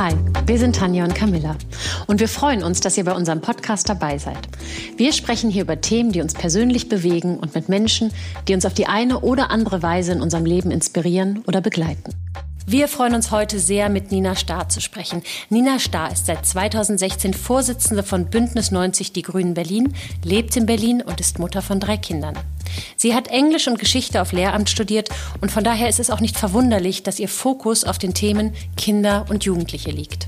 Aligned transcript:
Hi, 0.00 0.14
wir 0.46 0.60
sind 0.60 0.76
Tanja 0.76 1.02
und 1.02 1.16
Camilla 1.16 1.56
und 2.06 2.20
wir 2.20 2.28
freuen 2.28 2.62
uns, 2.62 2.78
dass 2.78 2.96
ihr 2.96 3.04
bei 3.04 3.16
unserem 3.16 3.40
Podcast 3.40 3.88
dabei 3.88 4.16
seid. 4.16 4.38
Wir 4.96 5.12
sprechen 5.12 5.50
hier 5.50 5.62
über 5.62 5.80
Themen, 5.80 6.12
die 6.12 6.20
uns 6.20 6.34
persönlich 6.34 6.88
bewegen 6.88 7.36
und 7.36 7.52
mit 7.56 7.68
Menschen, 7.68 8.12
die 8.46 8.54
uns 8.54 8.64
auf 8.64 8.74
die 8.74 8.86
eine 8.86 9.18
oder 9.18 9.50
andere 9.50 9.82
Weise 9.82 10.12
in 10.12 10.22
unserem 10.22 10.44
Leben 10.44 10.70
inspirieren 10.70 11.42
oder 11.48 11.60
begleiten. 11.60 12.14
Wir 12.70 12.86
freuen 12.86 13.14
uns 13.14 13.30
heute 13.30 13.60
sehr, 13.60 13.88
mit 13.88 14.10
Nina 14.12 14.36
Starr 14.36 14.68
zu 14.68 14.82
sprechen. 14.82 15.22
Nina 15.48 15.78
Starr 15.78 16.12
ist 16.12 16.26
seit 16.26 16.44
2016 16.44 17.32
Vorsitzende 17.32 18.02
von 18.02 18.26
Bündnis 18.26 18.70
90 18.70 19.14
Die 19.14 19.22
Grünen 19.22 19.54
Berlin, 19.54 19.94
lebt 20.22 20.54
in 20.54 20.66
Berlin 20.66 21.00
und 21.00 21.18
ist 21.18 21.38
Mutter 21.38 21.62
von 21.62 21.80
drei 21.80 21.96
Kindern. 21.96 22.36
Sie 22.94 23.14
hat 23.14 23.28
Englisch 23.28 23.68
und 23.68 23.78
Geschichte 23.78 24.20
auf 24.20 24.32
Lehramt 24.32 24.68
studiert 24.68 25.08
und 25.40 25.50
von 25.50 25.64
daher 25.64 25.88
ist 25.88 25.98
es 25.98 26.10
auch 26.10 26.20
nicht 26.20 26.36
verwunderlich, 26.36 27.02
dass 27.02 27.18
ihr 27.18 27.30
Fokus 27.30 27.84
auf 27.84 27.96
den 27.96 28.12
Themen 28.12 28.52
Kinder 28.76 29.24
und 29.30 29.46
Jugendliche 29.46 29.90
liegt. 29.90 30.26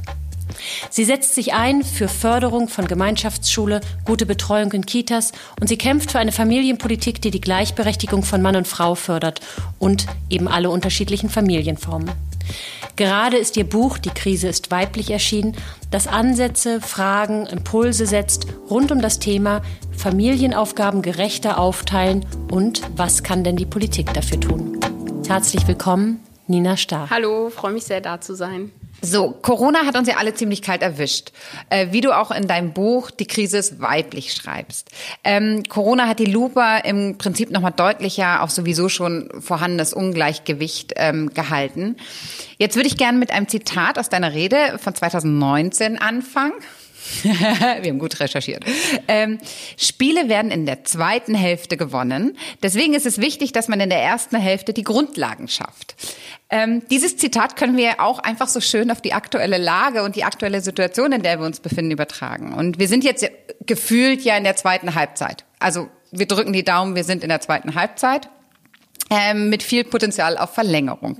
Sie 0.90 1.04
setzt 1.04 1.34
sich 1.34 1.54
ein 1.54 1.82
für 1.82 2.08
Förderung 2.08 2.68
von 2.68 2.86
Gemeinschaftsschule, 2.86 3.80
gute 4.04 4.26
Betreuung 4.26 4.72
in 4.72 4.86
Kitas 4.86 5.32
und 5.60 5.68
sie 5.68 5.78
kämpft 5.78 6.12
für 6.12 6.18
eine 6.18 6.32
Familienpolitik, 6.32 7.20
die 7.20 7.30
die 7.30 7.40
Gleichberechtigung 7.40 8.22
von 8.22 8.42
Mann 8.42 8.56
und 8.56 8.68
Frau 8.68 8.94
fördert 8.94 9.40
und 9.78 10.06
eben 10.28 10.48
alle 10.48 10.70
unterschiedlichen 10.70 11.30
Familienformen. 11.30 12.10
Gerade 12.96 13.36
ist 13.36 13.56
ihr 13.56 13.64
Buch 13.64 13.98
Die 13.98 14.10
Krise 14.10 14.48
ist 14.48 14.70
weiblich 14.70 15.10
erschienen, 15.10 15.56
das 15.90 16.06
Ansätze, 16.06 16.80
Fragen, 16.80 17.46
Impulse 17.46 18.06
setzt 18.06 18.46
rund 18.68 18.92
um 18.92 19.00
das 19.00 19.18
Thema 19.18 19.62
Familienaufgaben 19.96 21.02
gerechter 21.02 21.58
aufteilen 21.58 22.26
und 22.50 22.82
was 22.96 23.22
kann 23.22 23.44
denn 23.44 23.56
die 23.56 23.66
Politik 23.66 24.12
dafür 24.14 24.40
tun. 24.40 24.78
Herzlich 25.26 25.66
willkommen, 25.68 26.20
Nina 26.46 26.76
Starr. 26.76 27.08
Hallo, 27.10 27.50
freue 27.50 27.72
mich 27.72 27.84
sehr 27.84 28.00
da 28.00 28.20
zu 28.20 28.34
sein. 28.34 28.72
So, 29.02 29.30
Corona 29.30 29.86
hat 29.86 29.96
uns 29.96 30.08
ja 30.08 30.16
alle 30.16 30.34
ziemlich 30.34 30.62
kalt 30.62 30.82
erwischt. 30.82 31.32
Äh, 31.70 31.88
wie 31.90 32.00
du 32.00 32.16
auch 32.16 32.30
in 32.30 32.46
deinem 32.46 32.72
Buch 32.72 33.10
Die 33.10 33.26
Krise 33.26 33.58
ist 33.58 33.80
weiblich 33.80 34.34
schreibst. 34.34 34.90
Ähm, 35.24 35.62
Corona 35.68 36.06
hat 36.06 36.18
die 36.18 36.26
Lupe 36.26 36.62
im 36.84 37.16
Prinzip 37.18 37.50
nochmal 37.50 37.72
deutlicher 37.72 38.42
auf 38.42 38.50
sowieso 38.50 38.88
schon 38.88 39.30
vorhandenes 39.40 39.92
Ungleichgewicht 39.92 40.94
ähm, 40.96 41.32
gehalten. 41.32 41.96
Jetzt 42.58 42.76
würde 42.76 42.88
ich 42.88 42.96
gerne 42.96 43.18
mit 43.18 43.30
einem 43.30 43.48
Zitat 43.48 43.98
aus 43.98 44.08
deiner 44.08 44.34
Rede 44.34 44.78
von 44.78 44.94
2019 44.94 45.98
anfangen. 45.98 46.52
Wir 47.22 47.90
haben 47.90 47.98
gut 47.98 48.20
recherchiert. 48.20 48.64
Ähm, 49.08 49.38
Spiele 49.76 50.28
werden 50.28 50.50
in 50.50 50.66
der 50.66 50.84
zweiten 50.84 51.34
Hälfte 51.34 51.76
gewonnen. 51.76 52.36
Deswegen 52.62 52.94
ist 52.94 53.06
es 53.06 53.18
wichtig, 53.18 53.52
dass 53.52 53.68
man 53.68 53.80
in 53.80 53.90
der 53.90 54.02
ersten 54.02 54.36
Hälfte 54.36 54.72
die 54.72 54.84
Grundlagen 54.84 55.48
schafft. 55.48 55.94
Ähm, 56.50 56.82
dieses 56.90 57.16
Zitat 57.16 57.56
können 57.56 57.76
wir 57.76 58.00
auch 58.00 58.18
einfach 58.18 58.48
so 58.48 58.60
schön 58.60 58.90
auf 58.90 59.00
die 59.00 59.12
aktuelle 59.12 59.58
Lage 59.58 60.02
und 60.02 60.16
die 60.16 60.24
aktuelle 60.24 60.60
Situation, 60.60 61.12
in 61.12 61.22
der 61.22 61.38
wir 61.38 61.46
uns 61.46 61.60
befinden, 61.60 61.92
übertragen. 61.92 62.54
Und 62.54 62.78
wir 62.78 62.88
sind 62.88 63.04
jetzt 63.04 63.28
gefühlt 63.66 64.22
ja 64.22 64.36
in 64.36 64.44
der 64.44 64.56
zweiten 64.56 64.94
Halbzeit. 64.94 65.44
Also 65.58 65.88
wir 66.10 66.26
drücken 66.26 66.52
die 66.52 66.64
Daumen, 66.64 66.96
wir 66.96 67.04
sind 67.04 67.22
in 67.22 67.28
der 67.28 67.40
zweiten 67.40 67.74
Halbzeit 67.74 68.28
ähm, 69.10 69.48
mit 69.48 69.62
viel 69.62 69.84
Potenzial 69.84 70.38
auf 70.38 70.54
Verlängerung. 70.54 71.18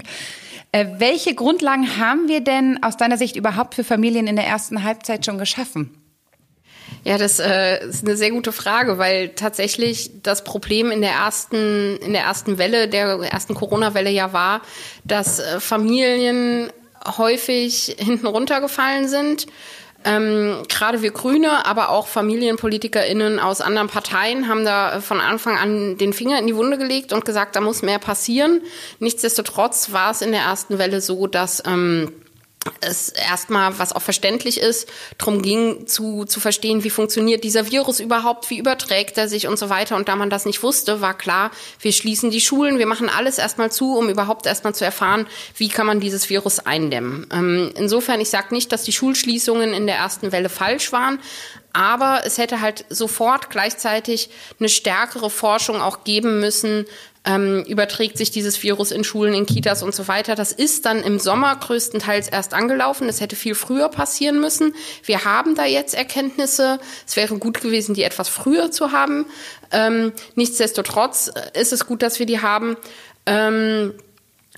Äh, 0.73 0.87
welche 0.99 1.35
Grundlagen 1.35 1.99
haben 1.99 2.29
wir 2.29 2.41
denn 2.41 2.83
aus 2.83 2.97
deiner 2.97 3.17
Sicht 3.17 3.37
überhaupt 3.37 3.75
für 3.75 3.85
Familien 3.85 4.27
in 4.27 4.37
der 4.37 4.47
ersten 4.47 4.85
Halbzeit 4.85 5.27
schon 5.27 5.39
geschaffen? 5.39 5.97
Ja, 7.03 7.17
das 7.19 7.39
äh, 7.39 7.87
ist 7.87 8.05
eine 8.05 8.17
sehr 8.17 8.31
gute 8.31 8.53
Frage, 8.53 8.99
weil 8.99 9.31
tatsächlich 9.31 10.11
das 10.23 10.45
Problem 10.45 10.91
in 10.91 11.01
der 11.01 11.13
ersten, 11.13 11.97
in 11.97 12.13
der 12.13 12.23
ersten 12.23 12.59
Welle, 12.59 12.89
der 12.89 13.19
ersten 13.21 13.55
Corona-Welle 13.55 14.11
ja 14.11 14.33
war, 14.33 14.61
dass 15.05 15.39
äh, 15.39 15.61
Familien 15.61 16.71
häufig 17.17 17.97
hinten 17.99 18.27
runtergefallen 18.27 19.09
sind 19.09 19.47
ähm, 20.05 20.63
Gerade 20.69 21.03
wir 21.03 21.11
Grüne, 21.11 21.67
aber 21.67 21.91
auch 21.91 22.07
FamilienpolitikerInnen 22.07 23.39
aus 23.39 23.61
anderen 23.61 23.89
Parteien 23.89 24.49
haben 24.49 24.65
da 24.65 25.01
von 25.01 25.21
Anfang 25.21 25.59
an 25.59 25.99
den 25.99 26.13
Finger 26.13 26.39
in 26.39 26.47
die 26.47 26.57
Wunde 26.57 26.79
gelegt 26.79 27.13
und 27.13 27.25
gesagt, 27.25 27.55
da 27.55 27.61
muss 27.61 27.83
mehr 27.83 27.99
passieren. 27.99 28.63
Nichtsdestotrotz 28.99 29.93
war 29.93 30.11
es 30.11 30.23
in 30.23 30.33
der 30.33 30.43
ersten 30.43 30.79
Welle 30.79 31.01
so, 31.01 31.27
dass 31.27 31.63
ähm, 31.67 32.13
es 32.81 33.09
erstmal, 33.09 33.79
was 33.79 33.95
auch 33.95 34.03
verständlich 34.03 34.61
ist, 34.61 34.89
darum 35.17 35.41
ging 35.41 35.87
zu, 35.87 36.27
zu 36.27 36.41
verstehen, 36.41 36.85
wie 36.85 36.91
funktioniert 36.91 37.43
dieser 37.43 37.71
Virus 37.71 38.01
überhaupt, 38.01 38.51
wie 38.51 38.59
überträgt 38.59 39.17
er 39.17 39.29
sich 39.29 39.47
und 39.47 39.59
so 39.59 39.71
weiter. 39.71 39.97
Und 39.97 40.09
da 40.09 40.17
man 40.17 40.29
das 40.29 40.45
nicht 40.45 40.63
wusste, 40.63 41.01
war 41.01 41.17
klar, 41.17 41.51
wir 41.81 41.93
schließen 41.93 42.31
die 42.31 42.41
Schulen, 42.41 42.79
wir 42.79 42.87
machen 42.87 43.09
alles 43.09 43.39
erstmal 43.39 43.73
zu, 43.73 43.97
um 43.97 44.11
überhaupt 44.11 44.47
erstmal 44.47 44.75
zu 44.75 44.85
erfahren, 44.85 45.27
wie 45.57 45.69
kann 45.69 45.87
man 45.87 46.01
dieses 46.01 46.29
Virus 46.29 46.59
eindämmen. 46.59 47.27
Ähm, 47.33 47.73
insofern, 47.77 48.21
ich 48.21 48.29
sage 48.29 48.55
nicht, 48.55 48.73
dass 48.73 48.83
die 48.83 48.93
Schulschließungen 48.93 49.73
in 49.73 49.87
der 49.87 49.97
ersten 49.97 50.31
Welle 50.31 50.51
falsch 50.51 50.93
waren, 50.93 51.19
aber 51.73 52.23
es 52.25 52.39
hätte 52.39 52.61
halt 52.61 52.85
sofort 52.89 53.49
gleichzeitig 53.49 54.29
eine 54.59 54.69
stärkere 54.69 55.31
Forschung 55.31 55.81
auch 55.81 56.05
geben 56.05 56.41
müssen, 56.41 56.87
ähm, 57.25 57.65
überträgt 57.69 58.17
sich 58.17 58.31
dieses 58.31 58.63
Virus 58.63 58.93
in 58.93 59.05
Schulen, 59.05 59.35
in 59.35 59.47
Kitas 59.47 59.83
und 59.83 59.95
so 59.95 60.09
weiter. 60.09 60.35
Das 60.35 60.53
ist 60.53 60.87
dann 60.87 61.03
im 61.03 61.19
Sommer 61.19 61.55
größtenteils 61.57 62.29
erst 62.29 62.55
angelaufen. 62.55 63.07
Das 63.07 63.21
hätte 63.21 63.37
viel 63.37 63.55
früher 63.55 63.89
passieren 63.89 64.41
müssen. 64.41 64.75
Wir 65.05 65.25
haben 65.25 65.55
da 65.55 65.67
jetzt 65.67 65.95
Erkenntnisse. 65.95 66.81
Es 67.07 67.17
wäre 67.17 67.37
gut 67.39 67.61
gewesen, 67.61 67.95
die 67.95 68.05
etwas 68.05 68.29
früher 68.29 68.71
zu 68.71 68.93
haben. 68.93 69.27
Ähm, 69.71 70.13
nichtsdestotrotz 70.35 71.31
ist 71.53 71.73
es 71.73 71.87
gut, 71.87 72.03
dass 72.03 72.19
wir 72.19 72.27
die 72.27 72.41
haben. 72.41 72.77
Ähm, 73.27 73.95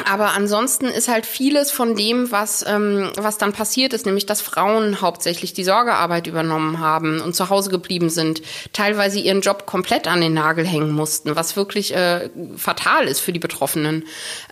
aber 0.06 0.32
ansonsten 0.32 0.86
ist 0.86 1.08
halt 1.08 1.26
vieles 1.26 1.70
von 1.70 1.94
dem, 1.94 2.30
was, 2.30 2.64
ähm, 2.66 3.10
was 3.16 3.36
dann 3.36 3.52
passiert 3.52 3.92
ist, 3.92 4.06
nämlich 4.06 4.24
dass 4.24 4.40
Frauen 4.40 5.02
hauptsächlich 5.02 5.52
die 5.52 5.64
Sorgearbeit 5.64 6.26
übernommen 6.26 6.80
haben 6.80 7.20
und 7.20 7.36
zu 7.36 7.50
Hause 7.50 7.68
geblieben 7.68 8.08
sind, 8.08 8.40
teilweise 8.72 9.18
ihren 9.18 9.42
Job 9.42 9.66
komplett 9.66 10.08
an 10.08 10.22
den 10.22 10.32
Nagel 10.32 10.66
hängen 10.66 10.92
mussten, 10.92 11.36
was 11.36 11.56
wirklich 11.56 11.94
äh, 11.94 12.30
fatal 12.56 13.06
ist 13.06 13.20
für 13.20 13.32
die 13.32 13.38
Betroffenen. 13.38 14.06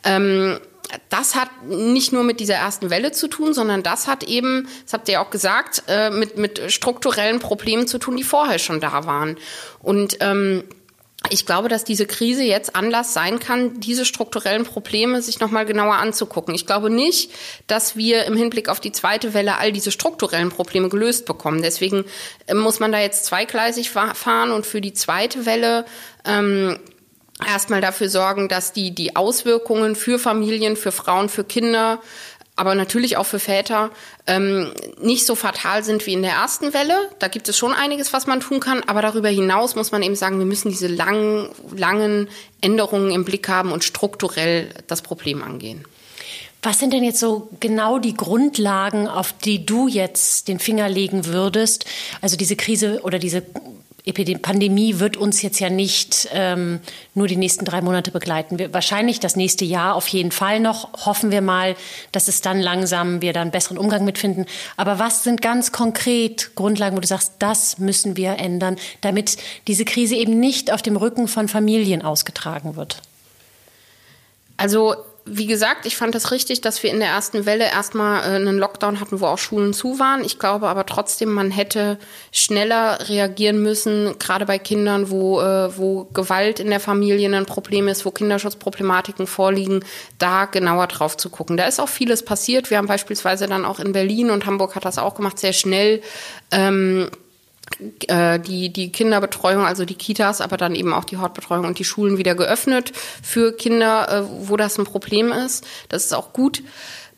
Ähm, 0.05 0.59
das 1.09 1.35
hat 1.37 1.49
nicht 1.69 2.13
nur 2.13 2.25
mit 2.25 2.41
dieser 2.41 2.55
ersten 2.55 2.91
Welle 2.91 3.13
zu 3.13 3.29
tun, 3.29 3.55
sondern 3.55 3.83
das 3.83 4.09
hat 4.09 4.25
eben, 4.25 4.69
das 4.85 4.93
habt 4.93 5.09
ihr 5.09 5.15
ja 5.15 5.25
auch 5.25 5.31
gesagt, 5.31 5.85
äh, 5.89 6.11
mit, 6.11 6.37
mit 6.37 6.73
strukturellen 6.73 7.39
Problemen 7.39 7.87
zu 7.87 7.99
tun, 7.99 8.17
die 8.17 8.25
vorher 8.25 8.59
schon 8.59 8.81
da 8.81 9.07
waren. 9.07 9.39
Und 9.81 10.19
ähm, 10.21 10.65
ich 11.29 11.45
glaube, 11.45 11.69
dass 11.69 11.85
diese 11.85 12.07
Krise 12.07 12.43
jetzt 12.43 12.75
Anlass 12.75 13.13
sein 13.13 13.39
kann, 13.39 13.79
diese 13.79 14.07
strukturellen 14.07 14.65
Probleme 14.65 15.21
sich 15.21 15.39
nochmal 15.39 15.67
genauer 15.67 15.97
anzugucken. 15.97 16.55
Ich 16.55 16.65
glaube 16.65 16.89
nicht, 16.89 17.31
dass 17.67 17.95
wir 17.95 18.25
im 18.25 18.37
Hinblick 18.37 18.71
auf 18.71 18.81
die 18.81 18.93
zweite 18.93 19.35
Welle 19.35 19.59
all 19.59 19.71
diese 19.71 19.93
strukturellen 19.93 20.49
Probleme 20.49 20.89
gelöst 20.89 21.27
bekommen. 21.27 21.61
Deswegen 21.61 22.07
äh, 22.47 22.55
muss 22.55 22.81
man 22.81 22.91
da 22.91 22.99
jetzt 23.01 23.27
zweigleisig 23.27 23.91
fahren 23.91 24.51
und 24.51 24.65
für 24.65 24.81
die 24.81 24.95
zweite 24.95 25.45
Welle 25.45 25.85
ähm, 26.25 26.79
erstmal 27.47 27.83
dafür 27.83 28.09
sorgen, 28.09 28.49
dass 28.49 28.73
die, 28.73 28.95
die 28.95 29.15
Auswirkungen 29.17 29.97
für 29.97 30.19
Familien, 30.19 30.77
für 30.77 30.93
Frauen, 30.93 31.29
für 31.29 31.45
Kinder 31.45 32.01
aber 32.61 32.75
natürlich 32.75 33.17
auch 33.17 33.25
für 33.25 33.39
Väter 33.39 33.89
ähm, 34.27 34.71
nicht 35.01 35.25
so 35.25 35.35
fatal 35.35 35.83
sind 35.83 36.05
wie 36.05 36.13
in 36.13 36.21
der 36.21 36.33
ersten 36.33 36.75
Welle. 36.75 37.09
Da 37.19 37.29
gibt 37.29 37.49
es 37.49 37.57
schon 37.57 37.73
einiges, 37.73 38.13
was 38.13 38.27
man 38.27 38.41
tun 38.41 38.61
kann. 38.61 38.83
Aber 38.83 39.01
darüber 39.01 39.31
hinaus 39.31 39.77
muss 39.77 39.93
man 39.93 40.03
eben 40.03 40.15
sagen, 40.15 40.39
wir 40.39 40.45
müssen 40.45 40.69
diese 40.69 40.87
langen, 40.87 41.49
langen 41.75 42.29
Änderungen 42.61 43.13
im 43.13 43.25
Blick 43.25 43.49
haben 43.49 43.73
und 43.73 43.83
strukturell 43.83 44.69
das 44.89 45.01
Problem 45.01 45.43
angehen. 45.43 45.87
Was 46.63 46.79
sind 46.79 46.93
denn 46.93 47.03
jetzt 47.03 47.19
so 47.19 47.49
genau 47.61 47.99
die 47.99 48.13
Grundlagen, 48.13 49.09
auf 49.09 49.33
die 49.33 49.65
du 49.65 49.89
jetzt 49.89 50.47
den 50.47 50.59
Finger 50.59 50.91
legen 50.91 51.25
würdest? 51.25 51.87
Also 52.21 52.37
diese 52.37 52.57
Krise 52.57 53.01
oder 53.05 53.19
diese 53.19 53.43
Pandemie 54.43 54.99
wird 54.99 55.17
uns 55.17 55.43
jetzt 55.43 55.61
ja 55.61 55.71
nicht 55.71 56.29
ähm, 56.33 56.81
nur 57.15 57.29
die 57.29 57.37
nächsten 57.37 57.65
drei 57.65 57.81
Monate 57.81 58.11
begleiten. 58.11 58.59
Wir, 58.59 58.73
wahrscheinlich 58.73 59.21
das 59.21 59.37
nächste 59.37 59.65
Jahr 59.65 59.95
auf 59.95 60.09
jeden 60.09 60.33
Fall 60.33 60.61
noch. 60.61 61.07
Hoffen 61.07 61.31
wir 61.31 61.41
mal, 61.41 61.77
dass 62.13 62.29
es 62.29 62.41
dann 62.41 62.61
langsam 62.61 63.21
wir 63.21 63.33
da 63.33 63.43
einen 63.43 63.51
besseren 63.51 63.79
Umgang 63.79 64.05
mitfinden. 64.05 64.47
Aber 64.77 64.99
was 64.99 65.25
sind 65.25 65.43
ganz 65.43 65.73
konkret 65.73 66.55
Grundlagen, 66.55 66.97
wo 66.97 67.01
du 67.01 67.07
sagst, 67.07 67.35
das 67.39 67.79
müssen 67.79 68.17
wir 68.17 68.39
ändern, 68.39 68.77
damit 69.01 69.37
diese 69.67 69.85
Krise 69.85 70.17
eben 70.17 70.41
nicht 70.41 70.73
auf 70.73 70.83
dem 70.83 70.97
Rücken 70.97 71.29
von 71.29 71.49
Familien 71.49 72.03
ausgetragen 72.03 72.77
wird? 72.77 73.03
Also 74.57 74.95
wie 75.25 75.47
gesagt, 75.47 75.87
ich 75.87 75.97
fand 75.97 76.15
das 76.15 76.31
richtig, 76.31 76.61
dass 76.61 76.83
wir 76.83 76.91
in 76.91 76.99
der 76.99 77.09
ersten 77.09 77.47
Welle 77.47 77.65
erstmal 77.65 78.23
äh, 78.23 78.37
einen 78.37 78.59
Lockdown 78.59 79.01
hatten, 79.01 79.21
wo 79.21 79.27
auch 79.27 79.39
Schulen 79.39 79.73
zu 79.73 79.99
waren. 79.99 80.25
Ich 80.25 80.39
glaube 80.39 80.69
aber 80.69 80.87
trotzdem, 80.87 81.31
man 81.33 81.51
hätte 81.51 81.99
schneller 82.33 83.09
reagieren 83.09 83.63
müssen, 83.63 84.19
gerade 84.19 84.47
bei 84.47 84.59
Kindern, 84.59 85.11
wo, 85.11 85.41
äh, 85.41 85.77
wo 85.77 86.05
Gewalt 86.13 86.61
in 86.61 86.71
der 86.71 86.81
Familie 86.81 87.31
ein 87.35 87.47
Problem 87.47 87.89
ist, 87.89 88.05
wo 88.05 88.11
Kinderschutzproblematiken 88.11 89.27
vorliegen, 89.27 89.85
da 90.19 90.47
genauer 90.47 90.87
drauf 90.87 91.17
zu 91.17 91.31
gucken. 91.31 91.57
Da 91.57 91.65
ist 91.65 91.81
auch 91.81 91.89
vieles 91.89 92.25
passiert. 92.25 92.71
Wir 92.71 92.79
haben 92.79 92.89
beispielsweise 92.89 93.47
dann 93.47 93.65
auch 93.65 93.79
in 93.79 93.93
Berlin 93.93 94.31
und 94.31 94.47
Hamburg 94.47 94.75
hat 94.75 94.85
das 94.85 94.99
auch 94.99 95.15
gemacht, 95.15 95.39
sehr 95.39 95.53
schnell 95.53 96.03
ähm, 96.51 97.09
äh, 97.11 97.30
die, 97.79 98.73
die 98.73 98.93
Kinderbetreuung, 98.93 99.65
also 99.65 99.85
die 99.85 99.95
Kitas, 99.95 100.41
aber 100.41 100.57
dann 100.57 100.75
eben 100.75 100.93
auch 100.93 101.05
die 101.05 101.17
Hortbetreuung 101.17 101.67
und 101.67 101.79
die 101.79 101.85
Schulen 101.85 102.19
wieder 102.19 102.35
geöffnet 102.35 102.93
für 103.23 103.53
Kinder, 103.57 104.09
äh, 104.11 104.49
wo 104.49 104.57
das 104.57 104.79
ein 104.79 104.85
Problem 104.85 105.33
ist. 105.33 105.67
Das 105.89 106.05
ist 106.05 106.13
auch 106.13 106.33
gut. 106.33 106.63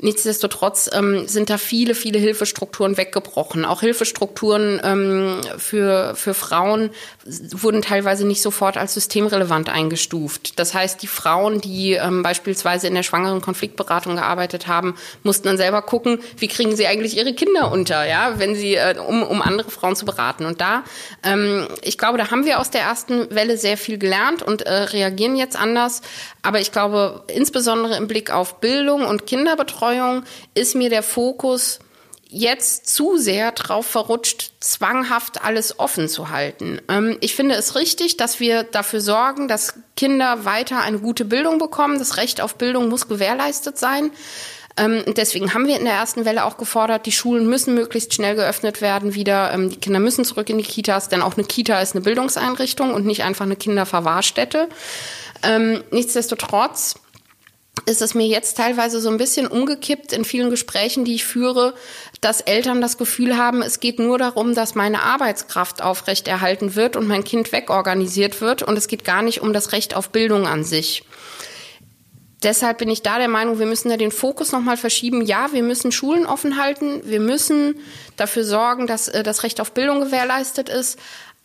Nichtsdestotrotz 0.02 0.90
ähm, 0.92 1.28
sind 1.28 1.48
da 1.48 1.58
viele, 1.58 1.94
viele 1.94 2.18
Hilfestrukturen 2.18 2.96
weggebrochen. 2.96 3.64
Auch 3.64 3.82
Hilfestrukturen 3.82 4.80
ähm, 4.82 5.40
für, 5.58 6.16
für 6.16 6.34
Frauen 6.34 6.90
wurden 7.52 7.82
teilweise 7.82 8.26
nicht 8.26 8.42
sofort 8.42 8.76
als 8.76 8.94
systemrelevant 8.94 9.68
eingestuft. 9.68 10.58
Das 10.58 10.74
heißt, 10.74 11.00
die 11.02 11.06
Frauen, 11.06 11.60
die 11.60 11.92
ähm, 11.92 12.24
beispielsweise 12.24 12.88
in 12.88 12.94
der 12.94 13.04
schwangeren 13.04 13.40
Konfliktberatung 13.40 14.16
gearbeitet 14.16 14.66
haben, 14.66 14.96
mussten 15.22 15.46
dann 15.46 15.56
selber 15.56 15.82
gucken, 15.82 16.18
wie 16.36 16.48
kriegen 16.48 16.74
sie 16.74 16.88
eigentlich 16.88 17.16
ihre 17.16 17.32
Kinder 17.32 17.70
unter, 17.70 18.04
ja, 18.04 18.40
wenn 18.40 18.56
sie, 18.56 18.74
äh, 18.74 18.98
um, 18.98 19.22
um 19.22 19.40
andere 19.40 19.70
Frauen 19.70 19.94
zu 19.94 20.04
beraten. 20.04 20.46
Und 20.46 20.60
da, 20.60 20.82
ähm, 21.22 21.68
ich 21.80 21.96
glaube, 21.96 22.18
da 22.18 22.32
haben 22.32 22.44
wir 22.44 22.58
aus 22.58 22.70
der 22.70 22.80
ersten 22.80 23.32
Welle 23.32 23.56
sehr 23.56 23.76
viel 23.76 23.98
gelernt 23.98 24.42
und 24.42 24.62
äh, 24.62 24.72
reagieren 24.72 25.36
jetzt 25.36 25.56
anders. 25.56 26.02
Aber 26.42 26.58
ich 26.58 26.72
glaube, 26.72 27.22
insbesondere 27.28 27.96
im 27.96 28.08
Blick 28.08 28.32
auf 28.32 28.58
Bildung 28.58 29.06
und 29.06 29.28
Kinderbetreuung 29.28 29.91
ist 30.54 30.74
mir 30.74 30.90
der 30.90 31.02
Fokus 31.02 31.80
jetzt 32.32 32.86
zu 32.86 33.18
sehr 33.18 33.52
drauf 33.52 33.86
verrutscht, 33.86 34.52
zwanghaft 34.58 35.44
alles 35.44 35.78
offen 35.78 36.08
zu 36.08 36.30
halten. 36.30 36.80
Ähm, 36.88 37.18
ich 37.20 37.34
finde 37.34 37.54
es 37.54 37.76
richtig, 37.76 38.16
dass 38.16 38.40
wir 38.40 38.62
dafür 38.62 39.00
sorgen, 39.00 39.48
dass 39.48 39.74
Kinder 39.96 40.44
weiter 40.44 40.80
eine 40.80 40.98
gute 40.98 41.26
Bildung 41.26 41.58
bekommen. 41.58 41.98
Das 41.98 42.16
Recht 42.16 42.40
auf 42.40 42.56
Bildung 42.56 42.88
muss 42.88 43.06
gewährleistet 43.06 43.78
sein. 43.78 44.10
Ähm, 44.78 45.02
deswegen 45.14 45.52
haben 45.52 45.66
wir 45.66 45.78
in 45.78 45.84
der 45.84 45.92
ersten 45.92 46.24
Welle 46.24 46.46
auch 46.46 46.56
gefordert, 46.56 47.04
die 47.04 47.12
Schulen 47.12 47.46
müssen 47.46 47.74
möglichst 47.74 48.14
schnell 48.14 48.34
geöffnet 48.34 48.80
werden 48.80 49.14
wieder. 49.14 49.52
Ähm, 49.52 49.68
die 49.68 49.76
Kinder 49.76 50.00
müssen 50.00 50.24
zurück 50.24 50.48
in 50.48 50.56
die 50.56 50.64
Kitas, 50.64 51.10
denn 51.10 51.20
auch 51.20 51.36
eine 51.36 51.44
Kita 51.44 51.82
ist 51.82 51.94
eine 51.94 52.00
Bildungseinrichtung 52.00 52.94
und 52.94 53.04
nicht 53.04 53.24
einfach 53.24 53.44
eine 53.44 53.56
Kinderverwahrstätte. 53.56 54.68
Nichtsdestotrotz 55.90 56.94
ist 57.86 58.02
es 58.02 58.14
mir 58.14 58.26
jetzt 58.26 58.56
teilweise 58.58 59.00
so 59.00 59.08
ein 59.08 59.16
bisschen 59.16 59.46
umgekippt 59.46 60.12
in 60.12 60.24
vielen 60.24 60.50
Gesprächen, 60.50 61.04
die 61.04 61.14
ich 61.14 61.24
führe, 61.24 61.74
dass 62.20 62.40
Eltern 62.40 62.80
das 62.80 62.98
Gefühl 62.98 63.36
haben, 63.36 63.62
es 63.62 63.80
geht 63.80 63.98
nur 63.98 64.18
darum, 64.18 64.54
dass 64.54 64.74
meine 64.74 65.02
Arbeitskraft 65.02 65.82
aufrechterhalten 65.82 66.76
wird 66.76 66.96
und 66.96 67.08
mein 67.08 67.24
Kind 67.24 67.50
wegorganisiert 67.50 68.40
wird 68.40 68.62
und 68.62 68.76
es 68.76 68.88
geht 68.88 69.04
gar 69.04 69.22
nicht 69.22 69.40
um 69.40 69.52
das 69.52 69.72
Recht 69.72 69.96
auf 69.96 70.10
Bildung 70.10 70.46
an 70.46 70.64
sich. 70.64 71.04
Deshalb 72.42 72.78
bin 72.78 72.90
ich 72.90 73.02
da 73.02 73.18
der 73.18 73.28
Meinung, 73.28 73.58
wir 73.58 73.66
müssen 73.66 73.88
da 73.88 73.96
den 73.96 74.10
Fokus 74.10 74.50
nochmal 74.50 74.76
verschieben. 74.76 75.22
Ja, 75.22 75.52
wir 75.52 75.62
müssen 75.62 75.92
Schulen 75.92 76.26
offen 76.26 76.60
halten. 76.60 77.00
Wir 77.04 77.20
müssen 77.20 77.76
dafür 78.16 78.42
sorgen, 78.42 78.88
dass 78.88 79.06
äh, 79.06 79.22
das 79.22 79.44
Recht 79.44 79.60
auf 79.60 79.72
Bildung 79.72 80.00
gewährleistet 80.00 80.68
ist. 80.68 80.98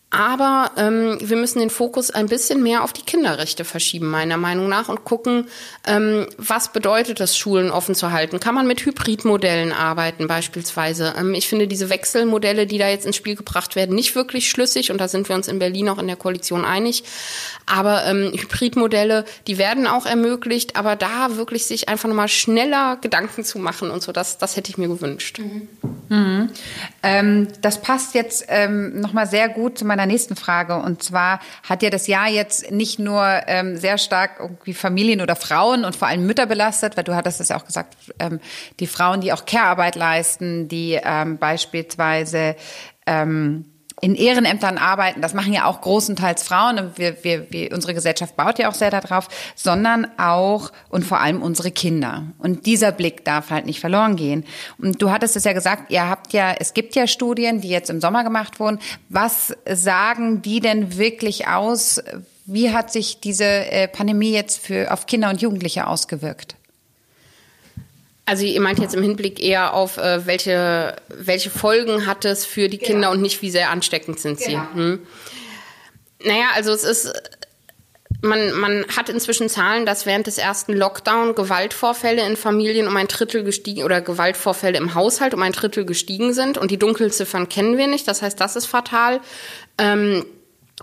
Aber 0.09 0.71
ähm, 0.77 1.17
wir 1.19 1.35
müssen 1.35 1.59
den 1.59 1.69
Fokus 1.69 2.11
ein 2.11 2.27
bisschen 2.27 2.63
mehr 2.63 2.85
auf 2.85 2.93
die 2.93 3.01
Kinderrechte 3.01 3.65
verschieben, 3.65 4.09
meiner 4.09 4.37
Meinung 4.37 4.69
nach, 4.69 4.87
und 4.87 5.03
gucken, 5.03 5.47
ähm, 5.85 6.27
was 6.37 6.71
bedeutet 6.71 7.19
es, 7.19 7.37
Schulen 7.37 7.71
offen 7.71 7.93
zu 7.93 8.13
halten. 8.13 8.39
Kann 8.39 8.55
man 8.55 8.67
mit 8.67 8.85
Hybridmodellen 8.85 9.73
arbeiten 9.73 10.27
beispielsweise? 10.27 11.13
Ähm, 11.17 11.33
ich 11.33 11.49
finde 11.49 11.67
diese 11.67 11.89
Wechselmodelle, 11.89 12.67
die 12.67 12.77
da 12.77 12.87
jetzt 12.87 13.05
ins 13.05 13.17
Spiel 13.17 13.35
gebracht 13.35 13.75
werden, 13.75 13.95
nicht 13.95 14.15
wirklich 14.15 14.49
schlüssig 14.49 14.91
und 14.91 15.01
da 15.01 15.09
sind 15.09 15.27
wir 15.27 15.35
uns 15.35 15.49
in 15.49 15.59
Berlin 15.59 15.89
auch 15.89 15.97
in 15.97 16.07
der 16.07 16.15
Koalition 16.15 16.63
einig. 16.63 17.03
Aber 17.65 18.05
ähm, 18.05 18.31
Hybridmodelle, 18.33 19.25
die 19.47 19.57
werden 19.57 19.87
auch 19.87 20.05
ermöglicht, 20.05 20.77
aber 20.77 20.95
da 20.95 21.35
wirklich 21.35 21.65
sich 21.65 21.89
einfach 21.89 22.07
nochmal 22.07 22.29
schneller 22.29 22.95
Gedanken 23.01 23.43
zu 23.43 23.59
machen 23.59 23.91
und 23.91 24.01
so, 24.01 24.13
das, 24.13 24.37
das 24.37 24.55
hätte 24.55 24.69
ich 24.69 24.77
mir 24.77 24.87
gewünscht. 24.87 25.39
Mhm. 25.39 25.67
Mhm. 26.07 26.49
Ähm, 27.03 27.47
das 27.61 27.81
passt 27.81 28.15
jetzt 28.15 28.45
ähm, 28.47 29.01
nochmal 29.01 29.27
sehr 29.27 29.49
gut 29.49 29.77
zu 29.77 29.83
meiner 29.83 29.96
nächsten 30.05 30.35
Frage. 30.35 30.75
Und 30.75 31.01
zwar 31.01 31.39
hat 31.67 31.81
ja 31.81 31.89
das 31.89 32.07
Jahr 32.07 32.27
jetzt 32.27 32.71
nicht 32.71 32.99
nur 32.99 33.25
ähm, 33.47 33.77
sehr 33.77 33.97
stark 33.97 34.39
irgendwie 34.39 34.73
Familien 34.73 35.21
oder 35.21 35.35
Frauen 35.35 35.85
und 35.85 35.95
vor 35.95 36.07
allem 36.07 36.25
Mütter 36.25 36.45
belastet, 36.45 36.97
weil 36.97 37.03
du 37.03 37.15
hattest 37.15 37.41
es 37.41 37.49
ja 37.49 37.57
auch 37.57 37.65
gesagt, 37.65 37.95
ähm, 38.19 38.39
die 38.79 38.87
Frauen, 38.87 39.21
die 39.21 39.33
auch 39.33 39.45
Care-Arbeit 39.45 39.95
leisten, 39.95 40.67
die 40.67 40.99
ähm, 41.01 41.37
beispielsweise 41.37 42.55
ähm, 43.05 43.65
in 43.99 44.13
Ehrenämtern 44.13 44.77
arbeiten, 44.77 45.21
das 45.21 45.33
machen 45.33 45.53
ja 45.53 45.65
auch 45.65 45.81
großenteils 45.81 46.43
Frauen 46.43 46.91
wir, 46.97 47.23
wir, 47.23 47.51
wir, 47.51 47.71
unsere 47.73 47.93
Gesellschaft 47.93 48.35
baut 48.35 48.59
ja 48.59 48.69
auch 48.69 48.75
sehr 48.75 48.91
darauf, 48.91 49.27
sondern 49.55 50.07
auch 50.17 50.71
und 50.89 51.03
vor 51.03 51.19
allem 51.19 51.41
unsere 51.41 51.71
Kinder. 51.71 52.27
Und 52.37 52.65
dieser 52.67 52.91
Blick 52.91 53.25
darf 53.25 53.49
halt 53.49 53.65
nicht 53.65 53.79
verloren 53.79 54.15
gehen. 54.15 54.45
Und 54.77 55.01
du 55.01 55.09
hattest 55.09 55.35
es 55.35 55.45
ja 55.45 55.53
gesagt, 55.53 55.91
ihr 55.91 56.07
habt 56.07 56.33
ja, 56.33 56.53
es 56.59 56.73
gibt 56.73 56.95
ja 56.95 57.07
Studien, 57.07 57.61
die 57.61 57.69
jetzt 57.69 57.89
im 57.89 57.99
Sommer 58.01 58.23
gemacht 58.23 58.59
wurden. 58.59 58.79
Was 59.09 59.55
sagen 59.67 60.41
die 60.41 60.59
denn 60.59 60.97
wirklich 60.97 61.47
aus? 61.47 62.01
Wie 62.45 62.71
hat 62.71 62.91
sich 62.91 63.19
diese 63.19 63.45
äh, 63.45 63.87
Pandemie 63.87 64.31
jetzt 64.31 64.59
für, 64.59 64.91
auf 64.91 65.07
Kinder 65.07 65.29
und 65.29 65.41
Jugendliche 65.41 65.87
ausgewirkt? 65.87 66.56
Also 68.27 68.43
ihr 68.43 68.59
meint 68.59 68.77
jetzt 68.79 68.93
im 68.93 69.01
Hinblick 69.01 69.41
eher 69.41 69.73
auf, 69.73 69.97
äh, 69.97 70.25
welche, 70.25 70.97
welche 71.07 71.49
Folgen 71.49 72.05
hat 72.05 72.25
es 72.25 72.45
für 72.45 72.67
die 72.67 72.77
Kinder 72.77 73.07
genau. 73.07 73.11
und 73.13 73.21
nicht, 73.21 73.41
wie 73.41 73.49
sehr 73.49 73.69
ansteckend 73.69 74.19
sind 74.19 74.37
sie. 74.37 74.51
Genau. 74.51 74.73
Hm. 74.73 74.99
Naja, 76.25 76.47
also 76.53 76.73
es 76.73 76.83
ist, 76.83 77.13
man, 78.21 78.51
man 78.51 78.85
hat 78.97 79.07
inzwischen 79.07 79.47
Zahlen, 79.47 79.85
dass 79.85 80.05
während 80.05 80.27
des 80.27 80.37
ersten 80.37 80.73
Lockdown 80.73 81.35
Gewaltvorfälle 81.35 82.27
in 82.27 82.35
Familien 82.35 82.89
um 82.89 82.97
ein 82.97 83.07
Drittel 83.07 83.45
gestiegen 83.45 83.83
oder 83.83 84.01
Gewaltvorfälle 84.01 84.77
im 84.77 84.93
Haushalt 84.93 85.33
um 85.33 85.41
ein 85.41 85.53
Drittel 85.53 85.85
gestiegen 85.85 86.33
sind 86.33 86.57
und 86.57 86.69
die 86.69 86.77
Dunkelziffern 86.77 87.47
kennen 87.47 87.77
wir 87.77 87.87
nicht. 87.87 88.09
Das 88.09 88.21
heißt, 88.21 88.41
das 88.41 88.57
ist 88.57 88.65
fatal. 88.65 89.21
Ähm, 89.77 90.25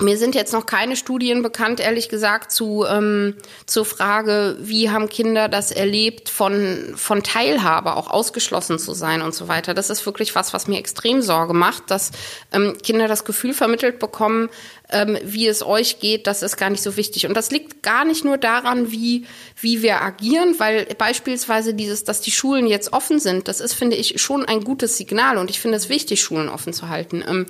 mir 0.00 0.18
sind 0.18 0.34
jetzt 0.34 0.52
noch 0.52 0.66
keine 0.66 0.96
Studien 0.96 1.42
bekannt, 1.42 1.78
ehrlich 1.78 2.08
gesagt, 2.08 2.50
zu 2.50 2.84
ähm, 2.84 3.36
zur 3.64 3.84
Frage, 3.84 4.56
wie 4.60 4.90
haben 4.90 5.08
Kinder 5.08 5.48
das 5.48 5.70
erlebt, 5.70 6.28
von 6.28 6.94
von 6.96 7.22
Teilhabe 7.22 7.94
auch 7.94 8.10
ausgeschlossen 8.10 8.80
zu 8.80 8.92
sein 8.92 9.22
und 9.22 9.36
so 9.36 9.46
weiter. 9.46 9.72
Das 9.72 9.90
ist 9.90 10.04
wirklich 10.04 10.34
was, 10.34 10.52
was 10.52 10.66
mir 10.66 10.80
extrem 10.80 11.22
Sorge 11.22 11.54
macht, 11.54 11.92
dass 11.92 12.10
ähm, 12.52 12.76
Kinder 12.82 13.06
das 13.06 13.24
Gefühl 13.24 13.54
vermittelt 13.54 14.00
bekommen, 14.00 14.48
ähm, 14.90 15.16
wie 15.22 15.46
es 15.46 15.64
euch 15.64 16.00
geht, 16.00 16.26
das 16.26 16.42
ist 16.42 16.56
gar 16.56 16.70
nicht 16.70 16.82
so 16.82 16.96
wichtig. 16.96 17.28
Und 17.28 17.34
das 17.34 17.52
liegt 17.52 17.84
gar 17.84 18.04
nicht 18.04 18.24
nur 18.24 18.36
daran, 18.36 18.90
wie 18.90 19.26
wie 19.60 19.80
wir 19.80 20.02
agieren, 20.02 20.56
weil 20.58 20.86
beispielsweise 20.98 21.72
dieses, 21.72 22.02
dass 22.02 22.20
die 22.20 22.32
Schulen 22.32 22.66
jetzt 22.66 22.92
offen 22.92 23.20
sind, 23.20 23.46
das 23.46 23.60
ist, 23.60 23.74
finde 23.74 23.94
ich, 23.94 24.20
schon 24.20 24.44
ein 24.44 24.64
gutes 24.64 24.96
Signal 24.96 25.38
und 25.38 25.50
ich 25.50 25.60
finde 25.60 25.76
es 25.76 25.88
wichtig, 25.88 26.20
Schulen 26.20 26.48
offen 26.48 26.72
zu 26.72 26.88
halten. 26.88 27.22
Ähm, 27.28 27.46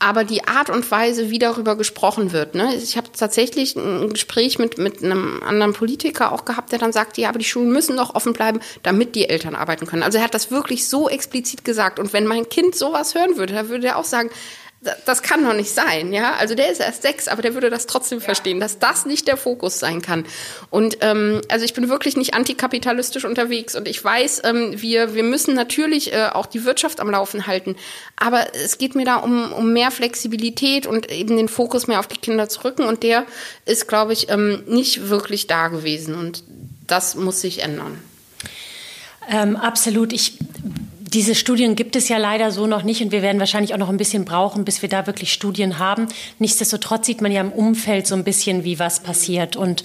aber 0.00 0.24
die 0.24 0.48
Art 0.48 0.70
und 0.70 0.90
Weise, 0.90 1.30
wie 1.30 1.38
darüber 1.38 1.76
gesprochen 1.76 2.32
wird. 2.32 2.54
Ne? 2.54 2.74
Ich 2.74 2.96
habe 2.96 3.08
tatsächlich 3.12 3.76
ein 3.76 4.08
Gespräch 4.10 4.58
mit, 4.58 4.78
mit 4.78 5.04
einem 5.04 5.42
anderen 5.42 5.74
Politiker 5.74 6.32
auch 6.32 6.46
gehabt, 6.46 6.72
der 6.72 6.78
dann 6.78 6.92
sagte, 6.92 7.20
ja, 7.20 7.28
aber 7.28 7.38
die 7.38 7.44
Schulen 7.44 7.70
müssen 7.70 7.98
doch 7.98 8.14
offen 8.14 8.32
bleiben, 8.32 8.60
damit 8.82 9.14
die 9.14 9.28
Eltern 9.28 9.54
arbeiten 9.54 9.86
können. 9.86 10.02
Also 10.02 10.16
er 10.16 10.24
hat 10.24 10.32
das 10.32 10.50
wirklich 10.50 10.88
so 10.88 11.10
explizit 11.10 11.66
gesagt. 11.66 11.98
Und 11.98 12.14
wenn 12.14 12.26
mein 12.26 12.48
Kind 12.48 12.74
sowas 12.74 13.14
hören 13.14 13.36
würde, 13.36 13.52
dann 13.52 13.68
würde 13.68 13.88
er 13.88 13.98
auch 13.98 14.04
sagen, 14.04 14.30
das 15.04 15.22
kann 15.22 15.44
doch 15.44 15.52
nicht 15.52 15.70
sein, 15.70 16.12
ja. 16.12 16.34
Also 16.34 16.54
der 16.54 16.72
ist 16.72 16.80
erst 16.80 17.02
sechs, 17.02 17.28
aber 17.28 17.42
der 17.42 17.52
würde 17.52 17.68
das 17.68 17.86
trotzdem 17.86 18.18
ja. 18.18 18.24
verstehen, 18.24 18.60
dass 18.60 18.78
das 18.78 19.04
nicht 19.04 19.28
der 19.28 19.36
Fokus 19.36 19.78
sein 19.78 20.00
kann. 20.00 20.24
Und 20.70 20.98
ähm, 21.02 21.42
also 21.48 21.66
ich 21.66 21.74
bin 21.74 21.90
wirklich 21.90 22.16
nicht 22.16 22.32
antikapitalistisch 22.32 23.26
unterwegs 23.26 23.74
und 23.74 23.86
ich 23.86 24.02
weiß, 24.02 24.42
ähm, 24.44 24.80
wir 24.80 25.14
wir 25.14 25.22
müssen 25.22 25.54
natürlich 25.54 26.14
äh, 26.14 26.30
auch 26.32 26.46
die 26.46 26.64
Wirtschaft 26.64 27.00
am 27.00 27.10
Laufen 27.10 27.46
halten, 27.46 27.76
aber 28.16 28.54
es 28.54 28.78
geht 28.78 28.94
mir 28.94 29.04
da 29.04 29.16
um 29.16 29.52
um 29.52 29.72
mehr 29.72 29.90
Flexibilität 29.90 30.86
und 30.86 31.10
eben 31.10 31.36
den 31.36 31.48
Fokus 31.48 31.86
mehr 31.86 32.00
auf 32.00 32.06
die 32.06 32.16
Kinder 32.16 32.48
zu 32.48 32.64
rücken 32.64 32.84
und 32.84 33.02
der 33.02 33.26
ist, 33.66 33.86
glaube 33.86 34.14
ich, 34.14 34.30
ähm, 34.30 34.62
nicht 34.66 35.10
wirklich 35.10 35.46
da 35.46 35.68
gewesen 35.68 36.14
und 36.14 36.42
das 36.86 37.16
muss 37.16 37.42
sich 37.42 37.62
ändern. 37.62 37.98
Ähm, 39.28 39.56
absolut. 39.56 40.12
Ich 40.12 40.38
diese 41.12 41.34
Studien 41.34 41.74
gibt 41.74 41.96
es 41.96 42.08
ja 42.08 42.18
leider 42.18 42.52
so 42.52 42.68
noch 42.68 42.84
nicht 42.84 43.02
und 43.02 43.10
wir 43.10 43.20
werden 43.20 43.40
wahrscheinlich 43.40 43.74
auch 43.74 43.78
noch 43.78 43.88
ein 43.88 43.96
bisschen 43.96 44.24
brauchen, 44.24 44.64
bis 44.64 44.80
wir 44.80 44.88
da 44.88 45.08
wirklich 45.08 45.32
Studien 45.32 45.80
haben. 45.80 46.06
Nichtsdestotrotz 46.38 47.06
sieht 47.06 47.20
man 47.20 47.32
ja 47.32 47.40
im 47.40 47.50
Umfeld 47.50 48.06
so 48.06 48.14
ein 48.14 48.22
bisschen, 48.22 48.62
wie 48.62 48.78
was 48.78 49.00
passiert. 49.00 49.56
Und 49.56 49.82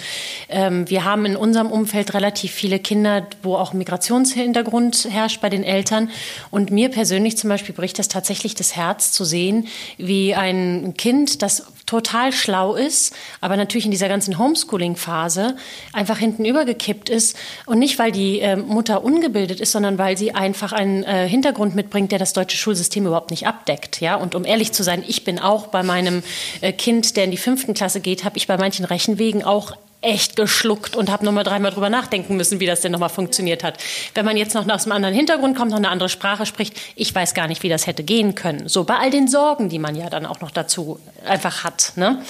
ähm, 0.49 0.87
wir 0.87 1.03
haben 1.03 1.25
in 1.25 1.35
unserem 1.35 1.71
Umfeld 1.71 2.13
relativ 2.13 2.51
viele 2.51 2.77
Kinder, 2.77 3.25
wo 3.41 3.55
auch 3.55 3.73
Migrationshintergrund 3.73 5.07
herrscht 5.09 5.41
bei 5.41 5.49
den 5.49 5.63
Eltern. 5.63 6.11
Und 6.51 6.69
mir 6.69 6.89
persönlich 6.89 7.37
zum 7.37 7.49
Beispiel 7.49 7.73
bricht 7.73 7.97
das 7.97 8.07
tatsächlich 8.07 8.53
das 8.53 8.75
Herz 8.75 9.11
zu 9.11 9.25
sehen, 9.25 9.67
wie 9.97 10.35
ein 10.35 10.93
Kind, 10.95 11.41
das 11.41 11.63
total 11.85 12.31
schlau 12.31 12.75
ist, 12.75 13.15
aber 13.41 13.57
natürlich 13.57 13.85
in 13.85 13.91
dieser 13.91 14.09
ganzen 14.09 14.39
Homeschooling-Phase 14.39 15.55
einfach 15.93 16.17
hinten 16.17 16.45
übergekippt 16.45 17.09
ist. 17.09 17.37
Und 17.65 17.79
nicht, 17.79 17.99
weil 17.99 18.11
die 18.11 18.39
äh, 18.39 18.55
Mutter 18.55 19.03
ungebildet 19.03 19.59
ist, 19.61 19.71
sondern 19.71 19.97
weil 19.97 20.17
sie 20.17 20.33
einfach 20.33 20.73
einen 20.73 21.03
äh, 21.03 21.14
Hintergrund 21.23 21.75
mitbringt, 21.75 22.11
der 22.11 22.19
das 22.19 22.33
deutsche 22.33 22.57
Schulsystem 22.57 23.05
überhaupt 23.05 23.31
nicht 23.31 23.47
abdeckt. 23.47 24.01
Ja? 24.01 24.15
Und 24.15 24.35
um 24.35 24.45
ehrlich 24.45 24.71
zu 24.71 24.83
sein, 24.83 25.03
ich 25.07 25.23
bin 25.23 25.39
auch 25.39 25.67
bei 25.67 25.83
meinem 25.83 26.23
äh, 26.61 26.71
Kind, 26.71 27.15
der 27.15 27.25
in 27.25 27.31
die 27.31 27.37
fünften 27.37 27.73
Klasse 27.73 28.01
geht, 28.01 28.23
habe 28.23 28.37
ich 28.37 28.47
bei 28.47 28.57
manchen 28.57 28.85
Rechenwegen 28.85 29.43
auch 29.43 29.75
echt 30.05 30.35
geschluckt 30.35 30.95
und 30.95 31.09
habe 31.09 31.25
nochmal 31.25 31.43
dreimal 31.43 31.71
drüber 31.71 31.89
nachdenken 31.89 32.37
müssen, 32.37 32.59
wie 32.59 32.67
das 32.67 32.81
denn 32.81 32.91
nochmal 32.91 33.09
funktioniert 33.09 33.63
hat. 33.63 33.79
Wenn 34.13 34.23
man 34.23 34.37
jetzt 34.37 34.53
noch 34.53 34.67
aus 34.69 34.83
einem 34.83 34.91
anderen 34.91 35.15
Hintergrund 35.15 35.57
kommt, 35.57 35.71
noch 35.71 35.77
eine 35.77 35.89
andere 35.89 36.09
Sprache 36.09 36.45
spricht, 36.45 36.79
ich 36.95 37.13
weiß 37.13 37.33
gar 37.33 37.47
nicht, 37.47 37.63
wie 37.63 37.69
das 37.69 37.87
hätte 37.87 38.03
gehen 38.03 38.35
können. 38.35 38.69
So 38.69 38.83
bei 38.83 38.97
all 38.97 39.09
den 39.09 39.27
Sorgen, 39.27 39.67
die 39.67 39.79
man 39.79 39.95
ja 39.95 40.09
dann 40.09 40.25
auch 40.25 40.41
noch 40.41 40.51
dazu 40.51 40.99
einfach 41.25 41.63
hat. 41.63 41.93
Ne? 41.95 42.21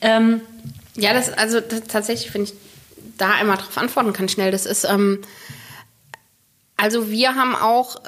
Ähm, 0.00 0.40
ja, 0.96 1.14
das 1.14 1.32
also 1.32 1.60
das, 1.60 1.82
tatsächlich, 1.88 2.34
wenn 2.34 2.44
ich 2.44 2.52
da 3.16 3.30
einmal 3.30 3.58
drauf 3.58 3.78
antworten 3.78 4.12
kann, 4.12 4.28
schnell, 4.28 4.50
das 4.50 4.66
ist 4.66 4.84
ähm, 4.84 5.20
Also 6.76 7.08
wir 7.08 7.36
haben 7.36 7.54
auch 7.54 8.00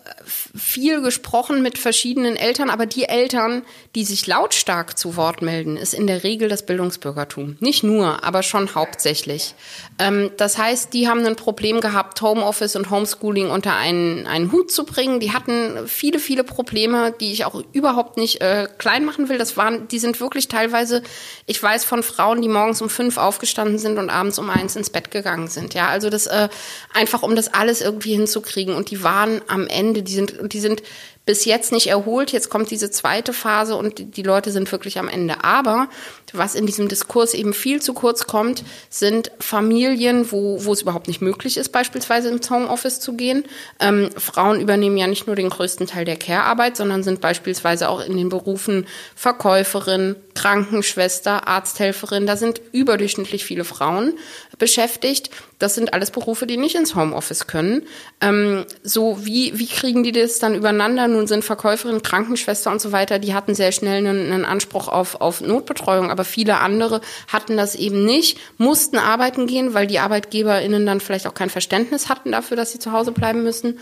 viel 0.57 1.01
gesprochen 1.01 1.63
mit 1.63 1.79
verschiedenen 1.79 2.35
Eltern, 2.35 2.69
aber 2.69 2.85
die 2.85 3.05
Eltern, 3.05 3.63
die 3.95 4.05
sich 4.05 4.27
lautstark 4.27 4.99
zu 4.99 5.15
Wort 5.15 5.41
melden, 5.41 5.77
ist 5.77 5.95
in 5.95 6.09
der 6.09 6.25
Regel 6.25 6.49
das 6.49 6.67
Bildungsbürgertum. 6.67 7.57
Nicht 7.61 7.85
nur, 7.85 8.25
aber 8.25 8.43
schon 8.43 8.75
hauptsächlich. 8.75 9.55
Ähm, 10.01 10.33
das 10.37 10.59
heißt, 10.59 10.93
die 10.93 11.09
haben 11.09 11.25
ein 11.25 11.37
Problem 11.37 11.81
gehabt, 11.81 12.21
Homeoffice 12.21 12.75
und 12.75 12.91
Homeschooling 12.91 13.51
unter 13.51 13.77
einen, 13.77 14.27
einen 14.27 14.51
Hut 14.51 14.73
zu 14.73 14.85
bringen. 14.85 15.21
Die 15.21 15.33
hatten 15.33 15.87
viele, 15.87 16.19
viele 16.19 16.43
Probleme, 16.43 17.15
die 17.21 17.33
ich 17.33 17.45
auch 17.45 17.63
überhaupt 17.73 18.17
nicht 18.17 18.41
äh, 18.41 18.67
klein 18.79 19.05
machen 19.05 19.29
will. 19.29 19.39
Das 19.39 19.57
waren, 19.57 19.87
die 19.87 20.01
sind 20.01 20.19
wirklich 20.19 20.49
teilweise, 20.49 21.05
ich 21.47 21.63
weiß 21.63 21.85
von 21.85 22.03
Frauen, 22.03 22.43
die 22.43 22.49
morgens 22.49 22.83
um 22.83 22.91
fünf 22.91 23.17
aufgestanden 23.17 23.79
sind 23.79 23.99
und 23.99 24.11
abends 24.11 24.41
um 24.41 24.51
eins 24.51 24.75
ins 24.75 24.91
Bett 24.91 25.13
gegangen 25.13 25.47
sind. 25.47 25.75
Ja, 25.75 25.87
also 25.87 26.11
das 26.11 26.27
äh, 26.27 26.49
einfach, 26.93 27.23
um 27.23 27.37
das 27.37 27.55
alles 27.55 27.81
irgendwie 27.81 28.15
hinzukriegen. 28.15 28.56
Und 28.57 28.91
die 28.91 29.03
waren 29.03 29.41
am 29.49 29.67
Ende, 29.67 30.03
die 30.03 30.13
sind, 30.13 30.35
die 30.53 30.61
sind 30.61 30.83
bis 31.27 31.45
jetzt 31.45 31.73
nicht 31.73 31.89
erholt. 31.89 32.33
Jetzt 32.33 32.51
kommt 32.51 32.71
diese 32.71 32.91
zweite 32.91 33.33
Phase 33.33 33.75
und 33.75 34.17
die 34.17 34.23
Leute 34.23 34.53
sind 34.53 34.71
wirklich 34.71 34.99
am 34.99 35.09
Ende. 35.09 35.43
Aber 35.45 35.89
was 36.33 36.55
in 36.55 36.67
diesem 36.67 36.89
Diskurs 36.89 37.35
eben 37.35 37.53
viel 37.53 37.83
zu 37.83 37.95
kurz 37.95 38.27
kommt, 38.27 38.65
sind 38.89 39.33
Familien, 39.41 40.31
wo, 40.31 40.65
wo 40.65 40.73
es 40.73 40.83
überhaupt 40.83 41.09
nicht 41.09 41.21
möglich 41.21 41.57
ist, 41.57 41.71
beispielsweise 41.71 42.29
ins 42.29 42.49
Homeoffice 42.49 43.01
zu 43.01 43.15
gehen. 43.15 43.45
Ähm, 43.81 44.11
Frauen 44.17 44.61
übernehmen 44.61 44.97
ja 44.97 45.09
nicht 45.09 45.27
nur 45.27 45.35
den 45.35 45.51
größten 45.51 45.89
Teil 45.89 46.05
der 46.05 46.17
Care-Arbeit, 46.17 46.77
sondern 46.77 47.03
sind 47.03 47.21
beispielsweise 47.21 47.89
auch 47.89 48.01
in 48.01 48.17
den 48.17 48.29
Berufen 48.29 48.87
Verkäuferin, 49.17 50.15
Krankenschwester, 50.37 51.49
Arzthelferin. 51.49 52.27
Da 52.27 52.37
sind 52.37 52.61
überdurchschnittlich 52.73 53.45
viele 53.45 53.65
Frauen 53.65 54.13
beschäftigt. 54.59 55.31
Das 55.59 55.75
sind 55.75 55.95
alles 55.95 56.11
Berufe, 56.11 56.47
die 56.47 56.59
nicht 56.59 56.77
ins 56.77 56.95
Homeoffice 56.95 57.47
können. 57.47 57.83
Ähm, 58.21 58.67
so, 58.83 59.25
wie, 59.25 59.59
wie 59.59 59.67
kriegen 59.67 60.03
die 60.03 60.13
das 60.13 60.39
dann 60.39 60.55
übereinander? 60.55 61.09
Nun 61.09 61.27
sind 61.27 61.45
Verkäuferin, 61.45 62.03
Krankenschwester 62.03 62.71
und 62.71 62.81
so 62.81 62.93
weiter, 62.93 63.19
die 63.19 63.35
hatten 63.35 63.55
sehr 63.55 63.73
schnell 63.73 63.99
einen, 63.99 64.31
einen 64.31 64.45
Anspruch 64.45 64.89
auf, 64.89 65.21
auf 65.21 65.41
Notbetreuung, 65.41 66.11
aber 66.11 66.25
viele 66.25 66.59
andere 66.59 67.01
hatten 67.29 67.57
das 67.57 67.75
eben 67.75 68.05
nicht, 68.05 68.39
mussten 68.59 68.99
arbeiten 68.99 69.47
gehen, 69.47 69.73
weil 69.73 69.87
die 69.87 69.99
ArbeitgeberInnen 69.99 70.85
dann 70.85 71.01
vielleicht 71.01 71.27
auch 71.27 71.35
kein 71.35 71.51
Verständnis 71.51 72.09
hatten 72.09 72.33
dafür, 72.33 72.57
dass 72.57 72.73
sie 72.73 72.79
zu 72.79 72.93
Hause 72.93 73.13
bleiben 73.13 73.43
müssen. 73.43 73.79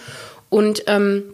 Und 0.48 0.84
ähm, 0.86 1.24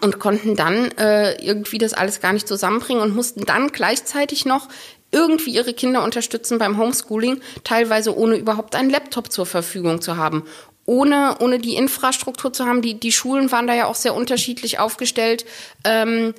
und 0.00 0.18
konnten 0.18 0.56
dann 0.56 0.90
äh, 0.92 1.34
irgendwie 1.44 1.78
das 1.78 1.92
alles 1.92 2.20
gar 2.20 2.32
nicht 2.32 2.48
zusammenbringen 2.48 3.02
und 3.02 3.14
mussten 3.14 3.44
dann 3.44 3.68
gleichzeitig 3.68 4.44
noch 4.44 4.68
irgendwie 5.10 5.50
ihre 5.50 5.74
Kinder 5.74 6.02
unterstützen 6.02 6.58
beim 6.58 6.78
Homeschooling, 6.78 7.40
teilweise 7.64 8.16
ohne 8.16 8.36
überhaupt 8.36 8.74
einen 8.74 8.90
Laptop 8.90 9.30
zur 9.30 9.46
Verfügung 9.46 10.00
zu 10.00 10.16
haben. 10.16 10.44
Ohne, 10.84 11.36
ohne 11.38 11.58
die 11.58 11.76
Infrastruktur 11.76 12.52
zu 12.52 12.66
haben, 12.66 12.82
die, 12.82 12.98
die 12.98 13.12
Schulen 13.12 13.52
waren 13.52 13.66
da 13.66 13.74
ja 13.74 13.86
auch 13.86 13.94
sehr 13.94 14.14
unterschiedlich 14.14 14.78
aufgestellt. 14.80 15.44
Ähm, 15.84 16.34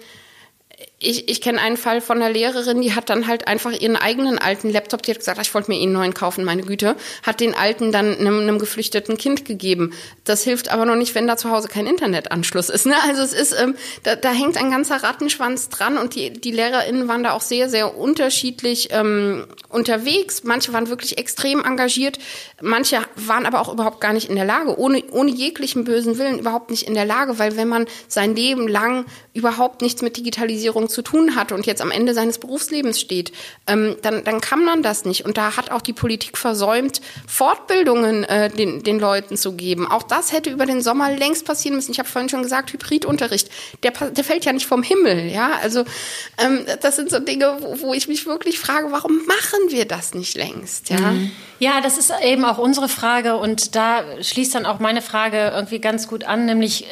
ich, 1.03 1.29
ich 1.29 1.41
kenne 1.41 1.59
einen 1.59 1.77
Fall 1.77 2.01
von 2.01 2.21
einer 2.21 2.31
Lehrerin, 2.31 2.81
die 2.81 2.95
hat 2.95 3.09
dann 3.09 3.27
halt 3.27 3.47
einfach 3.47 3.71
ihren 3.71 3.97
eigenen 3.97 4.39
alten 4.39 4.69
Laptop, 4.69 5.03
die 5.03 5.11
hat 5.11 5.19
gesagt, 5.19 5.39
ich 5.41 5.53
wollte 5.53 5.69
mir 5.69 5.77
eh 5.77 5.83
einen 5.83 5.93
neuen 5.93 6.13
kaufen, 6.13 6.45
meine 6.45 6.63
Güte, 6.63 6.95
hat 7.23 7.41
den 7.41 7.53
alten 7.53 7.91
dann 7.91 8.17
einem, 8.17 8.39
einem 8.39 8.57
geflüchteten 8.57 9.17
Kind 9.17 9.43
gegeben. 9.43 9.93
Das 10.23 10.43
hilft 10.43 10.71
aber 10.71 10.85
noch 10.85 10.95
nicht, 10.95 11.13
wenn 11.13 11.27
da 11.27 11.35
zu 11.35 11.51
Hause 11.51 11.67
kein 11.67 11.87
Internetanschluss 11.87 12.69
ist. 12.69 12.85
Ne? 12.85 12.95
Also 13.03 13.21
es 13.21 13.33
ist, 13.33 13.53
ähm, 13.59 13.75
da, 14.03 14.15
da 14.15 14.31
hängt 14.31 14.57
ein 14.57 14.71
ganzer 14.71 15.03
Rattenschwanz 15.03 15.69
dran 15.69 15.97
und 15.97 16.15
die, 16.15 16.31
die 16.31 16.51
LehrerInnen 16.51 17.07
waren 17.07 17.23
da 17.23 17.33
auch 17.33 17.41
sehr, 17.41 17.69
sehr 17.69 17.97
unterschiedlich 17.97 18.89
ähm, 18.91 19.45
unterwegs. 19.69 20.43
Manche 20.43 20.71
waren 20.71 20.87
wirklich 20.87 21.17
extrem 21.17 21.65
engagiert, 21.65 22.17
manche 22.61 23.01
waren 23.15 23.45
aber 23.45 23.59
auch 23.59 23.71
überhaupt 23.71 23.99
gar 23.99 24.13
nicht 24.13 24.29
in 24.29 24.35
der 24.35 24.45
Lage, 24.45 24.79
ohne, 24.79 25.03
ohne 25.11 25.31
jeglichen 25.31 25.83
bösen 25.83 26.17
Willen 26.17 26.39
überhaupt 26.39 26.71
nicht 26.71 26.83
in 26.83 26.93
der 26.93 27.05
Lage, 27.05 27.39
weil 27.39 27.57
wenn 27.57 27.67
man 27.67 27.87
sein 28.07 28.35
Leben 28.35 28.69
lang 28.69 29.05
überhaupt 29.33 29.81
nichts 29.81 30.01
mit 30.01 30.15
Digitalisierung 30.15 30.87
zu 30.93 31.01
tun 31.01 31.35
hatte 31.35 31.55
und 31.55 31.65
jetzt 31.65 31.81
am 31.81 31.91
Ende 31.91 32.13
seines 32.13 32.37
Berufslebens 32.37 32.99
steht, 32.99 33.31
ähm, 33.67 33.97
dann, 34.01 34.23
dann 34.23 34.39
kann 34.41 34.63
man 34.63 34.83
das 34.83 35.05
nicht. 35.05 35.25
Und 35.25 35.37
da 35.37 35.57
hat 35.57 35.71
auch 35.71 35.81
die 35.81 35.93
Politik 35.93 36.37
versäumt, 36.37 37.01
Fortbildungen 37.27 38.23
äh, 38.23 38.49
den, 38.49 38.83
den 38.83 38.99
Leuten 38.99 39.35
zu 39.35 39.53
geben. 39.53 39.87
Auch 39.87 40.03
das 40.03 40.31
hätte 40.31 40.49
über 40.49 40.65
den 40.65 40.81
Sommer 40.81 41.11
längst 41.11 41.45
passieren 41.45 41.75
müssen. 41.75 41.91
Ich 41.91 41.99
habe 41.99 42.07
vorhin 42.07 42.29
schon 42.29 42.43
gesagt, 42.43 42.71
Hybridunterricht, 42.71 43.49
der, 43.83 43.91
der 43.91 44.23
fällt 44.23 44.45
ja 44.45 44.53
nicht 44.53 44.67
vom 44.67 44.83
Himmel. 44.83 45.29
Ja, 45.29 45.51
also 45.61 45.83
ähm, 46.37 46.65
das 46.81 46.95
sind 46.95 47.09
so 47.09 47.19
Dinge, 47.19 47.57
wo, 47.59 47.81
wo 47.81 47.93
ich 47.93 48.07
mich 48.07 48.25
wirklich 48.25 48.59
frage, 48.59 48.91
warum 48.91 49.17
machen 49.25 49.59
wir 49.69 49.85
das 49.85 50.13
nicht 50.13 50.35
längst? 50.35 50.89
Ja. 50.89 50.99
Mhm. 50.99 51.31
Ja, 51.59 51.79
das 51.81 51.97
ist 51.97 52.11
eben 52.21 52.43
auch 52.43 52.57
unsere 52.57 52.89
Frage 52.89 53.37
und 53.37 53.75
da 53.75 54.03
schließt 54.21 54.53
dann 54.53 54.65
auch 54.65 54.79
meine 54.79 55.01
Frage 55.01 55.51
irgendwie 55.55 55.79
ganz 55.79 56.07
gut 56.09 56.25
an, 56.25 56.45
nämlich 56.45 56.85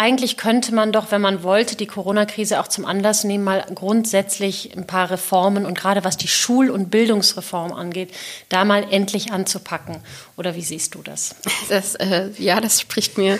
eigentlich 0.00 0.38
könnte 0.38 0.74
man 0.74 0.92
doch, 0.92 1.10
wenn 1.10 1.20
man 1.20 1.42
wollte, 1.42 1.76
die 1.76 1.86
Corona-Krise 1.86 2.58
auch 2.58 2.68
zum 2.68 2.86
Anlass 2.86 3.22
nehmen, 3.22 3.44
mal 3.44 3.66
grundsätzlich 3.74 4.74
ein 4.74 4.86
paar 4.86 5.10
Reformen 5.10 5.66
und 5.66 5.76
gerade 5.76 6.04
was 6.04 6.16
die 6.16 6.26
Schul- 6.26 6.70
und 6.70 6.90
Bildungsreform 6.90 7.74
angeht, 7.74 8.08
da 8.48 8.64
mal 8.64 8.86
endlich 8.90 9.30
anzupacken. 9.30 9.98
Oder 10.38 10.56
wie 10.56 10.62
siehst 10.62 10.94
du 10.94 11.02
das? 11.02 11.36
das 11.68 11.96
äh, 11.96 12.30
ja, 12.38 12.62
das 12.62 12.80
spricht 12.80 13.18
mir 13.18 13.38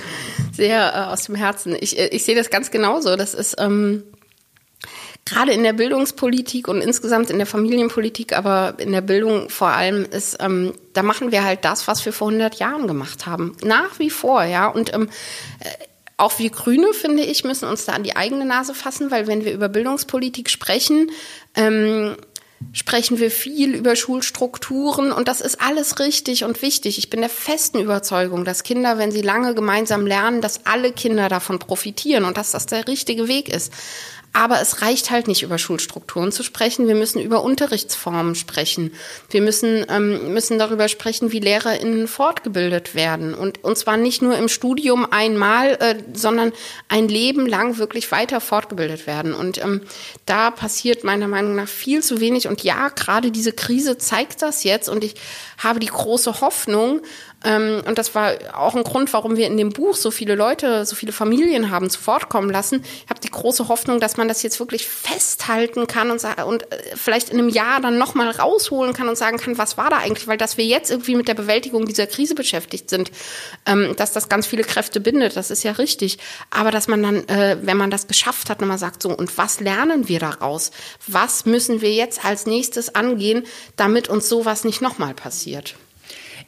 sehr 0.53 0.93
äh, 0.95 1.11
aus 1.11 1.23
dem 1.23 1.35
Herzen. 1.35 1.75
Ich, 1.81 1.99
äh, 1.99 2.09
ich 2.09 2.27
sehe 2.27 2.35
das 2.37 2.51
ganz 2.51 2.71
genauso. 2.71 3.17
Das 3.17 3.33
ist 3.33 3.57
ähm, 3.59 4.03
gerade 5.25 5.53
in 5.53 5.63
der 5.63 5.73
Bildungspolitik 5.73 6.69
und 6.69 6.83
insgesamt 6.83 7.31
in 7.31 7.39
der 7.39 7.47
Familienpolitik, 7.47 8.37
aber 8.37 8.75
in 8.77 8.93
der 8.93 9.01
Bildung 9.01 9.49
vor 9.49 9.69
allem 9.69 10.05
ist, 10.05 10.37
ähm, 10.41 10.75
da 10.93 11.03
machen 11.03 11.33
wir 11.33 11.43
halt 11.43 11.65
das, 11.65 11.89
was 11.89 12.05
wir 12.05 12.13
vor 12.13 12.29
100 12.29 12.57
Jahren 12.57 12.87
gemacht 12.87 13.25
haben. 13.25 13.57
Nach 13.65 13.99
wie 13.99 14.11
vor, 14.11 14.45
ja. 14.45 14.67
Und 14.67 14.93
ähm, 14.93 15.09
äh, 15.61 15.90
auch 16.21 16.39
wir 16.39 16.51
Grüne, 16.51 16.93
finde 16.93 17.23
ich, 17.23 17.45
müssen 17.45 17.69
uns 17.69 17.85
da 17.85 17.93
an 17.93 18.03
die 18.03 18.17
eigene 18.17 18.45
Nase 18.45 18.75
fassen, 18.75 19.11
weil 19.11 19.27
wenn 19.27 19.45
wir 19.45 19.53
über 19.53 19.69
Bildungspolitik 19.69 20.51
sprechen, 20.51 21.11
ähm, 21.55 22.17
sprechen 22.73 23.19
wir 23.19 23.31
viel 23.31 23.75
über 23.75 23.97
Schulstrukturen 23.97 25.13
und 25.13 25.29
das 25.29 25.41
ist 25.41 25.61
alles 25.61 25.99
richtig 25.99 26.45
und 26.45 26.63
wichtig. 26.63 26.99
Ich 26.99 27.11
bin 27.11 27.21
der 27.21 27.31
festen 27.31 27.81
Überzeugung, 27.81 28.45
dass 28.45 28.63
Kinder, 28.63 28.99
wenn 28.99 29.13
sie 29.13 29.23
lange 29.23 29.55
gemeinsam 29.55 30.07
lernen, 30.07 30.41
dass 30.41 30.67
alle 30.67 30.93
Kinder 30.93 31.29
davon 31.29 31.59
profitieren 31.59 32.25
und 32.25 32.37
dass 32.37 32.53
das 32.53 32.67
der 32.67 32.87
richtige 32.87 33.29
Weg 33.29 33.49
ist. 33.49 33.73
Aber 34.33 34.61
es 34.61 34.81
reicht 34.81 35.11
halt 35.11 35.27
nicht 35.27 35.43
über 35.43 35.59
Schulstrukturen 35.59 36.31
zu 36.31 36.45
sprechen. 36.45 36.87
Wir 36.87 36.95
müssen 36.95 37.21
über 37.21 37.43
Unterrichtsformen 37.43 38.37
sprechen. 38.37 38.93
Wir 39.29 39.43
müssen, 39.43 39.85
ähm, 39.89 40.33
müssen 40.33 40.59
darüber 40.59 40.87
sprechen, 40.87 41.33
wie 41.33 41.41
LehrerInnen 41.41 42.07
fortgebildet 42.07 42.95
werden. 42.95 43.35
Und, 43.35 43.65
und 43.65 43.77
zwar 43.77 43.97
nicht 43.97 44.23
nur 44.23 44.37
im 44.37 44.49
Studium 44.49 45.05
einmal, 45.11 45.73
äh, 45.81 45.97
sondern 46.13 46.53
ein 46.89 47.09
Leben 47.09 47.47
lang 47.47 47.79
wirklich 47.79 48.13
weiter 48.13 48.41
fortgebildet 48.41 49.09
werden. 49.09 49.35
Und 49.35 49.59
ähm, 49.59 49.81
da 50.27 50.53
passiert 50.53 51.03
meiner 51.03 51.27
Meinung 51.27 51.57
nach 51.57 51.69
viel 51.69 52.01
zu 52.01 52.21
wenig. 52.21 52.47
Und 52.47 52.63
ja, 52.63 52.89
gerade 52.89 53.33
diese 53.33 53.53
Krise 53.53 53.99
zeigt 53.99 54.43
das 54.43 54.63
jetzt. 54.63 54.89
Und 54.89 55.03
ich 55.03 55.17
habe 55.59 55.81
die 55.81 55.87
große 55.87 56.41
Hoffnung, 56.41 57.03
ähm, 57.43 57.83
und 57.87 57.97
das 57.97 58.15
war 58.15 58.35
auch 58.53 58.75
ein 58.75 58.85
Grund, 58.85 59.13
warum 59.13 59.37
wir 59.37 59.47
in 59.47 59.57
dem 59.57 59.71
Buch 59.71 59.95
so 59.95 60.11
viele 60.11 60.35
Leute, 60.35 60.85
so 60.85 60.95
viele 60.95 61.13
Familien 61.13 61.71
haben 61.71 61.89
zu 61.89 62.07
Wort 62.07 62.29
kommen 62.29 62.51
lassen. 62.51 62.85
Ich 63.05 63.11
habe 63.11 63.21
die 63.21 63.31
große 63.31 63.69
Hoffnung, 63.69 63.99
dass 63.99 64.19
man 64.19 64.29
das 64.29 64.43
jetzt 64.43 64.61
wirklich 64.61 64.87
festhalten 64.87 65.87
kann 65.87 66.11
und, 66.11 66.23
und 66.45 66.71
äh, 66.71 66.97
vielleicht 66.97 67.31
in 67.31 67.39
einem 67.39 67.49
Jahr 67.49 67.81
dann 67.81 67.97
nochmal 67.97 68.31
rausholen 68.31 68.93
kann 68.93 69.09
und 69.09 69.17
sagen 69.17 69.39
kann, 69.39 69.57
was 69.57 69.79
war 69.79 69.89
da 69.89 69.99
eigentlich? 69.99 70.29
Weil 70.29 70.37
dass 70.37 70.59
wir 70.59 70.67
jetzt 70.67 70.91
irgendwie 70.91 71.15
mit 71.15 71.29
der 71.29 71.35
Bewältigung 71.35 71.87
dieser 71.87 72.07
Krise 72.07 72.35
beschäftigt 72.35 72.91
sind, 72.91 73.11
ähm, 73.65 73.95
dass 73.97 74.13
das 74.13 74.29
ganz 74.29 74.47
viele 74.47 74.65
Kräfte 74.65 75.01
bindet, 75.01 75.37
das 75.37 75.51
ist 75.51 75.63
ja 75.63 75.73
richtig. 75.73 76.19
Aber 76.51 76.71
dass 76.71 76.89
man 76.89 77.03
dann, 77.03 77.29
äh, 77.29 77.57
wenn 77.63 77.79
man 77.79 77.91
das 77.91 78.07
geschafft 78.07 78.51
hat, 78.51 78.61
nochmal 78.61 78.79
sagt, 78.79 79.03
so, 79.03 79.11
und 79.11 79.39
was 79.39 79.61
lernen 79.61 80.09
wir 80.09 80.21
daraus? 80.21 80.73
Was 81.07 81.47
müssen 81.47 81.81
wir 81.81 81.93
jetzt 81.93 82.23
als 82.25 82.45
nächstes 82.45 82.95
angehen, 82.95 83.45
damit 83.77 84.09
uns 84.09 84.29
sowas 84.29 84.65
nicht 84.65 84.83
nochmal 84.83 85.15
passiert? 85.15 85.77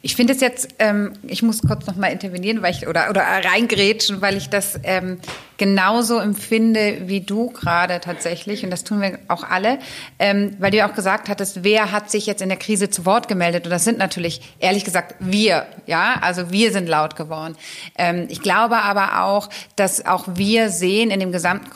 Ich 0.05 0.17
finde 0.17 0.33
es 0.33 0.41
jetzt, 0.41 0.67
ähm, 0.79 1.13
ich 1.25 1.43
muss 1.43 1.61
kurz 1.61 1.87
noch 1.87 1.95
mal 1.95 2.07
intervenieren, 2.07 2.61
weil 2.61 2.71
ich 2.71 2.89
oder 2.89 3.09
oder 3.09 3.21
reingrätschen, 3.21 4.21
weil 4.21 4.35
ich 4.35 4.49
das 4.49 4.77
ähm, 4.83 5.17
genauso 5.55 6.19
empfinde 6.19 7.03
wie 7.05 7.21
du 7.21 7.51
gerade 7.51 8.01
tatsächlich. 8.01 8.65
Und 8.65 8.71
das 8.71 8.83
tun 8.83 8.99
wir 8.99 9.17
auch 9.29 9.45
alle, 9.45 9.79
ähm, 10.19 10.57
weil 10.59 10.71
du 10.71 10.77
ja 10.77 10.89
auch 10.89 10.93
gesagt 10.93 11.29
hattest, 11.29 11.63
wer 11.63 11.93
hat 11.93 12.11
sich 12.11 12.25
jetzt 12.25 12.41
in 12.41 12.49
der 12.49 12.57
Krise 12.57 12.89
zu 12.89 13.05
Wort 13.05 13.29
gemeldet? 13.29 13.63
Und 13.63 13.69
das 13.69 13.85
sind 13.85 13.97
natürlich 13.97 14.41
ehrlich 14.59 14.83
gesagt 14.83 15.15
wir, 15.21 15.67
ja, 15.85 16.17
also 16.19 16.51
wir 16.51 16.73
sind 16.73 16.89
laut 16.89 17.15
geworden. 17.15 17.55
Ähm, 17.97 18.27
ich 18.27 18.41
glaube 18.41 18.79
aber 18.79 19.23
auch, 19.23 19.47
dass 19.77 20.05
auch 20.05 20.25
wir 20.35 20.69
sehen 20.69 21.11
in 21.11 21.21
dem 21.21 21.31
gesamten 21.31 21.69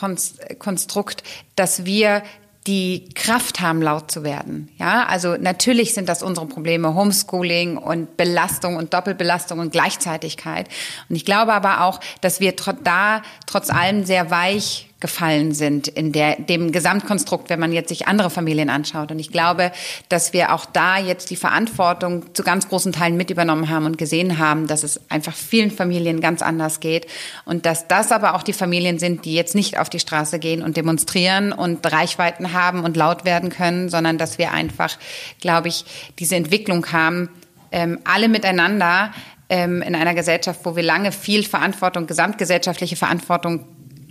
Konstrukt, 0.59 1.23
dass 1.55 1.85
wir 1.85 2.23
die 2.67 3.09
Kraft 3.15 3.61
haben, 3.61 3.81
laut 3.81 4.11
zu 4.11 4.23
werden. 4.23 4.69
Ja, 4.77 5.05
also 5.05 5.35
natürlich 5.37 5.93
sind 5.93 6.09
das 6.09 6.21
unsere 6.21 6.45
Probleme, 6.45 6.93
Homeschooling 6.93 7.77
und 7.77 8.17
Belastung 8.17 8.75
und 8.75 8.93
Doppelbelastung 8.93 9.59
und 9.59 9.71
Gleichzeitigkeit. 9.71 10.67
Und 11.09 11.15
ich 11.15 11.25
glaube 11.25 11.53
aber 11.53 11.85
auch, 11.85 11.99
dass 12.21 12.39
wir 12.39 12.53
da 12.83 13.21
trotz 13.45 13.69
allem 13.69 14.05
sehr 14.05 14.29
weich 14.29 14.86
gefallen 14.99 15.53
sind 15.53 15.87
in 15.87 16.11
der, 16.11 16.37
dem 16.37 16.71
Gesamtkonstrukt, 16.71 17.49
wenn 17.49 17.59
man 17.59 17.71
jetzt 17.71 17.89
sich 17.89 18.07
andere 18.07 18.31
Familien 18.31 18.69
anschaut. 18.69 19.11
Und 19.11 19.19
ich 19.19 19.31
glaube, 19.31 19.71
dass 20.09 20.33
wir 20.33 20.53
auch 20.53 20.65
da 20.65 20.97
jetzt 20.97 21.29
die 21.29 21.35
Verantwortung 21.35 22.33
zu 22.33 22.43
ganz 22.43 22.67
großen 22.67 22.93
Teilen 22.93 23.15
mit 23.15 23.29
übernommen 23.29 23.69
haben 23.69 23.85
und 23.85 23.99
gesehen 23.99 24.39
haben, 24.39 24.65
dass 24.65 24.83
es 24.83 24.99
einfach 25.09 25.35
vielen 25.35 25.69
Familien 25.69 26.19
ganz 26.19 26.41
anders 26.41 26.79
geht 26.79 27.05
und 27.45 27.67
dass 27.67 27.87
das 27.87 28.11
aber 28.11 28.33
auch 28.33 28.41
die 28.41 28.53
Familien 28.53 28.97
sind, 28.97 29.25
die 29.25 29.35
jetzt 29.35 29.53
nicht 29.53 29.77
auf 29.77 29.89
die 29.89 29.99
Straße 29.99 30.39
gehen 30.39 30.63
und 30.63 30.77
demonstrieren 30.77 31.51
und 31.51 31.85
Reichweiten 31.91 32.53
haben 32.53 32.83
und 32.83 32.97
laut 32.97 33.23
werden 33.23 33.49
können, 33.51 33.89
sondern 33.89 34.17
dass 34.17 34.39
wir 34.39 34.51
einfach, 34.51 34.97
glaube 35.39 35.67
ich, 35.67 35.85
diese 36.17 36.35
Entwicklung 36.35 36.91
haben, 36.91 37.29
ähm, 37.71 37.99
alle 38.03 38.29
miteinander 38.29 39.11
ähm, 39.49 39.81
in 39.81 39.95
einer 39.95 40.15
Gesellschaft, 40.15 40.61
wo 40.63 40.75
wir 40.75 40.83
lange 40.83 41.11
viel 41.11 41.43
Verantwortung, 41.43 42.07
gesamtgesellschaftliche 42.07 42.95
Verantwortung 42.95 43.65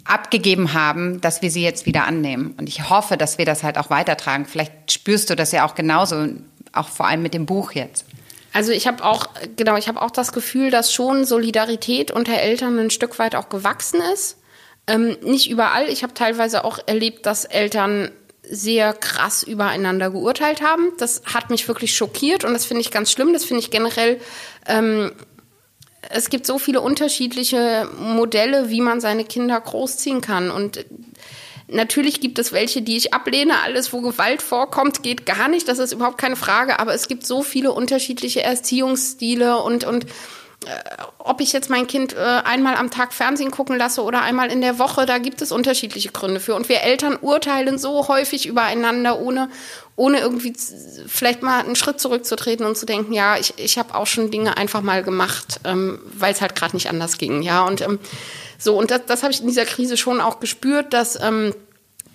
abgegeben 0.07 0.73
haben, 0.73 1.21
dass 1.21 1.43
wir 1.43 1.51
sie 1.51 1.63
jetzt 1.63 1.87
wieder 1.87 2.05
annehmen. 2.05 2.55
Und 2.59 2.69
ich 2.69 2.89
hoffe, 2.91 3.17
dass 3.17 3.39
wir 3.39 3.45
das 3.45 3.63
halt 3.63 3.79
auch 3.79 3.91
weitertragen. 3.91 4.47
Vielleicht 4.47 4.93
spürst 4.93 5.31
du 5.31 5.37
das 5.37 5.53
ja 5.53 5.67
auch 5.67 5.75
genauso, 5.75 6.29
auch 6.73 6.89
vor 6.89 7.07
allem 7.07 7.23
mit 7.23 7.35
dem 7.35 7.47
Buch 7.47 7.73
jetzt. 7.73 8.05
Also 8.53 8.73
ich 8.73 8.87
habe 8.87 9.05
auch, 9.05 9.29
genau, 9.57 9.77
ich 9.77 9.89
habe 9.89 10.01
auch 10.01 10.11
das 10.11 10.33
Gefühl, 10.33 10.71
dass 10.71 10.93
schon 10.93 11.25
Solidarität 11.25 12.11
unter 12.11 12.39
Eltern 12.39 12.79
ein 12.79 12.91
Stück 12.91 13.19
weit 13.19 13.35
auch 13.35 13.49
gewachsen 13.49 14.01
ist. 14.15 14.39
Ähm, 14.87 15.17
nicht 15.23 15.51
überall. 15.51 15.89
Ich 15.89 16.03
habe 16.03 16.15
teilweise 16.15 16.65
auch 16.65 16.79
erlebt, 16.87 17.27
dass 17.27 17.45
Eltern 17.45 18.11
sehr 18.49 18.93
krass 18.95 19.43
übereinander 19.43 20.11
geurteilt 20.11 20.63
haben. 20.63 20.93
Das 20.99 21.23
hat 21.27 21.51
mich 21.51 21.67
wirklich 21.69 21.95
schockiert 21.95 22.45
und 22.45 22.53
das 22.53 22.65
finde 22.65 22.81
ich 22.81 22.91
ganz 22.91 23.11
schlimm. 23.11 23.33
Das 23.33 23.45
finde 23.45 23.61
ich 23.61 23.71
generell 23.71 24.21
ähm, 24.67 25.13
es 26.11 26.31
gibt 26.31 26.47
so 26.47 26.59
viele 26.59 26.81
unterschiedliche 26.81 27.89
Modelle, 27.99 28.71
wie 28.71 28.81
man 28.81 29.01
seine 29.01 29.25
Kinder 29.25 29.61
großziehen 29.61 30.21
kann. 30.21 30.51
Und 30.51 30.85
natürlich 31.69 32.21
gibt 32.21 32.39
es 32.39 32.53
welche, 32.53 32.83
die 32.83 32.97
ich 32.97 33.15
ablehne. 33.15 33.61
Alles, 33.63 33.93
wo 33.93 34.01
Gewalt 34.01 34.43
vorkommt, 34.43 35.03
geht 35.03 35.27
gar 35.27 35.49
nicht. 35.49 35.69
Das 35.69 35.79
ist 35.79 35.93
überhaupt 35.93 36.19
keine 36.19 36.37
Frage. 36.37 36.79
Aber 36.79 36.95
es 36.95 37.09
gibt 37.09 37.27
so 37.27 37.43
viele 37.43 37.73
unterschiedliche 37.73 38.43
Erziehungsstile 38.43 39.59
und, 39.59 39.85
und 39.85 40.07
ob 41.19 41.41
ich 41.41 41.53
jetzt 41.53 41.71
mein 41.71 41.87
Kind 41.87 42.15
äh, 42.15 42.19
einmal 42.19 42.77
am 42.77 42.91
Tag 42.91 43.13
Fernsehen 43.13 43.51
gucken 43.51 43.77
lasse 43.77 44.03
oder 44.03 44.23
einmal 44.23 44.51
in 44.51 44.61
der 44.61 44.79
Woche, 44.79 45.07
da 45.07 45.19
gibt 45.19 45.43
es 45.43 45.53
unterschiedliche 45.53 46.11
Gründe 46.11 46.41
für. 46.41 46.55
Und 46.55 46.69
wir 46.69 46.83
Eltern 46.83 47.17
urteilen 47.21 47.79
so 47.79 48.09
häufig 48.09 48.47
übereinander, 48.47 49.21
ohne, 49.21 49.49
ohne 49.97 50.21
irgendwie 50.21 50.55
vielleicht 51.07 51.43
mal 51.43 51.61
einen 51.61 51.77
Schritt 51.77 52.01
zurückzutreten 52.01 52.67
und 52.67 52.77
zu 52.77 52.87
denken, 52.87 53.13
ja, 53.13 53.37
ich, 53.37 53.55
ich 53.57 53.79
habe 53.79 53.95
auch 53.95 54.07
schon 54.07 54.31
Dinge 54.31 54.57
einfach 54.57 54.83
mal 54.83 55.03
gemacht, 55.03 55.61
ähm, 55.65 56.01
weil 56.05 56.33
es 56.33 56.41
halt 56.41 56.55
gerade 56.55 56.77
nicht 56.77 56.89
anders 56.89 57.19
ging. 57.19 57.43
Ja, 57.43 57.65
und 57.65 57.81
ähm, 57.81 57.99
so, 58.59 58.77
und 58.79 58.91
das, 58.91 59.03
das 59.07 59.23
habe 59.23 59.33
ich 59.33 59.41
in 59.41 59.49
dieser 59.49 59.67
Krise 59.67 59.97
schon 59.97 60.21
auch 60.21 60.41
gespürt, 60.41 60.93
dass 60.93 61.21
ähm, 61.21 61.55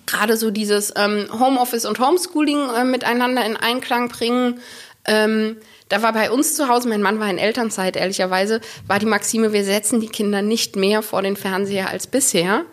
gerade 0.06 0.36
so 0.36 0.50
dieses 0.50 0.92
ähm, 0.96 1.28
Homeoffice 1.38 1.84
und 1.84 1.98
Homeschooling 1.98 2.70
äh, 2.70 2.84
miteinander 2.84 3.44
in 3.44 3.56
Einklang 3.56 4.08
bringen. 4.08 4.60
Ähm, 5.04 5.56
da 5.92 6.00
war 6.00 6.14
bei 6.14 6.30
uns 6.30 6.54
zu 6.54 6.68
Hause, 6.68 6.88
mein 6.88 7.02
Mann 7.02 7.20
war 7.20 7.28
in 7.28 7.36
Elternzeit, 7.36 7.96
ehrlicherweise, 7.96 8.62
war 8.86 8.98
die 8.98 9.04
Maxime, 9.04 9.52
wir 9.52 9.62
setzen 9.62 10.00
die 10.00 10.08
Kinder 10.08 10.40
nicht 10.40 10.74
mehr 10.74 11.02
vor 11.02 11.20
den 11.20 11.36
Fernseher 11.36 11.90
als 11.90 12.06
bisher. 12.06 12.64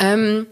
Ähm, 0.00 0.48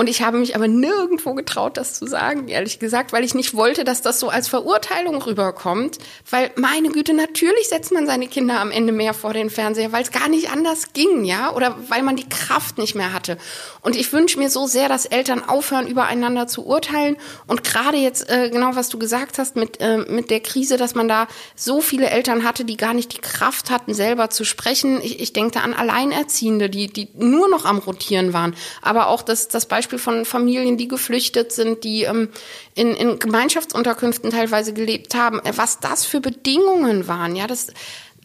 und 0.00 0.08
ich 0.08 0.22
habe 0.22 0.38
mich 0.38 0.56
aber 0.56 0.66
nirgendwo 0.66 1.34
getraut, 1.34 1.76
das 1.76 1.92
zu 1.92 2.06
sagen, 2.06 2.48
ehrlich 2.48 2.78
gesagt, 2.78 3.12
weil 3.12 3.22
ich 3.22 3.34
nicht 3.34 3.52
wollte, 3.52 3.84
dass 3.84 4.00
das 4.00 4.18
so 4.18 4.30
als 4.30 4.48
Verurteilung 4.48 5.20
rüberkommt. 5.20 5.98
Weil, 6.30 6.50
meine 6.56 6.88
Güte, 6.88 7.12
natürlich 7.12 7.68
setzt 7.68 7.92
man 7.92 8.06
seine 8.06 8.26
Kinder 8.26 8.60
am 8.60 8.70
Ende 8.70 8.92
mehr 8.94 9.12
vor 9.12 9.34
den 9.34 9.50
Fernseher, 9.50 9.92
weil 9.92 10.02
es 10.02 10.10
gar 10.10 10.30
nicht 10.30 10.50
anders 10.50 10.94
ging, 10.94 11.26
ja, 11.26 11.54
oder 11.54 11.76
weil 11.88 12.02
man 12.02 12.16
die 12.16 12.26
Kraft 12.26 12.78
nicht 12.78 12.94
mehr 12.94 13.12
hatte. 13.12 13.36
Und 13.82 13.94
ich 13.94 14.10
wünsche 14.10 14.38
mir 14.38 14.48
so 14.48 14.66
sehr, 14.66 14.88
dass 14.88 15.04
Eltern 15.04 15.46
aufhören, 15.46 15.86
übereinander 15.86 16.46
zu 16.46 16.64
urteilen. 16.64 17.18
Und 17.46 17.62
gerade 17.62 17.98
jetzt, 17.98 18.30
äh, 18.30 18.48
genau 18.48 18.76
was 18.76 18.88
du 18.88 18.98
gesagt 18.98 19.36
hast 19.36 19.54
mit, 19.54 19.82
äh, 19.82 19.98
mit 19.98 20.30
der 20.30 20.40
Krise, 20.40 20.78
dass 20.78 20.94
man 20.94 21.08
da 21.08 21.28
so 21.56 21.82
viele 21.82 22.08
Eltern 22.08 22.42
hatte, 22.42 22.64
die 22.64 22.78
gar 22.78 22.94
nicht 22.94 23.12
die 23.12 23.20
Kraft 23.20 23.70
hatten, 23.70 23.92
selber 23.92 24.30
zu 24.30 24.44
sprechen. 24.44 25.02
Ich, 25.02 25.20
ich 25.20 25.34
denke 25.34 25.60
an 25.60 25.74
Alleinerziehende, 25.74 26.70
die, 26.70 26.90
die 26.90 27.08
nur 27.18 27.50
noch 27.50 27.66
am 27.66 27.76
Rotieren 27.76 28.32
waren. 28.32 28.56
Aber 28.80 29.08
auch 29.08 29.20
das, 29.20 29.48
das 29.48 29.66
Beispiel 29.66 29.89
Beispiel 29.90 29.98
von 29.98 30.24
Familien, 30.24 30.76
die 30.76 30.88
geflüchtet 30.88 31.52
sind, 31.52 31.82
die 31.82 32.04
ähm, 32.04 32.28
in, 32.74 32.94
in 32.94 33.18
Gemeinschaftsunterkünften 33.18 34.30
teilweise 34.30 34.72
gelebt 34.72 35.14
haben, 35.14 35.40
äh, 35.40 35.52
was 35.56 35.80
das 35.80 36.04
für 36.04 36.20
Bedingungen 36.20 37.08
waren. 37.08 37.34
Ja, 37.34 37.46
das 37.46 37.68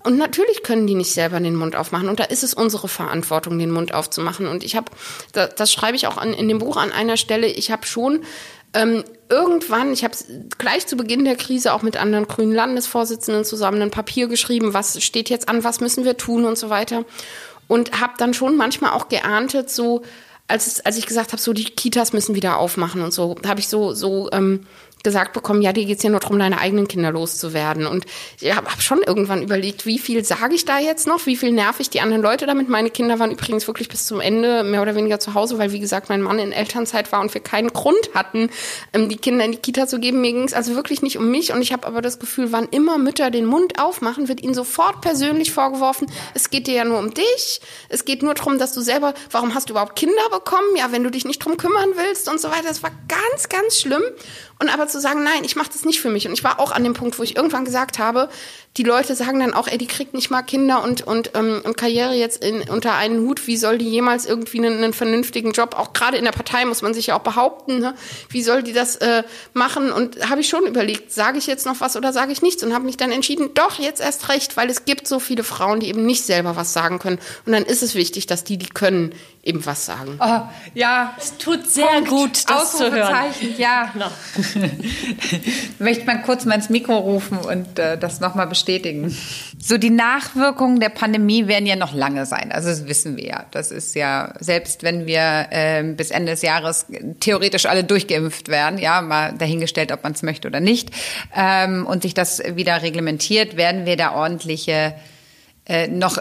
und 0.04 0.20
natürlich 0.20 0.62
können 0.62 0.86
die 0.86 0.94
nicht 0.94 1.12
selber 1.12 1.40
den 1.40 1.56
Mund 1.56 1.76
aufmachen. 1.76 2.10
Und 2.10 2.20
da 2.20 2.26
ist 2.26 2.44
es 2.44 2.54
unsere 2.54 2.88
Verantwortung, 2.88 3.58
den 3.58 3.72
Mund 3.72 3.92
aufzumachen. 3.92 4.46
Und 4.46 4.64
ich 4.64 4.76
habe, 4.76 4.92
das, 5.34 5.56
das 5.56 5.74
schreibe 5.74 5.96
ich 5.96 6.06
auch 6.06 6.18
an, 6.18 6.32
in 6.32 6.48
dem 6.48 6.60
Buch 6.60 6.78
an 6.78 6.92
einer 6.92 7.18
Stelle, 7.18 7.48
ich 7.48 7.72
habe 7.72 7.88
schon 7.88 8.24
ähm, 8.76 9.04
irgendwann, 9.30 9.92
ich 9.92 10.04
habe 10.04 10.16
gleich 10.60 10.86
zu 10.86 10.96
Beginn 10.96 11.26
der 11.26 11.36
Krise 11.36 11.74
auch 11.74 11.82
mit 11.82 11.98
anderen 11.98 12.28
grünen 12.28 12.54
Landesvorsitzenden 12.54 13.46
zusammen 13.46 13.82
ein 13.82 13.90
Papier 13.90 14.28
geschrieben, 14.28 14.76
was 14.76 15.02
steht 15.02 15.32
jetzt 15.32 15.50
an, 15.50 15.64
was 15.64 15.80
müssen 15.80 16.06
wir 16.06 16.18
tun 16.18 16.46
und 16.46 16.60
so 16.60 16.70
weiter. 16.70 17.04
Und 17.68 18.00
habe 18.00 18.14
dann 18.20 18.36
schon 18.36 18.58
manchmal 18.58 18.92
auch 18.92 19.10
geerntet, 19.10 19.72
so 19.72 20.04
als, 20.48 20.80
als 20.86 20.98
ich 20.98 21.06
gesagt 21.06 21.32
habe, 21.32 21.42
so 21.42 21.54
die 21.54 21.64
Kitas 21.66 22.14
müssen 22.14 22.36
wieder 22.36 22.58
aufmachen 22.58 23.02
und 23.02 23.14
so, 23.14 23.36
habe 23.46 23.60
ich 23.60 23.68
so, 23.68 23.94
so 23.94 24.30
ähm, 24.32 24.66
gesagt 25.06 25.32
bekommen, 25.32 25.62
ja, 25.62 25.72
dir 25.72 25.86
geht's 25.86 26.04
ja 26.04 26.10
nur 26.10 26.20
darum, 26.20 26.38
deine 26.38 26.60
eigenen 26.60 26.90
Kinder 26.90 27.12
loszuwerden. 27.12 27.86
Und 27.86 28.06
ich 28.42 28.54
habe 28.54 28.70
hab 28.70 28.82
schon 28.82 29.02
irgendwann 29.02 29.42
überlegt, 29.42 29.86
wie 29.86 30.00
viel 30.00 30.26
sage 30.26 30.56
ich 30.56 30.66
da 30.66 30.80
jetzt 30.80 31.08
noch, 31.08 31.26
wie 31.28 31.38
viel 31.38 31.52
nerv 31.52 31.80
ich 31.80 31.90
die 31.90 32.02
anderen 32.02 32.22
Leute 32.22 32.46
damit. 32.46 32.68
Meine 32.68 32.90
Kinder 32.90 33.20
waren 33.20 33.32
übrigens 33.32 33.68
wirklich 33.68 33.88
bis 33.88 34.06
zum 34.06 34.20
Ende 34.20 34.64
mehr 34.64 34.82
oder 34.82 34.96
weniger 34.96 35.20
zu 35.20 35.34
Hause, 35.36 35.58
weil, 35.58 35.72
wie 35.72 35.80
gesagt, 35.80 36.10
mein 36.10 36.22
Mann 36.22 36.40
in 36.40 36.52
Elternzeit 36.52 37.12
war 37.12 37.22
und 37.22 37.34
wir 37.34 37.42
keinen 37.42 37.70
Grund 37.70 38.10
hatten, 38.14 38.50
ähm, 38.94 39.08
die 39.08 39.18
Kinder 39.18 39.46
in 39.46 39.52
die 39.52 39.60
Kita 39.60 39.88
zu 39.88 40.00
geben. 40.00 40.22
Mir 40.22 40.34
ging's 40.34 40.54
also 40.54 40.76
wirklich 40.76 41.02
nicht 41.02 41.18
um 41.18 41.30
mich. 41.30 41.54
Und 41.54 41.62
ich 41.62 41.72
habe 41.72 41.88
aber 41.88 42.02
das 42.02 42.20
Gefühl, 42.20 42.52
wann 42.52 42.68
immer 42.72 42.98
Mütter 42.98 43.30
den 43.30 43.46
Mund 43.46 43.80
aufmachen, 43.80 44.28
wird 44.28 44.42
ihnen 44.42 44.56
sofort 44.56 45.02
persönlich 45.02 45.52
vorgeworfen, 45.52 46.08
es 46.34 46.50
geht 46.50 46.68
dir 46.68 46.74
ja 46.74 46.84
nur 46.84 46.98
um 46.98 47.14
dich. 47.14 47.62
Es 47.90 48.06
geht 48.06 48.24
nur 48.24 48.34
darum, 48.34 48.58
dass 48.58 48.74
du 48.74 48.82
selber, 48.82 49.14
warum 49.30 49.54
hast 49.54 49.70
du 49.70 49.74
überhaupt 49.74 49.96
Kinder 49.96 50.30
bekommen? 50.32 50.76
Ja, 50.76 50.92
wenn 50.92 51.04
du 51.04 51.12
dich 51.12 51.26
nicht 51.26 51.46
drum 51.46 51.58
kümmern 51.58 51.92
willst 51.96 52.28
und 52.28 52.42
so 52.42 52.50
weiter. 52.50 52.68
Das 52.68 52.82
war 52.82 52.92
ganz, 53.08 53.50
ganz 53.50 53.80
schlimm. 53.80 54.02
Und 54.60 54.74
aber 54.74 54.88
zu 54.88 55.02
sagen, 55.02 55.24
nein, 55.24 55.44
ich 55.44 55.56
mache 55.56 55.70
das 55.72 55.84
nicht 55.84 56.00
für 56.00 56.10
mich. 56.10 56.28
Und 56.28 56.34
ich 56.34 56.44
war 56.44 56.60
auch 56.60 56.72
an 56.72 56.84
dem 56.84 56.94
Punkt, 56.94 57.20
wo 57.20 57.24
ich 57.24 57.36
irgendwann 57.36 57.66
gesagt 57.66 58.00
habe, 58.00 58.30
die 58.78 58.84
Leute 58.84 59.16
sagen 59.16 59.40
dann 59.40 59.54
auch, 59.54 59.68
ey, 59.68 59.78
die 59.78 59.88
kriegt 59.88 60.14
nicht 60.14 60.30
mal 60.30 60.42
Kinder 60.42 60.84
und, 60.84 61.02
und, 61.02 61.32
ähm, 61.34 61.62
und 61.64 61.78
Karriere 61.78 62.14
jetzt 62.14 62.44
in, 62.44 62.70
unter 62.70 62.94
einen 62.96 63.22
Hut. 63.22 63.48
Wie 63.48 63.56
soll 63.58 63.78
die 63.78 63.90
jemals 63.90 64.26
irgendwie 64.26 64.58
einen, 64.58 64.84
einen 64.84 64.94
vernünftigen 64.94 65.52
Job, 65.52 65.76
auch 65.78 65.94
gerade 65.94 66.18
in 66.18 66.26
der 66.26 66.32
Partei 66.32 66.66
muss 66.66 66.82
man 66.82 66.94
sich 66.94 67.08
ja 67.08 67.18
auch 67.18 67.24
behaupten, 67.24 67.80
ne? 67.80 67.96
wie 68.30 68.44
soll 68.44 68.64
die 68.64 68.74
das 68.74 68.98
äh, 68.98 69.24
machen? 69.54 69.92
Und 69.92 70.30
habe 70.30 70.42
ich 70.42 70.50
schon 70.50 70.66
überlegt, 70.66 71.12
sage 71.14 71.38
ich 71.38 71.48
jetzt 71.48 71.66
noch 71.66 71.80
was 71.80 71.96
oder 71.96 72.12
sage 72.12 72.32
ich 72.32 72.42
nichts? 72.42 72.64
Und 72.64 72.74
habe 72.74 72.86
mich 72.86 72.98
dann 72.98 73.12
entschieden, 73.12 73.54
doch, 73.54 73.80
jetzt 73.80 74.02
erst 74.02 74.30
recht, 74.30 74.58
weil 74.58 74.70
es 74.70 74.86
gibt 74.86 75.08
so 75.08 75.20
viele 75.20 75.44
Frauen, 75.44 75.80
die 75.80 75.88
eben 75.88 76.06
nicht 76.06 76.26
selber 76.26 76.56
was 76.56 76.74
sagen 76.74 77.00
können. 77.00 77.20
Und 77.46 77.54
dann 77.54 77.64
ist 77.64 77.84
es 77.84 77.96
wichtig, 77.96 78.26
dass 78.28 78.44
die, 78.44 78.58
die 78.58 78.68
können, 78.68 79.14
eben 79.46 79.66
was 79.66 79.86
sagen. 79.86 80.18
Oh, 80.20 80.42
ja, 80.74 81.14
es 81.18 81.38
tut 81.38 81.66
sehr 81.66 81.86
Punkt. 81.86 82.10
gut, 82.10 82.50
das 82.50 82.78
zu 82.78 82.92
hören. 82.92 83.16
Ja, 83.58 83.92
no. 83.94 84.06
möchte 85.80 86.06
man 86.06 86.24
kurz 86.24 86.46
mal 86.46 86.56
ins 86.56 86.70
Mikro 86.70 86.98
rufen 86.98 87.38
und 87.38 87.80
äh, 87.80 87.98
das 87.98 88.20
nochmal 88.20 88.48
bestätigen 88.48 88.66
bestätigen. 88.66 89.16
So, 89.60 89.78
die 89.78 89.90
Nachwirkungen 89.90 90.80
der 90.80 90.90
Pandemie 90.90 91.48
werden 91.48 91.66
ja 91.66 91.76
noch 91.76 91.94
lange 91.94 92.26
sein. 92.26 92.52
Also 92.52 92.70
das 92.70 92.88
wissen 92.88 93.18
wir 93.18 93.26
ja. 93.26 93.46
Das 93.52 93.72
ist 93.72 93.96
ja, 93.96 94.34
selbst 94.40 94.84
wenn 94.84 95.06
wir 95.06 95.48
äh, 95.50 95.84
bis 95.84 96.12
Ende 96.12 96.34
des 96.34 96.42
Jahres 96.42 96.86
theoretisch 97.20 97.66
alle 97.66 97.84
durchgeimpft 97.84 98.48
werden, 98.48 98.80
ja, 98.80 99.02
mal 99.02 99.34
dahingestellt, 99.34 99.92
ob 99.92 100.04
man 100.04 100.14
es 100.14 100.24
möchte 100.24 100.48
oder 100.48 100.60
nicht, 100.60 100.92
ähm, 101.36 101.86
und 101.86 102.04
sich 102.04 102.14
das 102.14 102.42
wieder 102.56 102.82
reglementiert, 102.82 103.58
werden 103.58 103.86
wir 103.86 103.98
da 103.98 104.14
ordentliche 104.14 104.94
äh, 105.66 105.88
noch 105.88 106.18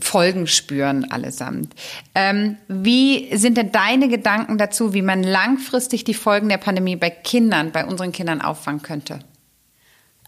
Folgen 0.00 0.46
spüren 0.46 1.10
allesamt. 1.10 1.74
Ähm, 2.14 2.56
wie 2.68 3.36
sind 3.36 3.56
denn 3.56 3.72
deine 3.72 4.08
Gedanken 4.08 4.58
dazu, 4.58 4.92
wie 4.94 5.02
man 5.02 5.22
langfristig 5.22 6.04
die 6.04 6.14
Folgen 6.14 6.48
der 6.48 6.58
Pandemie 6.58 6.96
bei 6.96 7.10
Kindern, 7.10 7.70
bei 7.72 7.84
unseren 7.84 8.12
Kindern 8.12 8.40
auffangen 8.40 8.82
könnte? 8.82 9.20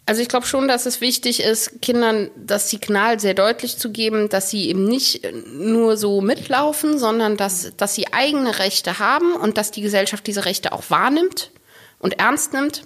Also 0.06 0.22
ich 0.22 0.28
glaube 0.28 0.46
schon, 0.46 0.66
dass 0.66 0.86
es 0.86 1.00
wichtig 1.00 1.40
ist, 1.40 1.82
Kindern 1.82 2.30
das 2.36 2.68
Signal 2.68 3.20
sehr 3.20 3.34
deutlich 3.34 3.76
zu 3.76 3.92
geben, 3.92 4.28
dass 4.28 4.50
sie 4.50 4.68
eben 4.68 4.84
nicht 4.84 5.22
nur 5.52 5.96
so 5.96 6.20
mitlaufen, 6.20 6.98
sondern 6.98 7.36
dass, 7.36 7.76
dass 7.76 7.94
sie 7.94 8.12
eigene 8.12 8.58
Rechte 8.58 8.98
haben 8.98 9.34
und 9.34 9.56
dass 9.56 9.70
die 9.70 9.82
Gesellschaft 9.82 10.26
diese 10.26 10.46
Rechte 10.46 10.72
auch 10.72 10.82
wahrnimmt 10.88 11.52
und 12.00 12.18
ernst 12.18 12.52
nimmt. 12.52 12.82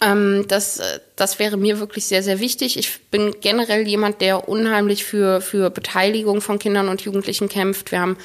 Ähm, 0.00 0.44
das, 0.48 0.80
das 1.16 1.38
wäre 1.38 1.56
mir 1.56 1.80
wirklich 1.80 2.06
sehr, 2.06 2.22
sehr 2.22 2.40
wichtig. 2.40 2.78
Ich 2.78 3.00
bin 3.10 3.34
generell 3.40 3.86
jemand, 3.86 4.20
der 4.20 4.48
unheimlich 4.48 5.04
für, 5.04 5.40
für 5.40 5.70
Beteiligung 5.70 6.40
von 6.40 6.58
Kindern 6.58 6.88
und 6.88 7.00
Jugendlichen 7.00 7.48
kämpft. 7.48 7.90
Wir 7.90 8.00
haben, 8.00 8.16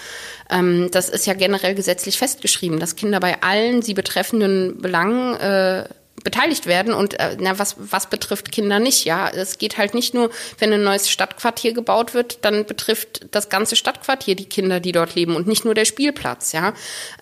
ähm, 0.50 0.90
das 0.92 1.10
ist 1.10 1.26
ja 1.26 1.34
generell 1.34 1.76
gesetzlich 1.76 2.18
festgeschrieben, 2.18 2.80
dass 2.80 2.96
Kinder 2.96 3.20
bei 3.20 3.42
allen 3.42 3.82
sie 3.82 3.94
betreffenden 3.94 4.82
Belangen 4.82 5.36
äh, 5.36 5.86
beteiligt 6.24 6.68
werden 6.68 6.94
und 6.94 7.20
äh, 7.20 7.38
na, 7.40 7.60
was, 7.60 7.76
was 7.78 8.10
betrifft 8.10 8.52
Kinder 8.52 8.80
nicht, 8.80 9.04
ja. 9.06 9.30
Es 9.30 9.58
geht 9.58 9.78
halt 9.78 9.94
nicht 9.94 10.14
nur, 10.14 10.30
wenn 10.60 10.72
ein 10.72 10.84
neues 10.84 11.10
Stadtquartier 11.10 11.74
gebaut 11.74 12.14
wird, 12.14 12.46
dann 12.46 12.66
betrifft 12.66 13.26
das 13.32 13.50
ganze 13.50 13.76
Stadtquartier 13.76 14.36
die 14.36 14.46
Kinder, 14.46 14.80
die 14.80 14.92
dort 14.92 15.16
leben 15.16 15.36
und 15.36 15.48
nicht 15.48 15.66
nur 15.66 15.74
der 15.74 15.86
Spielplatz, 15.86 16.52
ja. 16.54 16.74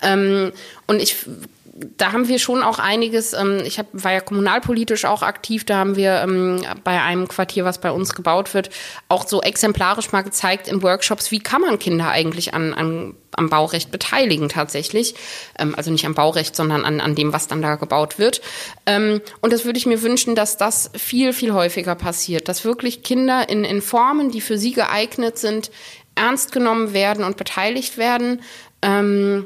Ähm, 0.03 0.51
und 0.87 1.01
ich 1.01 1.15
da 1.73 2.11
haben 2.11 2.27
wir 2.27 2.37
schon 2.37 2.63
auch 2.63 2.79
einiges, 2.79 3.33
ähm, 3.33 3.61
ich 3.63 3.79
hab, 3.79 3.87
war 3.93 4.11
ja 4.11 4.19
kommunalpolitisch 4.19 5.05
auch 5.05 5.21
aktiv, 5.21 5.65
da 5.65 5.77
haben 5.77 5.95
wir 5.95 6.21
ähm, 6.21 6.61
bei 6.83 7.01
einem 7.01 7.27
Quartier, 7.27 7.63
was 7.63 7.79
bei 7.79 7.91
uns 7.91 8.13
gebaut 8.13 8.53
wird, 8.53 8.69
auch 9.07 9.27
so 9.27 9.41
exemplarisch 9.41 10.11
mal 10.11 10.21
gezeigt 10.21 10.67
in 10.67 10.83
Workshops, 10.83 11.31
wie 11.31 11.39
kann 11.39 11.61
man 11.61 11.79
Kinder 11.79 12.09
eigentlich 12.09 12.53
an, 12.53 12.73
an 12.73 13.15
am 13.33 13.49
Baurecht 13.49 13.91
beteiligen 13.91 14.49
tatsächlich. 14.49 15.15
Ähm, 15.57 15.73
also 15.75 15.89
nicht 15.89 16.05
am 16.05 16.13
Baurecht, 16.13 16.53
sondern 16.53 16.83
an, 16.83 16.99
an 16.99 17.15
dem, 17.15 17.31
was 17.31 17.47
dann 17.47 17.61
da 17.61 17.75
gebaut 17.75 18.19
wird. 18.19 18.41
Ähm, 18.85 19.21
und 19.41 19.53
das 19.53 19.63
würde 19.63 19.79
ich 19.79 19.85
mir 19.85 20.01
wünschen, 20.01 20.35
dass 20.35 20.57
das 20.57 20.91
viel, 20.97 21.31
viel 21.31 21.53
häufiger 21.53 21.95
passiert, 21.95 22.49
dass 22.49 22.65
wirklich 22.65 23.03
Kinder 23.03 23.47
in, 23.47 23.63
in 23.63 23.81
Formen, 23.81 24.31
die 24.31 24.41
für 24.41 24.57
sie 24.57 24.73
geeignet 24.73 25.37
sind, 25.37 25.71
ernst 26.15 26.51
genommen 26.51 26.93
werden 26.93 27.23
und 27.23 27.37
beteiligt 27.37 27.97
werden. 27.97 28.41
Ähm, 28.81 29.45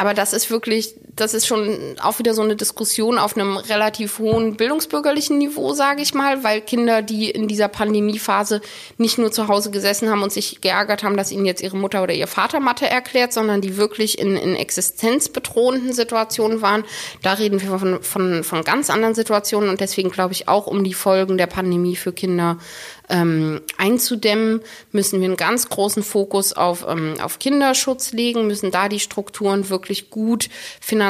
aber 0.00 0.14
das 0.14 0.32
ist 0.32 0.50
wirklich, 0.50 0.94
das 1.20 1.34
ist 1.34 1.46
schon 1.46 1.96
auch 2.02 2.18
wieder 2.18 2.34
so 2.34 2.42
eine 2.42 2.56
Diskussion 2.56 3.18
auf 3.18 3.36
einem 3.36 3.56
relativ 3.56 4.18
hohen 4.18 4.56
bildungsbürgerlichen 4.56 5.38
Niveau, 5.38 5.74
sage 5.74 6.02
ich 6.02 6.14
mal, 6.14 6.42
weil 6.44 6.60
Kinder, 6.60 7.02
die 7.02 7.30
in 7.30 7.48
dieser 7.48 7.68
Pandemiephase 7.68 8.60
nicht 8.96 9.18
nur 9.18 9.30
zu 9.30 9.48
Hause 9.48 9.70
gesessen 9.70 10.10
haben 10.10 10.22
und 10.22 10.32
sich 10.32 10.60
geärgert 10.60 11.02
haben, 11.02 11.16
dass 11.16 11.32
ihnen 11.32 11.46
jetzt 11.46 11.62
ihre 11.62 11.76
Mutter 11.76 12.02
oder 12.02 12.14
ihr 12.14 12.26
Vater 12.26 12.60
Mathe 12.60 12.88
erklärt, 12.88 13.32
sondern 13.32 13.60
die 13.60 13.76
wirklich 13.76 14.18
in, 14.18 14.36
in 14.36 14.56
existenzbedrohenden 14.56 15.92
Situationen 15.92 16.62
waren. 16.62 16.84
Da 17.22 17.34
reden 17.34 17.60
wir 17.60 17.78
von, 17.78 18.02
von, 18.02 18.44
von 18.44 18.64
ganz 18.64 18.90
anderen 18.90 19.14
Situationen 19.14 19.68
und 19.68 19.80
deswegen 19.80 20.10
glaube 20.10 20.32
ich 20.32 20.48
auch 20.48 20.66
um 20.66 20.84
die 20.84 20.94
Folgen 20.94 21.36
der 21.36 21.46
Pandemie 21.46 21.96
für 21.96 22.12
Kinder 22.12 22.58
ähm, 23.10 23.60
einzudämmen, 23.76 24.62
müssen 24.92 25.20
wir 25.20 25.26
einen 25.26 25.36
ganz 25.36 25.68
großen 25.68 26.02
Fokus 26.02 26.52
auf, 26.52 26.86
ähm, 26.88 27.14
auf 27.20 27.38
Kinderschutz 27.38 28.12
legen, 28.12 28.46
müssen 28.46 28.70
da 28.70 28.88
die 28.88 29.00
Strukturen 29.00 29.68
wirklich 29.68 30.10
gut 30.10 30.48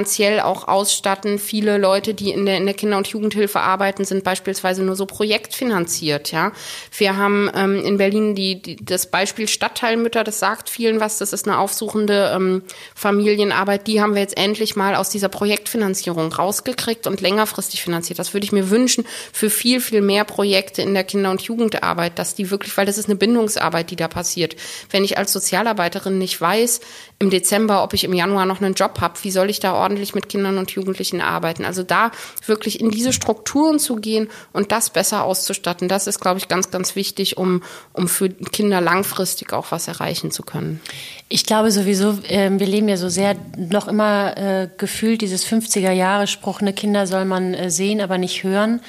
finanziell 0.01 0.41
auch 0.41 0.67
ausstatten. 0.67 1.39
Viele 1.39 1.77
Leute, 1.77 2.15
die 2.15 2.31
in 2.31 2.47
der, 2.47 2.57
in 2.57 2.65
der 2.65 2.75
Kinder- 2.75 2.97
und 2.97 3.07
Jugendhilfe 3.09 3.61
arbeiten, 3.61 4.05
sind 4.05 4.25
beispielsweise 4.25 4.83
nur 4.83 4.97
so 4.97 5.05
projektfinanziert. 5.05 6.33
Ja, 6.33 6.53
Wir 6.97 7.17
haben 7.17 7.51
ähm, 7.55 7.85
in 7.85 7.99
Berlin 7.99 8.35
die, 8.35 8.63
die, 8.63 8.77
das 8.77 9.11
Beispiel 9.11 9.47
Stadtteilmütter, 9.47 10.25
das 10.25 10.39
sagt 10.39 10.71
vielen 10.71 11.01
was, 11.01 11.19
das 11.19 11.35
ist 11.35 11.47
eine 11.47 11.59
aufsuchende 11.59 12.33
ähm, 12.35 12.63
Familienarbeit, 12.95 13.87
die 13.87 14.01
haben 14.01 14.15
wir 14.15 14.23
jetzt 14.23 14.39
endlich 14.39 14.75
mal 14.75 14.95
aus 14.95 15.11
dieser 15.11 15.29
Projektfinanzierung 15.29 16.33
rausgekriegt 16.33 17.07
und 17.07 17.21
längerfristig 17.21 17.83
finanziert. 17.83 18.19
Das 18.19 18.33
würde 18.33 18.47
ich 18.47 18.53
mir 18.53 18.71
wünschen 18.71 19.05
für 19.33 19.51
viel, 19.51 19.81
viel 19.81 20.01
mehr 20.01 20.25
Projekte 20.25 20.81
in 20.81 20.95
der 20.95 21.05
Kinder- 21.05 21.31
und 21.31 21.43
Jugendarbeit 21.43 21.91
Arbeit, 22.01 22.19
dass 22.19 22.35
die 22.35 22.51
wirklich, 22.51 22.77
weil 22.77 22.87
das 22.87 22.97
ist 22.97 23.07
eine 23.07 23.17
Bindungsarbeit, 23.17 23.91
die 23.91 23.97
da 23.97 24.09
passiert. 24.09 24.57
Wenn 24.91 25.05
ich 25.05 25.19
als 25.19 25.33
Sozialarbeiterin 25.33 26.17
nicht 26.17 26.41
weiß 26.41 26.81
im 27.23 27.29
Dezember, 27.29 27.85
ob 27.85 27.93
ich 27.93 28.05
im 28.05 28.15
Januar 28.15 28.47
noch 28.47 28.63
einen 28.63 28.73
Job 28.73 29.03
habe, 29.03 29.15
wie 29.23 29.31
soll 29.31 29.51
ich 29.51 29.61
da 29.61 29.75
ordentlich 29.75 30.15
mit 30.15 30.31
Kindern 30.31 30.57
und 30.57 30.71
Jugendlichen 30.71 31.21
arbeiten? 31.21 31.67
Also 31.67 31.83
da 31.83 32.13
wirklich 32.47 32.81
in 32.81 32.91
diese 32.91 33.13
Strukturen 33.13 33.79
zu 33.79 33.97
gehen 33.97 34.31
und 34.55 34.73
das 34.73 34.89
besser 34.89 35.25
auszustatten, 35.25 35.87
das 35.87 36.07
ist, 36.07 36.21
glaube 36.21 36.39
ich, 36.39 36.49
ganz, 36.49 36.71
ganz 36.71 36.97
wichtig, 36.97 37.37
um, 37.37 37.63
um 37.93 38.09
für 38.09 38.31
Kinder 38.31 38.81
langfristig 38.81 39.53
auch 39.53 39.67
was 39.71 39.87
erreichen 39.87 40.31
zu 40.31 40.43
können. 40.43 40.81
Ich 41.29 41.45
glaube 41.45 41.71
sowieso, 41.71 42.19
äh, 42.27 42.51
wir 42.59 42.67
leben 42.67 42.89
ja 42.89 42.97
so 42.97 43.11
sehr 43.11 43.37
noch 43.55 43.87
immer 43.87 44.39
äh, 44.39 44.69
gefühlt 44.79 45.21
dieses 45.21 45.47
50er 45.47 45.93
Jahre 45.93 46.27
Spruch, 46.27 46.63
ne 46.63 46.73
Kinder 46.73 47.07
soll 47.07 47.27
man 47.27 47.53
äh, 47.53 47.71
sehen, 47.71 48.01
aber 48.01 48.17
nicht 48.17 48.45
hören. 48.45 48.81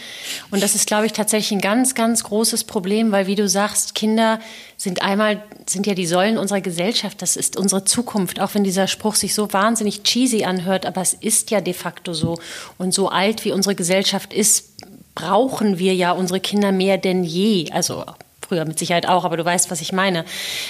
Und 0.52 0.63
das 0.63 0.74
ist, 0.74 0.88
glaube 0.88 1.06
ich, 1.06 1.12
tatsächlich 1.12 1.52
ein 1.52 1.62
ganz, 1.62 1.96
ganz 1.96 2.24
großes 2.24 2.63
Problem, 2.63 3.12
weil 3.12 3.28
wie 3.28 3.36
du 3.36 3.50
sagst, 3.50 3.94
Kinder 3.94 4.39
sind 4.82 5.04
einmal, 5.04 5.44
sind 5.67 5.86
ja 5.86 5.94
die 5.94 6.08
Säulen 6.08 6.39
unserer 6.39 6.60
Gesellschaft. 6.60 7.22
Das 7.22 7.36
ist 7.36 7.56
unsere 7.56 7.86
Zukunft. 7.86 8.39
Auch 8.39 8.56
wenn 8.56 8.63
dieser 8.63 8.88
Spruch 8.88 9.13
sich 9.13 9.36
so 9.36 9.54
wahnsinnig 9.54 10.02
cheesy 10.02 10.44
anhört, 10.44 10.88
aber 10.88 11.02
es 11.02 11.13
ist 11.13 11.52
ja 11.52 11.62
de 11.62 11.74
facto 11.76 12.13
so. 12.13 12.39
Und 12.80 12.91
so 12.91 13.10
alt 13.10 13.46
wie 13.46 13.52
unsere 13.52 13.76
Gesellschaft 13.76 14.34
ist, 14.34 14.72
brauchen 15.13 15.78
wir 15.78 15.94
ja 15.94 16.13
unsere 16.13 16.39
Kinder 16.39 16.72
mehr 16.72 16.98
denn 16.98 17.24
je. 17.24 17.70
Also 17.72 18.06
früher 18.41 18.65
mit 18.65 18.80
Sicherheit 18.80 19.08
auch, 19.08 19.24
aber 19.24 19.38
du 19.38 19.46
weißt, 19.46 19.70
was 19.70 19.82
ich 19.82 19.91
meine. 19.91 20.26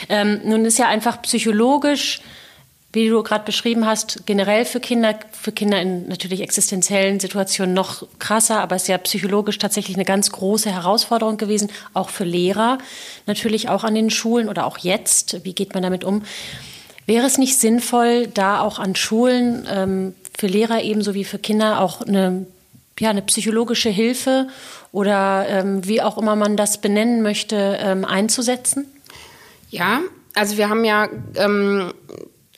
Ähm, 0.09 0.41
nun 0.43 0.65
ist 0.65 0.77
ja 0.77 0.89
einfach 0.89 1.21
psychologisch, 1.21 2.19
wie 2.93 3.07
du 3.07 3.23
gerade 3.23 3.45
beschrieben 3.45 3.85
hast, 3.85 4.25
generell 4.25 4.65
für 4.65 4.79
Kinder, 4.79 5.17
für 5.31 5.51
Kinder 5.51 5.81
in 5.81 6.07
natürlich 6.07 6.41
existenziellen 6.41 7.19
Situationen 7.19 7.73
noch 7.73 8.05
krasser, 8.19 8.59
aber 8.59 8.75
es 8.75 8.83
ist 8.83 8.87
ja 8.89 8.97
psychologisch 8.97 9.57
tatsächlich 9.59 9.95
eine 9.95 10.05
ganz 10.05 10.31
große 10.31 10.69
Herausforderung 10.69 11.37
gewesen, 11.37 11.69
auch 11.93 12.09
für 12.09 12.25
Lehrer, 12.25 12.79
natürlich 13.27 13.69
auch 13.69 13.83
an 13.83 13.95
den 13.95 14.09
Schulen 14.09 14.49
oder 14.49 14.65
auch 14.65 14.77
jetzt. 14.79 15.43
Wie 15.45 15.53
geht 15.53 15.73
man 15.73 15.83
damit 15.83 16.03
um? 16.03 16.23
Wäre 17.05 17.25
es 17.25 17.37
nicht 17.37 17.59
sinnvoll, 17.59 18.27
da 18.27 18.61
auch 18.61 18.77
an 18.77 18.95
Schulen 18.95 19.67
ähm, 19.71 20.15
für 20.37 20.47
Lehrer 20.47 20.81
ebenso 20.81 21.13
wie 21.13 21.23
für 21.23 21.39
Kinder 21.39 21.79
auch 21.79 22.01
eine, 22.01 22.45
ja, 22.99 23.09
eine 23.09 23.21
psychologische 23.21 23.89
Hilfe 23.89 24.47
oder 24.91 25.45
ähm, 25.47 25.87
wie 25.87 26.01
auch 26.01 26.17
immer 26.17 26.35
man 26.35 26.57
das 26.57 26.79
benennen 26.79 27.21
möchte, 27.21 27.77
ähm, 27.81 28.03
einzusetzen? 28.03 28.85
Ja, 29.69 30.01
also 30.33 30.57
wir 30.57 30.69
haben 30.69 30.83
ja 30.83 31.07
ähm, 31.35 31.93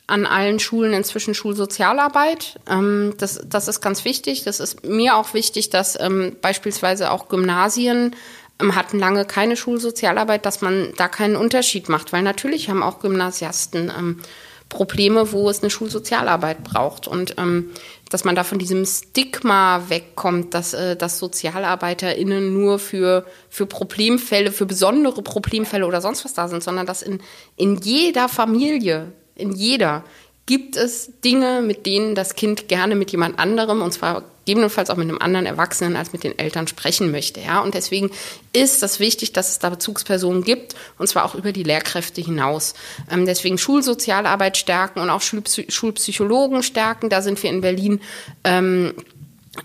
an 0.06 0.26
allen 0.26 0.58
Schulen 0.58 0.92
inzwischen 0.92 1.34
Schulsozialarbeit. 1.34 2.60
Ähm, 2.68 3.14
das, 3.18 3.40
das 3.46 3.68
ist 3.68 3.80
ganz 3.80 4.04
wichtig. 4.04 4.44
Das 4.44 4.60
ist 4.60 4.84
mir 4.84 5.16
auch 5.16 5.34
wichtig, 5.34 5.70
dass 5.70 5.98
ähm, 5.98 6.36
beispielsweise 6.40 7.10
auch 7.10 7.28
Gymnasien 7.28 8.14
ähm, 8.60 8.74
hatten 8.74 8.98
lange 8.98 9.24
keine 9.24 9.56
Schulsozialarbeit, 9.56 10.44
dass 10.44 10.60
man 10.60 10.92
da 10.96 11.08
keinen 11.08 11.36
Unterschied 11.36 11.88
macht, 11.88 12.12
weil 12.12 12.22
natürlich 12.22 12.68
haben 12.68 12.82
auch 12.82 13.00
Gymnasiasten 13.00 13.90
ähm, 13.96 14.20
Probleme, 14.68 15.32
wo 15.32 15.48
es 15.48 15.62
eine 15.62 15.70
Schulsozialarbeit 15.70 16.64
braucht. 16.64 17.08
Und 17.08 17.36
ähm, 17.38 17.70
dass 18.10 18.24
man 18.24 18.34
da 18.34 18.44
von 18.44 18.58
diesem 18.58 18.84
Stigma 18.84 19.84
wegkommt, 19.88 20.52
dass, 20.52 20.74
äh, 20.74 20.96
dass 20.96 21.18
SozialarbeiterInnen 21.18 22.52
nur 22.52 22.78
für, 22.78 23.24
für 23.48 23.64
Problemfälle, 23.64 24.52
für 24.52 24.66
besondere 24.66 25.22
Problemfälle 25.22 25.86
oder 25.86 26.02
sonst 26.02 26.24
was 26.26 26.34
da 26.34 26.48
sind, 26.48 26.62
sondern 26.62 26.86
dass 26.86 27.02
in, 27.02 27.20
in 27.56 27.76
jeder 27.76 28.28
Familie, 28.28 29.12
in 29.36 29.52
jeder, 29.52 30.04
gibt 30.46 30.76
es 30.76 31.10
Dinge, 31.24 31.62
mit 31.62 31.86
denen 31.86 32.14
das 32.14 32.34
Kind 32.34 32.68
gerne 32.68 32.94
mit 32.94 33.10
jemand 33.10 33.38
anderem, 33.38 33.80
und 33.82 33.92
zwar 33.92 34.24
gegebenenfalls 34.44 34.90
auch 34.90 34.96
mit 34.96 35.08
einem 35.08 35.18
anderen 35.18 35.46
Erwachsenen 35.46 35.96
als 35.96 36.12
mit 36.12 36.22
den 36.22 36.38
Eltern 36.38 36.68
sprechen 36.68 37.10
möchte. 37.10 37.40
Ja? 37.40 37.60
Und 37.60 37.72
deswegen 37.72 38.10
ist 38.52 38.82
das 38.82 39.00
wichtig, 39.00 39.32
dass 39.32 39.48
es 39.48 39.58
da 39.58 39.70
Bezugspersonen 39.70 40.44
gibt, 40.44 40.74
und 40.98 41.06
zwar 41.06 41.24
auch 41.24 41.34
über 41.34 41.50
die 41.52 41.62
Lehrkräfte 41.62 42.20
hinaus. 42.20 42.74
Ähm, 43.10 43.24
deswegen 43.24 43.56
Schulsozialarbeit 43.56 44.58
stärken 44.58 45.00
und 45.00 45.08
auch 45.08 45.22
Schulpsy 45.22 45.66
Schulpsychologen 45.70 46.62
stärken. 46.62 47.08
Da 47.08 47.22
sind 47.22 47.42
wir 47.42 47.48
in 47.48 47.62
Berlin. 47.62 48.00
Ähm, 48.44 48.92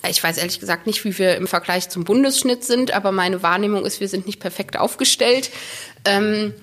ich 0.10 0.24
weiß 0.24 0.38
ehrlich 0.38 0.60
gesagt 0.60 0.88
nicht, 0.88 1.04
wie 1.04 1.18
wir 1.18 1.36
im 1.36 1.48
Vergleich 1.48 1.90
zum 1.90 2.06
Bundesschnitt 2.06 2.64
sind, 2.64 2.92
aber 2.92 3.12
meine 3.12 3.44
Wahrnehmung 3.44 3.86
ist, 3.86 4.00
wir 4.00 4.08
sind 4.08 4.28
nicht 4.28 4.40
perfekt 4.40 4.78
aufgestellt. 4.78 5.50
Ähm, 6.06 6.54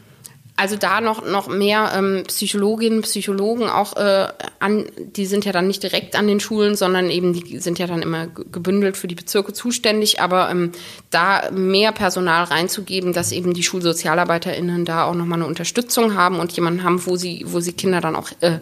also 0.56 0.76
da 0.76 1.02
noch, 1.02 1.24
noch 1.24 1.48
mehr 1.48 1.92
ähm, 1.94 2.24
Psychologinnen, 2.26 3.02
Psychologen 3.02 3.68
auch 3.68 3.94
äh, 3.96 4.28
an, 4.58 4.86
die 4.96 5.26
sind 5.26 5.44
ja 5.44 5.52
dann 5.52 5.66
nicht 5.66 5.82
direkt 5.82 6.16
an 6.16 6.26
den 6.26 6.40
Schulen, 6.40 6.76
sondern 6.76 7.10
eben 7.10 7.34
die 7.34 7.58
sind 7.58 7.78
ja 7.78 7.86
dann 7.86 8.00
immer 8.00 8.26
gebündelt 8.26 8.96
für 8.96 9.06
die 9.06 9.14
Bezirke 9.14 9.52
zuständig, 9.52 10.20
aber 10.20 10.50
ähm, 10.50 10.72
da 11.10 11.50
mehr 11.50 11.92
Personal 11.92 12.44
reinzugeben, 12.44 13.12
dass 13.12 13.32
eben 13.32 13.52
die 13.52 13.62
SchulsozialarbeiterInnen 13.62 14.86
da 14.86 15.04
auch 15.04 15.14
nochmal 15.14 15.40
eine 15.40 15.46
Unterstützung 15.46 16.14
haben 16.14 16.40
und 16.40 16.52
jemanden 16.52 16.82
haben, 16.82 17.04
wo 17.06 17.16
sie, 17.16 17.44
wo 17.46 17.60
sie 17.60 17.74
Kinder 17.74 18.00
dann 18.00 18.16
auch 18.16 18.30
äh, 18.40 18.58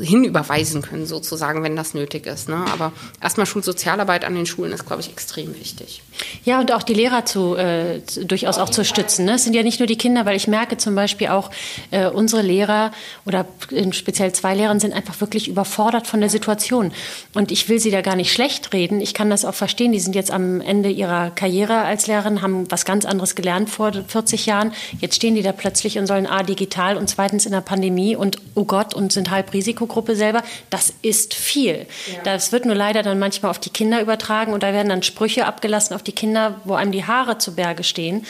hinüberweisen 0.00 0.82
können, 0.82 1.06
sozusagen, 1.06 1.62
wenn 1.62 1.76
das 1.76 1.94
nötig 1.94 2.26
ist. 2.26 2.48
Ne? 2.48 2.64
Aber 2.72 2.92
erstmal 3.22 3.46
Schulsozialarbeit 3.46 4.24
an 4.24 4.34
den 4.34 4.46
Schulen 4.46 4.72
ist, 4.72 4.86
glaube 4.86 5.02
ich, 5.02 5.10
extrem 5.10 5.58
wichtig. 5.58 6.02
Ja, 6.44 6.60
und 6.60 6.72
auch 6.72 6.82
die 6.82 6.94
Lehrer 6.94 7.24
zu, 7.24 7.56
äh, 7.56 8.00
durchaus 8.24 8.58
auch 8.58 8.68
zu 8.68 8.84
stützen. 8.84 9.24
Ne? 9.24 9.34
Es 9.34 9.44
sind 9.44 9.54
ja 9.54 9.62
nicht 9.62 9.80
nur 9.80 9.86
die 9.86 9.96
Kinder, 9.96 10.26
weil 10.26 10.36
ich 10.36 10.48
merke 10.48 10.76
zum 10.76 10.94
Beispiel 10.94 11.28
auch, 11.28 11.50
äh, 11.90 12.06
unsere 12.06 12.42
Lehrer 12.42 12.92
oder 13.24 13.46
speziell 13.92 14.32
zwei 14.32 14.54
Lehrern 14.54 14.80
sind 14.80 14.92
einfach 14.92 15.20
wirklich 15.20 15.48
überfordert 15.48 16.06
von 16.06 16.20
der 16.20 16.30
Situation. 16.30 16.92
Und 17.34 17.50
ich 17.50 17.68
will 17.68 17.78
sie 17.78 17.90
da 17.90 18.02
gar 18.02 18.16
nicht 18.16 18.32
schlecht 18.32 18.72
reden. 18.72 19.00
Ich 19.00 19.14
kann 19.14 19.30
das 19.30 19.44
auch 19.44 19.54
verstehen. 19.54 19.92
Die 19.92 20.00
sind 20.00 20.14
jetzt 20.14 20.30
am 20.30 20.60
Ende 20.60 20.90
ihrer 20.90 21.30
Karriere 21.30 21.82
als 21.82 22.06
Lehrerin, 22.06 22.42
haben 22.42 22.70
was 22.70 22.84
ganz 22.84 23.04
anderes 23.04 23.34
gelernt 23.34 23.70
vor 23.70 23.92
40 23.92 24.46
Jahren. 24.46 24.72
Jetzt 25.00 25.16
stehen 25.16 25.34
die 25.34 25.42
da 25.42 25.52
plötzlich 25.52 25.98
und 25.98 26.06
sollen 26.06 26.26
A, 26.26 26.42
digital 26.42 26.96
und 26.96 27.08
zweitens 27.08 27.46
in 27.46 27.52
der 27.52 27.60
Pandemie 27.60 28.16
und 28.16 28.38
oh 28.54 28.64
Gott 28.64 28.94
und 28.94 29.12
sind 29.12 29.30
halb 29.30 29.52
Risiko 29.52 29.85
Risikogruppe 29.86 30.16
selber, 30.16 30.42
das 30.70 30.92
ist 31.02 31.34
viel. 31.34 31.86
Ja. 32.12 32.22
Das 32.24 32.52
wird 32.52 32.64
nur 32.64 32.74
leider 32.74 33.02
dann 33.02 33.18
manchmal 33.18 33.50
auf 33.50 33.58
die 33.58 33.70
Kinder 33.70 34.00
übertragen 34.00 34.52
und 34.52 34.62
da 34.62 34.72
werden 34.72 34.88
dann 34.88 35.02
Sprüche 35.02 35.46
abgelassen 35.46 35.94
auf 35.94 36.02
die 36.02 36.12
Kinder, 36.12 36.60
wo 36.64 36.74
einem 36.74 36.92
die 36.92 37.04
Haare 37.04 37.38
zu 37.38 37.54
Berge 37.54 37.84
stehen. 37.84 38.26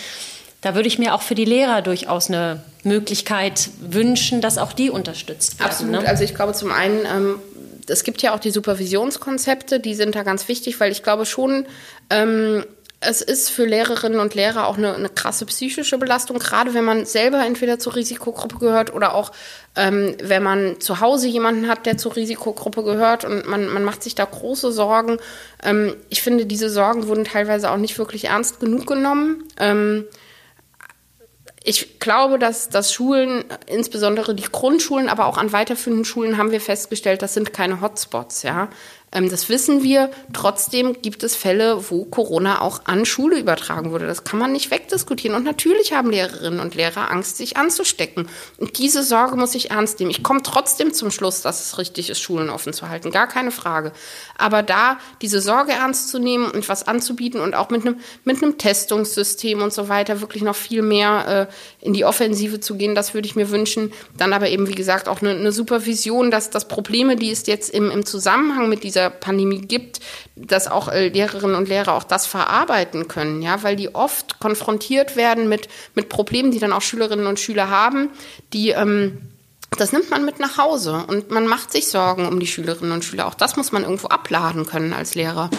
Da 0.60 0.74
würde 0.74 0.88
ich 0.88 0.98
mir 0.98 1.14
auch 1.14 1.22
für 1.22 1.34
die 1.34 1.44
Lehrer 1.44 1.82
durchaus 1.82 2.28
eine 2.28 2.62
Möglichkeit 2.82 3.68
wünschen, 3.80 4.40
dass 4.40 4.58
auch 4.58 4.72
die 4.72 4.90
unterstützt 4.90 5.58
werden. 5.58 5.70
Absolut. 5.70 5.92
Ne? 5.92 6.08
Also 6.08 6.24
ich 6.24 6.34
glaube 6.34 6.52
zum 6.54 6.72
einen 6.72 7.04
ähm, 7.04 7.38
es 7.88 8.02
gibt 8.02 8.20
ja 8.22 8.34
auch 8.34 8.40
die 8.40 8.50
Supervisionskonzepte, 8.50 9.78
die 9.78 9.94
sind 9.94 10.16
da 10.16 10.24
ganz 10.24 10.48
wichtig, 10.48 10.80
weil 10.80 10.90
ich 10.90 11.04
glaube 11.04 11.24
schon, 11.24 11.66
ähm, 12.10 12.64
es 13.00 13.20
ist 13.20 13.50
für 13.50 13.66
Lehrerinnen 13.66 14.20
und 14.20 14.34
Lehrer 14.34 14.66
auch 14.66 14.78
eine, 14.78 14.94
eine, 14.94 15.08
krasse 15.10 15.44
psychische 15.46 15.98
Belastung, 15.98 16.38
gerade 16.38 16.72
wenn 16.72 16.84
man 16.84 17.04
selber 17.04 17.44
entweder 17.44 17.78
zur 17.78 17.94
Risikogruppe 17.94 18.58
gehört 18.58 18.94
oder 18.94 19.14
auch 19.14 19.32
ähm, 19.76 20.16
wenn 20.22 20.42
man 20.42 20.80
zu 20.80 21.00
Hause 21.00 21.28
jemanden 21.28 21.68
hat, 21.68 21.84
der 21.84 21.98
zur 21.98 22.16
Risikogruppe 22.16 22.82
gehört 22.82 23.24
und 23.26 23.46
man, 23.46 23.68
man 23.68 23.84
macht 23.84 24.02
sich 24.02 24.14
da 24.14 24.24
große 24.24 24.72
Sorgen. 24.72 25.18
Ähm, 25.62 25.94
ich 26.08 26.22
finde, 26.22 26.46
diese 26.46 26.70
Sorgen 26.70 27.06
wurden 27.06 27.24
teilweise 27.24 27.70
auch 27.70 27.76
nicht 27.76 27.98
wirklich 27.98 28.24
ernst 28.24 28.60
genug 28.60 28.86
genommen. 28.86 29.44
Ähm, 29.58 30.06
ich 31.68 31.98
glaube, 31.98 32.38
dass, 32.38 32.68
dass 32.68 32.92
Schulen, 32.92 33.44
insbesondere 33.66 34.34
die 34.34 34.44
Grundschulen, 34.44 35.08
aber 35.08 35.26
auch 35.26 35.36
an 35.36 35.52
weiterführenden 35.52 36.04
Schulen 36.04 36.38
haben 36.38 36.52
wir 36.52 36.60
festgestellt, 36.60 37.22
das 37.22 37.34
sind 37.34 37.52
keine 37.52 37.80
Hotspots, 37.80 38.44
ja. 38.44 38.68
Ähm, 39.16 39.30
das 39.30 39.48
wissen 39.48 39.82
wir. 39.82 40.10
Trotzdem 40.32 41.00
gibt 41.00 41.22
es 41.22 41.34
Fälle, 41.34 41.90
wo 41.90 42.04
Corona 42.04 42.60
auch 42.60 42.82
an 42.84 43.06
Schule 43.06 43.38
übertragen 43.38 43.90
wurde. 43.90 44.06
Das 44.06 44.24
kann 44.24 44.38
man 44.38 44.52
nicht 44.52 44.70
wegdiskutieren. 44.70 45.34
Und 45.34 45.44
natürlich 45.44 45.94
haben 45.94 46.10
Lehrerinnen 46.10 46.60
und 46.60 46.74
Lehrer 46.74 47.10
Angst, 47.10 47.38
sich 47.38 47.56
anzustecken. 47.56 48.28
Und 48.58 48.78
diese 48.78 49.02
Sorge 49.02 49.36
muss 49.36 49.54
ich 49.54 49.70
ernst 49.70 49.98
nehmen. 49.98 50.10
Ich 50.10 50.22
komme 50.22 50.42
trotzdem 50.42 50.92
zum 50.92 51.10
Schluss, 51.10 51.40
dass 51.40 51.64
es 51.64 51.78
richtig 51.78 52.10
ist, 52.10 52.20
Schulen 52.20 52.50
offen 52.50 52.74
zu 52.74 52.88
halten. 52.90 53.10
Gar 53.10 53.26
keine 53.26 53.50
Frage. 53.50 53.92
Aber 54.36 54.62
da 54.62 54.98
diese 55.22 55.40
Sorge 55.40 55.72
ernst 55.72 56.10
zu 56.10 56.18
nehmen 56.18 56.50
und 56.50 56.68
was 56.68 56.86
anzubieten 56.86 57.40
und 57.40 57.54
auch 57.54 57.70
mit 57.70 57.86
einem, 57.86 57.98
mit 58.24 58.42
einem 58.42 58.58
Testungssystem 58.58 59.62
und 59.62 59.72
so 59.72 59.88
weiter 59.88 60.20
wirklich 60.20 60.42
noch 60.42 60.56
viel 60.56 60.82
mehr 60.82 61.48
äh, 61.50 61.84
in 61.86 61.94
die 61.94 62.04
Offensive 62.04 62.60
zu 62.60 62.76
gehen, 62.76 62.94
das 62.94 63.14
würde 63.14 63.26
ich 63.26 63.34
mir 63.36 63.50
wünschen. 63.50 63.94
Dann 64.18 64.34
aber 64.34 64.50
eben, 64.50 64.68
wie 64.68 64.74
gesagt, 64.74 65.08
auch 65.08 65.22
eine, 65.22 65.30
eine 65.30 65.52
Supervision, 65.52 66.30
dass 66.30 66.50
das 66.50 66.68
Probleme, 66.68 67.16
die 67.16 67.30
es 67.30 67.46
jetzt 67.46 67.70
im, 67.70 67.90
im 67.90 68.04
Zusammenhang 68.04 68.68
mit 68.68 68.82
dieser 68.82 69.05
Pandemie 69.10 69.60
gibt, 69.60 70.00
dass 70.34 70.68
auch 70.68 70.88
äh, 70.88 71.08
Lehrerinnen 71.08 71.56
und 71.56 71.68
Lehrer 71.68 71.94
auch 71.94 72.04
das 72.04 72.26
verarbeiten 72.26 73.08
können, 73.08 73.42
ja, 73.42 73.62
weil 73.62 73.76
die 73.76 73.94
oft 73.94 74.38
konfrontiert 74.38 75.16
werden 75.16 75.48
mit, 75.48 75.68
mit 75.94 76.08
Problemen, 76.08 76.50
die 76.50 76.58
dann 76.58 76.72
auch 76.72 76.82
Schülerinnen 76.82 77.26
und 77.26 77.40
Schüler 77.40 77.70
haben, 77.70 78.10
die, 78.52 78.70
ähm, 78.70 79.18
das 79.78 79.92
nimmt 79.92 80.10
man 80.10 80.24
mit 80.24 80.38
nach 80.38 80.58
Hause 80.58 81.04
und 81.08 81.30
man 81.30 81.46
macht 81.46 81.72
sich 81.72 81.88
Sorgen 81.88 82.26
um 82.26 82.40
die 82.40 82.46
Schülerinnen 82.46 82.92
und 82.92 83.04
Schüler. 83.04 83.26
Auch 83.26 83.34
das 83.34 83.56
muss 83.56 83.72
man 83.72 83.82
irgendwo 83.82 84.08
abladen 84.08 84.66
können 84.66 84.92
als 84.92 85.14
Lehrer. 85.14 85.50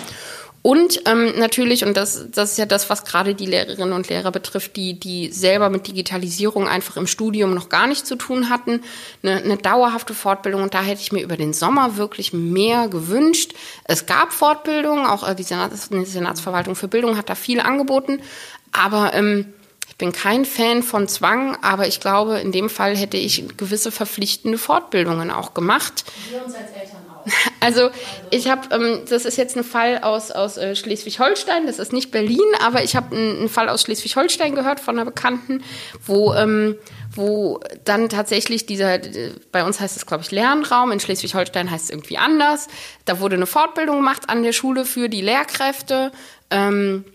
Und 0.68 1.04
ähm, 1.06 1.32
natürlich, 1.38 1.86
und 1.86 1.96
das, 1.96 2.26
das 2.30 2.52
ist 2.52 2.58
ja 2.58 2.66
das, 2.66 2.90
was 2.90 3.06
gerade 3.06 3.36
die 3.36 3.46
Lehrerinnen 3.46 3.94
und 3.94 4.10
Lehrer 4.10 4.34
betrifft, 4.34 4.76
die, 4.76 5.00
die 5.00 5.32
selber 5.32 5.70
mit 5.70 5.88
Digitalisierung 5.88 6.68
einfach 6.68 6.98
im 6.98 7.08
Studium 7.08 7.54
noch 7.54 7.70
gar 7.70 7.88
nicht 7.88 8.06
zu 8.06 8.18
tun 8.18 8.50
hatten, 8.50 8.84
eine, 9.24 9.38
eine 9.38 9.56
dauerhafte 9.56 10.14
Fortbildung. 10.14 10.64
Und 10.64 10.74
da 10.74 10.82
hätte 10.82 11.00
ich 11.00 11.14
mir 11.14 11.24
über 11.24 11.38
den 11.38 11.54
Sommer 11.54 11.96
wirklich 11.96 12.34
mehr 12.34 12.90
gewünscht. 12.90 13.54
Es 13.86 14.08
gab 14.08 14.34
Fortbildungen, 14.34 15.06
auch 15.06 15.26
äh, 15.26 15.36
die, 15.36 15.44
Senats, 15.44 15.88
die 15.88 16.04
Senatsverwaltung 16.04 16.76
für 16.76 16.90
Bildung 16.90 17.16
hat 17.16 17.30
da 17.30 17.36
viel 17.36 17.62
angeboten. 17.62 18.22
Aber 18.74 19.14
ähm, 19.14 19.54
ich 19.88 19.96
bin 19.96 20.12
kein 20.12 20.44
Fan 20.44 20.84
von 20.84 21.08
Zwang, 21.08 21.58
aber 21.62 21.88
ich 21.88 22.02
glaube, 22.02 22.40
in 22.40 22.52
dem 22.52 22.70
Fall 22.70 22.98
hätte 22.98 23.16
ich 23.16 23.56
gewisse 23.56 23.90
verpflichtende 23.90 24.58
Fortbildungen 24.58 25.32
auch 25.32 25.54
gemacht. 25.54 26.04
Wir 26.30 26.44
uns 26.44 26.56
als 26.56 26.72
Eltern 26.72 26.97
also 27.60 27.90
ich 28.32 28.50
habe, 28.50 28.74
ähm, 28.76 29.02
das 29.10 29.26
ist 29.26 29.38
jetzt 29.38 29.56
ein 29.58 29.64
Fall 29.64 30.00
aus, 30.00 30.32
aus 30.32 30.58
äh, 30.58 30.76
Schleswig-Holstein, 30.76 31.66
das 31.66 31.80
ist 31.80 31.94
nicht 31.94 32.12
Berlin, 32.12 32.40
aber 32.62 32.84
ich 32.84 32.96
habe 32.96 33.16
einen, 33.16 33.50
Fall 33.50 33.70
aus 33.70 33.82
Schleswig-Holstein 33.84 34.56
gehört 34.56 34.80
von 34.80 34.96
einer 34.96 35.06
Bekannten, 35.06 35.64
wo, 36.06 36.34
ähm, 36.34 36.76
wo 37.14 37.60
dann 37.86 38.10
tatsächlich 38.10 38.66
dieser, 38.66 38.96
äh, 38.96 39.32
bei 39.52 39.64
uns 39.64 39.80
heißt 39.80 39.98
es 39.98 40.06
glaube 40.06 40.24
ich 40.24 40.32
Lernraum, 40.32 40.92
in 40.92 41.00
Schleswig-Holstein 41.00 41.72
heißt 41.72 41.86
es 41.86 41.90
irgendwie 41.90 42.18
anders, 42.18 42.68
da 43.06 43.20
wurde 43.20 43.36
eine 43.36 43.48
Fortbildung 43.48 43.98
gemacht 43.98 44.30
an 44.30 44.44
der 44.44 44.54
Schule 44.54 44.86
für 44.86 45.10
die 45.10 45.22
Lehrkräfte. 45.22 46.12
Ähm, 46.50 47.06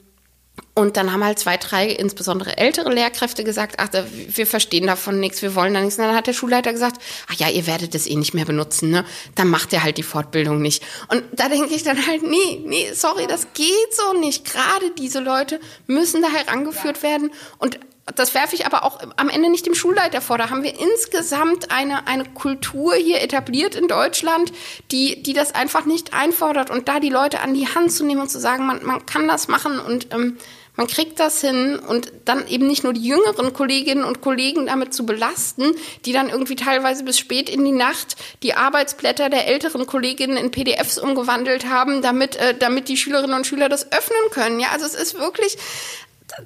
und 0.74 0.96
dann 0.96 1.12
haben 1.12 1.22
halt 1.22 1.38
zwei, 1.38 1.58
drei, 1.58 1.86
insbesondere 1.86 2.56
ältere 2.56 2.90
Lehrkräfte 2.90 3.44
gesagt, 3.44 3.76
ach, 3.76 3.88
wir 4.28 4.46
verstehen 4.46 4.86
davon 4.86 5.20
nichts, 5.20 5.42
wir 5.42 5.54
wollen 5.54 5.74
da 5.74 5.80
nichts. 5.80 5.98
Und 5.98 6.06
dann 6.06 6.16
hat 6.16 6.26
der 6.26 6.32
Schulleiter 6.32 6.72
gesagt, 6.72 6.96
ach 7.28 7.34
ja, 7.34 7.50
ihr 7.50 7.66
werdet 7.66 7.94
das 7.94 8.06
eh 8.06 8.16
nicht 8.16 8.32
mehr 8.32 8.46
benutzen, 8.46 8.90
ne? 8.90 9.04
Dann 9.34 9.48
macht 9.48 9.74
ihr 9.74 9.82
halt 9.82 9.98
die 9.98 10.02
Fortbildung 10.02 10.62
nicht. 10.62 10.82
Und 11.08 11.24
da 11.32 11.50
denke 11.50 11.74
ich 11.74 11.82
dann 11.82 12.06
halt, 12.06 12.22
nee, 12.22 12.62
nee, 12.64 12.90
sorry, 12.94 13.26
das 13.26 13.48
geht 13.52 13.94
so 13.94 14.18
nicht. 14.18 14.46
Gerade 14.50 14.90
diese 14.96 15.20
Leute 15.20 15.60
müssen 15.86 16.22
da 16.22 16.28
herangeführt 16.28 17.02
werden. 17.02 17.32
Und 17.58 17.78
das 18.16 18.34
werfe 18.34 18.54
ich 18.54 18.66
aber 18.66 18.84
auch 18.84 18.98
am 19.16 19.28
Ende 19.28 19.50
nicht 19.50 19.66
dem 19.66 19.74
Schulleiter 19.74 20.20
vor. 20.20 20.38
Da 20.38 20.50
haben 20.50 20.62
wir 20.62 20.74
insgesamt 20.78 21.70
eine, 21.70 22.06
eine 22.06 22.24
Kultur 22.24 22.94
hier 22.94 23.20
etabliert 23.20 23.74
in 23.74 23.88
Deutschland, 23.88 24.52
die, 24.90 25.22
die 25.22 25.34
das 25.34 25.54
einfach 25.54 25.84
nicht 25.84 26.12
einfordert. 26.12 26.70
Und 26.70 26.88
da 26.88 26.98
die 26.98 27.10
Leute 27.10 27.40
an 27.40 27.54
die 27.54 27.68
Hand 27.68 27.92
zu 27.92 28.04
nehmen 28.04 28.22
und 28.22 28.30
zu 28.30 28.40
sagen, 28.40 28.66
man, 28.66 28.84
man 28.84 29.06
kann 29.06 29.28
das 29.28 29.48
machen 29.48 29.78
und 29.78 30.12
ähm, 30.12 30.38
man 30.76 30.86
kriegt 30.86 31.20
das 31.20 31.42
hin 31.42 31.78
und 31.78 32.10
dann 32.24 32.48
eben 32.48 32.66
nicht 32.66 32.82
nur 32.82 32.94
die 32.94 33.06
jüngeren 33.06 33.52
Kolleginnen 33.52 34.04
und 34.04 34.22
Kollegen 34.22 34.66
damit 34.66 34.94
zu 34.94 35.04
belasten, 35.04 35.74
die 36.06 36.12
dann 36.12 36.30
irgendwie 36.30 36.56
teilweise 36.56 37.04
bis 37.04 37.18
spät 37.18 37.50
in 37.50 37.62
die 37.64 37.72
Nacht 37.72 38.16
die 38.42 38.54
Arbeitsblätter 38.54 39.28
der 39.28 39.48
älteren 39.48 39.86
Kolleginnen 39.86 40.38
in 40.38 40.50
PDFs 40.50 40.96
umgewandelt 40.96 41.66
haben, 41.68 42.00
damit, 42.00 42.36
äh, 42.36 42.56
damit 42.56 42.88
die 42.88 42.96
Schülerinnen 42.96 43.36
und 43.36 43.46
Schüler 43.46 43.68
das 43.68 43.92
öffnen 43.92 44.30
können. 44.30 44.60
Ja, 44.60 44.68
also 44.72 44.86
es 44.86 44.94
ist 44.94 45.18
wirklich, 45.18 45.58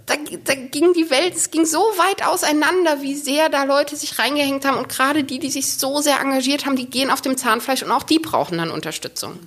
da, 0.07 0.17
da 0.45 0.55
ging 0.55 0.93
die 0.93 1.09
Welt, 1.11 1.37
es 1.37 1.53
ging 1.53 1.65
so 1.65 1.79
weit 1.79 2.27
auseinander, 2.27 3.03
wie 3.03 3.15
sehr 3.15 3.49
da 3.49 3.63
Leute 3.63 3.95
sich 3.95 4.19
reingehängt 4.19 4.65
haben. 4.65 4.79
Und 4.79 4.89
gerade 4.89 5.23
die, 5.23 5.39
die 5.39 5.51
sich 5.51 5.75
so 5.75 6.01
sehr 6.01 6.21
engagiert 6.21 6.67
haben, 6.67 6.75
die 6.75 6.91
gehen 6.91 7.11
auf 7.11 7.23
dem 7.23 7.37
Zahnfleisch 7.37 7.85
und 7.85 7.93
auch 7.93 8.03
die 8.03 8.19
brauchen 8.19 8.59
dann 8.59 8.73
Unterstützung. 8.73 9.39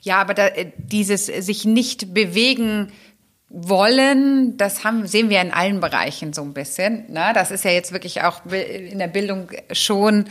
Ja, 0.00 0.22
aber 0.22 0.32
da, 0.32 0.46
äh, 0.46 0.72
dieses 0.78 1.26
sich 1.26 1.66
nicht 1.66 2.14
bewegen, 2.14 2.90
wollen, 3.50 4.56
das 4.56 4.84
haben, 4.84 5.06
sehen 5.08 5.28
wir 5.28 5.40
in 5.42 5.52
allen 5.52 5.80
Bereichen 5.80 6.32
so 6.32 6.42
ein 6.42 6.54
bisschen. 6.54 7.12
Ne? 7.12 7.32
Das 7.34 7.50
ist 7.50 7.64
ja 7.64 7.72
jetzt 7.72 7.92
wirklich 7.92 8.22
auch 8.22 8.46
in 8.46 8.98
der 9.00 9.08
Bildung 9.08 9.48
schon 9.72 10.26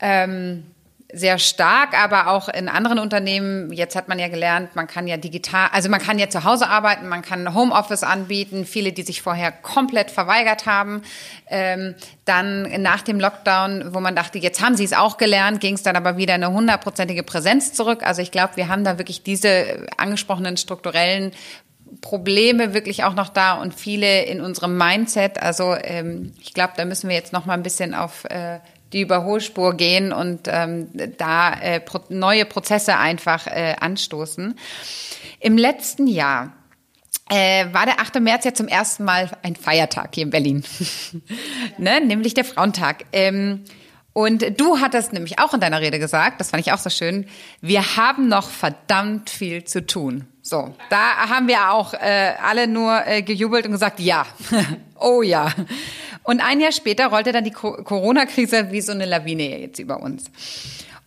ähm, 0.00 0.64
sehr 1.12 1.38
stark, 1.38 1.96
aber 1.96 2.26
auch 2.26 2.48
in 2.48 2.68
anderen 2.68 2.98
Unternehmen. 2.98 3.72
Jetzt 3.72 3.94
hat 3.94 4.08
man 4.08 4.18
ja 4.18 4.26
gelernt, 4.26 4.74
man 4.74 4.88
kann 4.88 5.06
ja 5.06 5.16
digital, 5.16 5.68
also 5.70 5.88
man 5.88 6.00
kann 6.00 6.18
ja 6.18 6.28
zu 6.28 6.42
Hause 6.42 6.68
arbeiten, 6.68 7.08
man 7.08 7.22
kann 7.22 7.54
Homeoffice 7.54 8.02
anbieten. 8.02 8.64
Viele, 8.64 8.92
die 8.92 9.02
sich 9.02 9.22
vorher 9.22 9.52
komplett 9.52 10.10
verweigert 10.10 10.66
haben. 10.66 11.02
Ähm, 11.46 11.94
dann 12.24 12.82
nach 12.82 13.02
dem 13.02 13.20
Lockdown, 13.20 13.94
wo 13.94 14.00
man 14.00 14.16
dachte, 14.16 14.40
jetzt 14.40 14.60
haben 14.60 14.76
sie 14.76 14.84
es 14.84 14.92
auch 14.92 15.18
gelernt, 15.18 15.60
ging 15.60 15.74
es 15.74 15.84
dann 15.84 15.94
aber 15.94 16.16
wieder 16.16 16.34
eine 16.34 16.50
hundertprozentige 16.50 17.22
Präsenz 17.22 17.72
zurück. 17.72 18.04
Also 18.04 18.20
ich 18.20 18.32
glaube, 18.32 18.56
wir 18.56 18.66
haben 18.66 18.82
da 18.82 18.98
wirklich 18.98 19.22
diese 19.22 19.86
angesprochenen 19.96 20.56
strukturellen 20.56 21.30
Probleme 22.04 22.74
wirklich 22.74 23.02
auch 23.04 23.14
noch 23.14 23.30
da 23.30 23.54
und 23.54 23.74
viele 23.74 24.24
in 24.24 24.42
unserem 24.42 24.76
Mindset. 24.76 25.40
Also 25.40 25.74
ähm, 25.74 26.34
ich 26.38 26.52
glaube, 26.52 26.74
da 26.76 26.84
müssen 26.84 27.08
wir 27.08 27.16
jetzt 27.16 27.32
noch 27.32 27.46
mal 27.46 27.54
ein 27.54 27.62
bisschen 27.62 27.94
auf 27.94 28.26
äh, 28.26 28.58
die 28.92 29.00
Überholspur 29.00 29.74
gehen 29.74 30.12
und 30.12 30.42
ähm, 30.46 30.88
da 31.16 31.54
äh, 31.54 31.80
pro 31.80 32.00
neue 32.10 32.44
Prozesse 32.44 32.98
einfach 32.98 33.46
äh, 33.46 33.74
anstoßen. 33.80 34.54
Im 35.40 35.56
letzten 35.56 36.06
Jahr 36.06 36.52
äh, 37.30 37.72
war 37.72 37.86
der 37.86 37.98
8. 37.98 38.20
März 38.20 38.44
ja 38.44 38.52
zum 38.52 38.68
ersten 38.68 39.04
Mal 39.04 39.30
ein 39.42 39.56
Feiertag 39.56 40.14
hier 40.14 40.24
in 40.24 40.30
Berlin, 40.30 40.62
ne? 41.78 42.02
nämlich 42.02 42.34
der 42.34 42.44
Frauentag. 42.44 43.06
Ähm, 43.12 43.64
und 44.14 44.60
du 44.60 44.80
hattest 44.80 45.12
nämlich 45.12 45.40
auch 45.40 45.52
in 45.54 45.60
deiner 45.60 45.80
Rede 45.80 45.98
gesagt, 45.98 46.40
das 46.40 46.50
fand 46.50 46.64
ich 46.64 46.72
auch 46.72 46.78
so 46.78 46.88
schön, 46.88 47.26
wir 47.60 47.96
haben 47.96 48.28
noch 48.28 48.48
verdammt 48.48 49.28
viel 49.28 49.64
zu 49.64 49.84
tun. 49.84 50.24
So, 50.40 50.72
da 50.88 51.28
haben 51.28 51.48
wir 51.48 51.72
auch 51.72 51.94
äh, 51.94 52.34
alle 52.40 52.68
nur 52.68 53.04
äh, 53.06 53.22
gejubelt 53.22 53.66
und 53.66 53.72
gesagt, 53.72 53.98
ja, 53.98 54.24
oh 55.00 55.22
ja. 55.22 55.52
Und 56.22 56.40
ein 56.40 56.60
Jahr 56.60 56.70
später 56.70 57.08
rollte 57.08 57.32
dann 57.32 57.42
die 57.42 57.50
Corona-Krise 57.50 58.70
wie 58.70 58.80
so 58.82 58.92
eine 58.92 59.04
Lawine 59.04 59.58
jetzt 59.58 59.80
über 59.80 60.00
uns. 60.00 60.30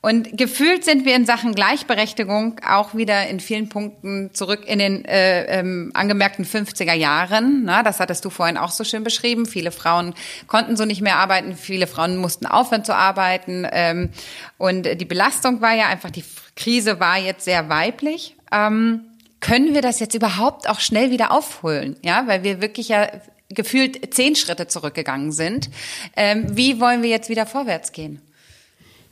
Und 0.01 0.38
gefühlt 0.38 0.86
sind 0.86 1.05
wir 1.05 1.15
in 1.15 1.25
Sachen 1.25 1.55
Gleichberechtigung 1.55 2.62
auch 2.65 2.93
wieder 2.93 3.27
in 3.27 3.39
vielen 3.39 3.67
Punkten 3.67 4.29
zurück 4.33 4.63
in 4.65 4.79
den 4.79 5.03
äh, 5.05 5.60
ähm, 5.60 5.91
angemerkten 5.95 6.45
50er 6.45 6.93
Jahren. 6.93 7.63
Na, 7.65 7.81
das 7.83 7.99
hattest 7.99 8.23
du 8.23 8.29
vorhin 8.29 8.57
auch 8.57 8.71
so 8.71 8.83
schön 8.83 9.03
beschrieben. 9.03 9.45
Viele 9.45 9.71
Frauen 9.71 10.13
konnten 10.45 10.77
so 10.77 10.86
nicht 10.86 11.01
mehr 11.01 11.17
arbeiten, 11.17 11.55
viele 11.55 11.88
Frauen 11.88 12.17
mussten 12.17 12.45
aufhören 12.45 12.86
zu 12.86 12.95
arbeiten. 12.95 13.67
Ähm, 13.71 14.10
und 14.57 14.83
die 14.83 15.05
Belastung 15.05 15.62
war 15.62 15.73
ja 15.73 15.88
einfach, 15.88 16.12
die 16.12 16.23
Krise 16.55 16.99
war 16.99 17.17
jetzt 17.17 17.45
sehr 17.45 17.67
weiblich. 17.67 18.36
Ähm, 18.51 19.01
können 19.39 19.73
wir 19.73 19.81
das 19.81 19.99
jetzt 19.99 20.15
überhaupt 20.15 20.69
auch 20.69 20.79
schnell 20.79 21.12
wieder 21.12 21.31
aufholen? 21.31 21.95
Ja, 22.03 22.27
weil 22.27 22.43
wir 22.43 22.62
wirklich 22.62 22.89
ja 22.89 23.07
gefühlt 23.49 24.13
zehn 24.13 24.36
Schritte 24.36 24.67
zurückgegangen 24.67 25.31
sind. 25.31 25.69
Ähm, 26.15 26.45
wie 26.55 26.79
wollen 26.79 27.01
wir 27.01 27.10
jetzt 27.10 27.29
wieder 27.29 27.45
vorwärts 27.45 27.91
gehen? 27.91 28.21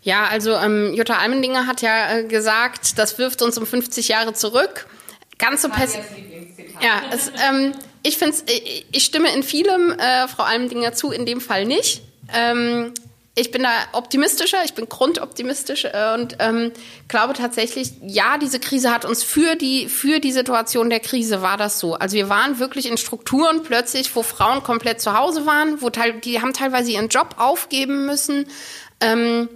Ja, 0.05 0.27
also 0.27 0.51
ähm, 0.51 0.93
Jutta 0.93 1.17
Almendinger 1.17 1.65
hat 1.65 1.81
ja 1.81 2.17
äh, 2.17 2.23
gesagt, 2.25 2.99
das 2.99 3.17
wirft 3.17 3.41
uns 3.41 3.57
um 3.57 3.65
50 3.65 4.07
Jahre 4.07 4.33
zurück. 4.33 4.85
Ganz 5.39 5.63
so 5.63 5.69
pessimistisch. 5.69 6.75
Ja, 6.79 7.01
es, 7.11 7.31
ähm, 7.49 7.71
ich 8.03 8.19
finde, 8.19 8.37
ich, 8.45 8.85
ich 8.91 9.03
stimme 9.03 9.33
in 9.33 9.41
vielem 9.41 9.93
äh, 9.93 10.27
Frau 10.27 10.43
Almendinger 10.43 10.93
zu, 10.93 11.11
in 11.11 11.25
dem 11.25 11.41
Fall 11.41 11.65
nicht. 11.65 12.03
Ähm, 12.31 12.93
ich 13.33 13.49
bin 13.49 13.63
da 13.63 13.69
optimistischer, 13.93 14.63
ich 14.63 14.75
bin 14.75 14.87
grundoptimistisch 14.87 15.85
äh, 15.85 16.13
und 16.13 16.35
ähm, 16.37 16.71
glaube 17.07 17.33
tatsächlich, 17.33 17.93
ja, 18.03 18.37
diese 18.37 18.59
Krise 18.59 18.93
hat 18.93 19.05
uns 19.05 19.23
für 19.23 19.55
die, 19.55 19.89
für 19.89 20.19
die 20.19 20.31
Situation 20.31 20.91
der 20.91 20.99
Krise 20.99 21.41
war 21.41 21.57
das 21.57 21.79
so. 21.79 21.95
Also 21.95 22.15
wir 22.15 22.29
waren 22.29 22.59
wirklich 22.59 22.87
in 22.87 22.97
Strukturen 22.97 23.63
plötzlich, 23.63 24.15
wo 24.15 24.21
Frauen 24.21 24.61
komplett 24.61 25.01
zu 25.01 25.17
Hause 25.17 25.47
waren, 25.47 25.81
wo 25.81 25.89
teil, 25.89 26.13
die 26.21 26.43
haben 26.43 26.53
teilweise 26.53 26.91
ihren 26.91 27.09
Job 27.09 27.37
aufgeben 27.39 28.05
müssen. 28.05 28.45
Ähm, 29.01 29.49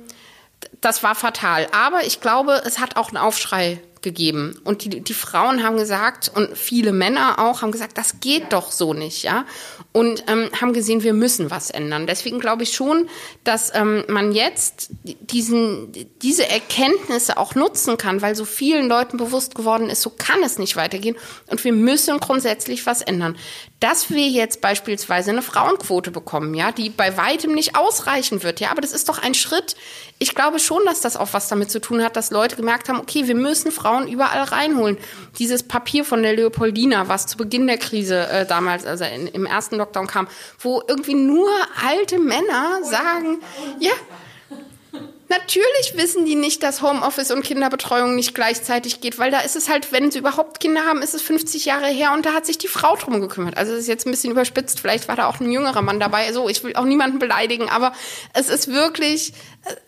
das 0.81 1.03
war 1.03 1.15
fatal. 1.15 1.67
Aber 1.71 2.05
ich 2.05 2.21
glaube, 2.21 2.61
es 2.65 2.79
hat 2.79 2.95
auch 2.95 3.09
einen 3.09 3.17
Aufschrei 3.17 3.81
gegeben. 4.01 4.59
Und 4.63 4.83
die, 4.83 5.01
die 5.01 5.13
Frauen 5.13 5.63
haben 5.63 5.77
gesagt, 5.77 6.31
und 6.33 6.57
viele 6.57 6.93
Männer 6.93 7.39
auch, 7.39 7.61
haben 7.61 7.71
gesagt, 7.71 7.97
das 7.97 8.19
geht 8.19 8.53
doch 8.53 8.71
so 8.71 8.93
nicht, 8.93 9.23
ja. 9.23 9.45
Und 9.91 10.23
ähm, 10.27 10.49
haben 10.59 10.73
gesehen, 10.73 11.03
wir 11.03 11.13
müssen 11.13 11.51
was 11.51 11.69
ändern. 11.69 12.07
Deswegen 12.07 12.39
glaube 12.39 12.63
ich 12.63 12.73
schon, 12.73 13.09
dass 13.43 13.73
ähm, 13.75 14.05
man 14.07 14.31
jetzt 14.31 14.89
diesen, 15.03 15.91
diese 16.21 16.47
Erkenntnisse 16.47 17.37
auch 17.37 17.55
nutzen 17.55 17.97
kann, 17.97 18.21
weil 18.21 18.35
so 18.35 18.45
vielen 18.45 18.87
Leuten 18.87 19.17
bewusst 19.17 19.55
geworden 19.55 19.89
ist, 19.89 20.01
so 20.01 20.11
kann 20.11 20.43
es 20.43 20.59
nicht 20.59 20.75
weitergehen. 20.75 21.17
Und 21.47 21.63
wir 21.63 21.73
müssen 21.73 22.19
grundsätzlich 22.19 22.85
was 22.85 23.01
ändern. 23.01 23.35
Dass 23.79 24.09
wir 24.09 24.27
jetzt 24.27 24.61
beispielsweise 24.61 25.31
eine 25.31 25.41
Frauenquote 25.41 26.11
bekommen, 26.11 26.53
ja, 26.53 26.71
die 26.71 26.89
bei 26.89 27.17
weitem 27.17 27.53
nicht 27.53 27.75
ausreichen 27.75 28.43
wird, 28.43 28.59
ja, 28.59 28.71
aber 28.71 28.81
das 28.81 28.91
ist 28.91 29.09
doch 29.09 29.19
ein 29.19 29.33
Schritt. 29.33 29.75
Ich 30.21 30.35
glaube 30.35 30.59
schon, 30.59 30.83
dass 30.85 30.99
das 30.99 31.15
auch 31.15 31.29
was 31.31 31.47
damit 31.47 31.71
zu 31.71 31.79
tun 31.79 32.03
hat, 32.03 32.17
dass 32.17 32.29
Leute 32.29 32.57
gemerkt 32.57 32.89
haben, 32.89 32.99
okay, 32.99 33.27
wir 33.27 33.35
müssen 33.35 33.71
Frauen 33.71 34.05
überall 34.05 34.43
reinholen. 34.43 34.97
Dieses 35.39 35.63
Papier 35.63 36.03
von 36.03 36.21
der 36.21 36.35
Leopoldina, 36.35 37.07
was 37.07 37.25
zu 37.25 37.37
Beginn 37.37 37.67
der 37.67 37.77
Krise 37.77 38.27
äh, 38.27 38.45
damals, 38.45 38.85
also 38.85 39.05
in, 39.05 39.27
im 39.27 39.45
ersten 39.45 39.77
Lockdown 39.77 40.07
kam, 40.07 40.27
wo 40.59 40.83
irgendwie 40.85 41.13
nur 41.13 41.49
alte 41.87 42.19
Männer 42.19 42.83
sagen, 42.83 43.39
ja, 43.79 43.93
Natürlich 45.29 45.93
wissen 45.95 46.25
die 46.25 46.33
nicht, 46.33 46.63
dass 46.63 46.81
Homeoffice 46.81 47.29
und 47.29 47.43
Kinderbetreuung 47.43 48.15
nicht 48.15 48.33
gleichzeitig 48.33 48.99
geht, 48.99 49.19
weil 49.19 49.29
da 49.29 49.41
ist 49.41 49.55
es 49.55 49.69
halt, 49.69 49.91
wenn 49.91 50.09
sie 50.09 50.17
überhaupt 50.17 50.59
Kinder 50.59 50.85
haben, 50.87 51.03
ist 51.03 51.13
es 51.13 51.21
50 51.21 51.65
Jahre 51.65 51.85
her 51.85 52.13
und 52.15 52.25
da 52.25 52.33
hat 52.33 52.47
sich 52.47 52.57
die 52.57 52.67
Frau 52.67 52.95
drum 52.95 53.21
gekümmert. 53.21 53.55
Also 53.55 53.73
es 53.73 53.81
ist 53.81 53.87
jetzt 53.87 54.07
ein 54.07 54.11
bisschen 54.11 54.31
überspitzt, 54.31 54.79
vielleicht 54.79 55.07
war 55.07 55.15
da 55.15 55.27
auch 55.27 55.39
ein 55.39 55.51
jüngerer 55.51 55.83
Mann 55.83 55.99
dabei. 55.99 56.33
So, 56.33 56.49
ich 56.49 56.63
will 56.63 56.75
auch 56.75 56.83
niemanden 56.83 57.19
beleidigen, 57.19 57.69
aber 57.69 57.93
es 58.33 58.49
ist 58.49 58.69
wirklich, 58.69 59.33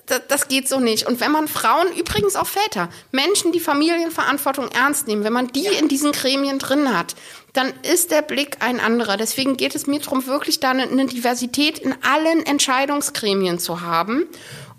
äh, 0.05 0.19
das 0.27 0.47
geht 0.47 0.69
so 0.69 0.79
nicht. 0.79 1.07
Und 1.07 1.19
wenn 1.19 1.31
man 1.31 1.47
Frauen, 1.47 1.87
übrigens 1.97 2.35
auch 2.35 2.45
Väter, 2.45 2.89
Menschen, 3.11 3.51
die 3.51 3.59
Familienverantwortung 3.59 4.69
ernst 4.69 5.07
nehmen, 5.07 5.23
wenn 5.23 5.33
man 5.33 5.47
die 5.47 5.65
in 5.65 5.87
diesen 5.87 6.11
Gremien 6.11 6.59
drin 6.59 6.95
hat, 6.95 7.15
dann 7.53 7.73
ist 7.81 8.11
der 8.11 8.21
Blick 8.21 8.57
ein 8.59 8.79
anderer. 8.79 9.17
Deswegen 9.17 9.57
geht 9.57 9.73
es 9.73 9.87
mir 9.87 9.99
darum, 10.01 10.27
wirklich 10.27 10.59
da 10.59 10.69
eine, 10.69 10.83
eine 10.83 11.07
Diversität 11.07 11.79
in 11.79 11.95
allen 12.03 12.45
Entscheidungsgremien 12.45 13.57
zu 13.57 13.81
haben. 13.81 14.27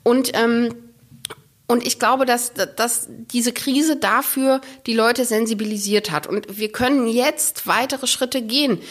Und 0.03 0.33
ähm, 0.35 0.75
und 1.73 1.87
ich 1.87 1.99
glaube, 1.99 2.27
dass, 2.27 2.53
dass 2.53 3.07
diese 3.09 3.51
Krise 3.51 3.97
dafür 3.97 4.61
die 4.85 4.93
Leute 4.93 5.25
sensibilisiert 5.25 6.11
hat. 6.11 6.27
Und 6.27 6.59
wir 6.59 6.71
können 6.71 7.09
jetzt 7.09 7.67
weitere 7.67 8.07
Schritte 8.07 8.43
gehen. 8.43 8.83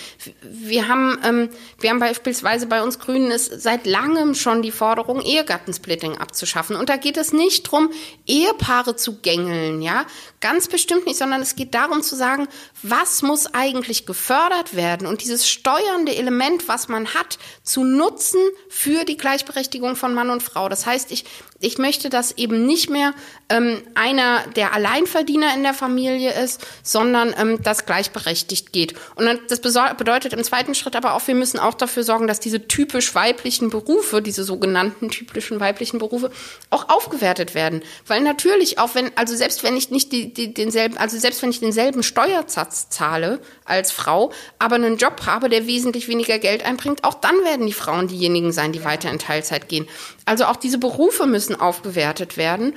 Wir 0.42 0.88
haben, 0.88 1.20
ähm, 1.24 1.50
wir 1.80 1.92
haben 1.92 2.00
beispielsweise 2.00 2.66
bei 2.66 2.82
uns 2.82 2.98
Grünen 2.98 3.30
ist 3.30 3.62
seit 3.62 3.86
langem 3.86 4.34
schon 4.34 4.64
die 4.64 4.72
Forderung, 4.72 5.22
Ehegattensplitting 5.22 6.18
abzuschaffen. 6.18 6.76
Und 6.76 6.90
da 6.90 6.98
geht 6.98 7.18
es 7.18 7.34
nicht 7.34 7.70
drum, 7.70 7.92
Ehepaare 8.26 8.96
zu 8.96 9.22
gängeln, 9.22 9.84
ja. 9.84 10.08
Ganz 10.40 10.68
bestimmt 10.68 11.06
nicht, 11.06 11.20
sondern 11.20 11.44
es 11.44 11.56
geht 11.56 11.76
darum 11.76 12.02
zu 12.02 12.16
sagen, 12.16 12.48
was 12.82 13.22
muss 13.22 13.54
eigentlich 13.54 14.08
gefördert 14.08 14.76
werden 14.76 15.06
und 15.06 15.22
dieses 15.22 15.48
steuernde 15.48 16.16
Element, 16.16 16.68
was 16.68 16.88
man 16.88 17.14
hat, 17.14 17.38
zu 17.62 17.84
nutzen 17.84 18.40
für 18.70 19.06
die 19.06 19.18
Gleichberechtigung 19.18 19.96
von 19.96 20.16
Mann 20.16 20.32
und 20.32 20.42
Frau. 20.42 20.68
Das 20.68 20.88
heißt, 20.88 21.12
ich, 21.12 21.26
ich 21.62 21.78
möchte, 21.78 22.10
dass 22.10 22.32
eben 22.38 22.66
nicht 22.66 22.90
mehr 22.90 23.14
ähm, 23.50 23.82
einer 23.96 24.42
der 24.56 24.74
Alleinverdiener 24.74 25.54
in 25.56 25.64
der 25.64 25.74
Familie 25.74 26.34
ist, 26.34 26.66
sondern 26.84 27.34
ähm, 27.38 27.60
das 27.64 27.86
gleichberechtigt 27.86 28.74
geht. 28.74 28.96
Und 29.16 29.30
das 29.50 29.62
bedeutet 29.62 30.34
im 30.34 30.44
zweiten 30.44 30.76
Schritt 30.76 30.96
aber 30.96 31.14
auch, 31.14 31.28
wir 31.28 31.36
müssen 31.36 31.60
auch 31.60 31.76
dafür 31.76 32.04
sorgen, 32.04 32.28
dass 32.28 32.40
diese 32.40 32.68
typisch 32.68 33.14
weiblichen 33.14 33.70
Berufe, 33.70 34.22
diese 34.22 34.44
sogenannten 34.44 35.10
typischen 35.10 35.60
weiblichen 35.60 36.00
Berufe, 36.00 36.32
auch 36.70 36.90
aufgewertet 36.90 37.54
werden. 37.54 37.84
Weil 38.08 38.22
natürlich, 38.22 38.80
auch 38.80 38.96
wenn, 38.96 39.16
also 39.16 39.36
selbst 39.36 39.64
wenn 39.64 39.78
ich 39.78 39.92
nicht 39.92 40.12
die, 40.12 40.34
die, 40.34 40.54
denselben, 40.54 40.98
also 40.98 41.18
selbst 41.18 41.42
wenn 41.42 41.52
ich 41.52 41.60
denselben 41.60 42.04
Steuersatz 42.04 42.90
zahle 42.90 43.40
als 43.66 43.92
Frau, 43.92 44.32
aber 44.58 44.76
einen 44.76 44.98
Job 44.98 45.22
habe, 45.26 45.50
der 45.50 45.68
wesentlich 45.68 46.08
weniger 46.08 46.40
Geld 46.40 46.66
einbringt, 46.66 47.04
auch 47.04 47.14
dann 47.14 47.36
werden 47.44 47.68
die 47.68 47.74
Frauen 47.74 48.08
diejenigen 48.08 48.52
sein, 48.52 48.72
die 48.72 48.84
weiter 48.84 49.12
in 49.12 49.20
Teilzeit 49.20 49.70
gehen. 49.70 49.88
Also 50.26 50.46
auch 50.46 50.56
diese 50.56 50.78
Berufe 50.78 51.26
müssen 51.26 51.51
aufgewertet 51.56 52.38
werden 52.38 52.74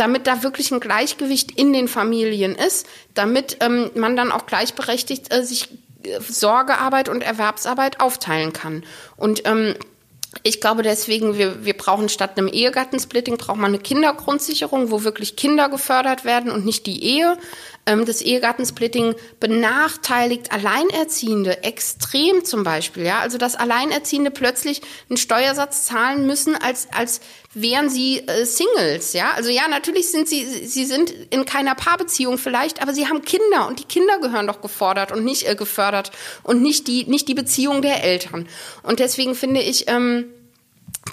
damit 0.00 0.26
da 0.26 0.42
wirklich 0.42 0.70
ein 0.70 0.80
Gleichgewicht 0.80 1.52
in 1.52 1.74
den 1.74 1.86
Familien 1.86 2.54
ist, 2.54 2.86
damit 3.12 3.58
ähm, 3.60 3.90
man 3.94 4.16
dann 4.16 4.32
auch 4.32 4.46
gleichberechtigt 4.46 5.32
äh, 5.32 5.44
sich 5.44 5.68
äh, 6.02 6.20
Sorgearbeit 6.20 7.10
und 7.10 7.22
Erwerbsarbeit 7.22 8.00
aufteilen 8.00 8.54
kann. 8.54 8.84
Und 9.16 9.46
ähm, 9.46 9.74
ich 10.42 10.60
glaube 10.60 10.82
deswegen, 10.82 11.36
wir, 11.36 11.64
wir 11.64 11.76
brauchen 11.76 12.08
statt 12.08 12.38
einem 12.38 12.48
Ehegattensplitting, 12.48 13.36
braucht 13.36 13.58
man 13.58 13.74
eine 13.74 13.78
Kindergrundsicherung, 13.78 14.90
wo 14.90 15.02
wirklich 15.02 15.36
Kinder 15.36 15.68
gefördert 15.68 16.24
werden 16.24 16.50
und 16.50 16.64
nicht 16.64 16.86
die 16.86 17.04
Ehe. 17.04 17.36
Ähm, 17.90 18.04
das 18.04 18.22
Ehegattensplitting 18.22 19.14
benachteiligt 19.40 20.52
Alleinerziehende 20.52 21.64
extrem 21.64 22.44
zum 22.44 22.62
Beispiel. 22.62 23.04
Ja? 23.04 23.18
Also 23.18 23.36
dass 23.36 23.56
Alleinerziehende 23.56 24.30
plötzlich 24.30 24.80
einen 25.08 25.16
Steuersatz 25.16 25.86
zahlen 25.86 26.26
müssen, 26.26 26.54
als, 26.54 26.88
als 26.92 27.20
wären 27.52 27.90
sie 27.90 28.20
äh, 28.20 28.44
Singles. 28.44 29.12
Ja? 29.12 29.32
Also 29.32 29.50
ja, 29.50 29.66
natürlich 29.68 30.10
sind 30.10 30.28
sie, 30.28 30.44
sie 30.44 30.84
sind 30.84 31.10
in 31.30 31.44
keiner 31.44 31.74
Paarbeziehung 31.74 32.38
vielleicht, 32.38 32.80
aber 32.80 32.94
sie 32.94 33.08
haben 33.08 33.22
Kinder 33.22 33.66
und 33.66 33.80
die 33.80 33.84
Kinder 33.84 34.18
gehören 34.20 34.46
doch 34.46 34.60
gefordert 34.60 35.10
und 35.10 35.24
nicht 35.24 35.48
äh, 35.48 35.56
gefördert 35.56 36.12
und 36.44 36.62
nicht 36.62 36.86
die, 36.86 37.04
nicht 37.06 37.26
die 37.26 37.34
Beziehung 37.34 37.82
der 37.82 38.04
Eltern. 38.04 38.46
Und 38.84 39.00
deswegen 39.00 39.34
finde 39.34 39.60
ich, 39.62 39.88
ähm, 39.88 40.26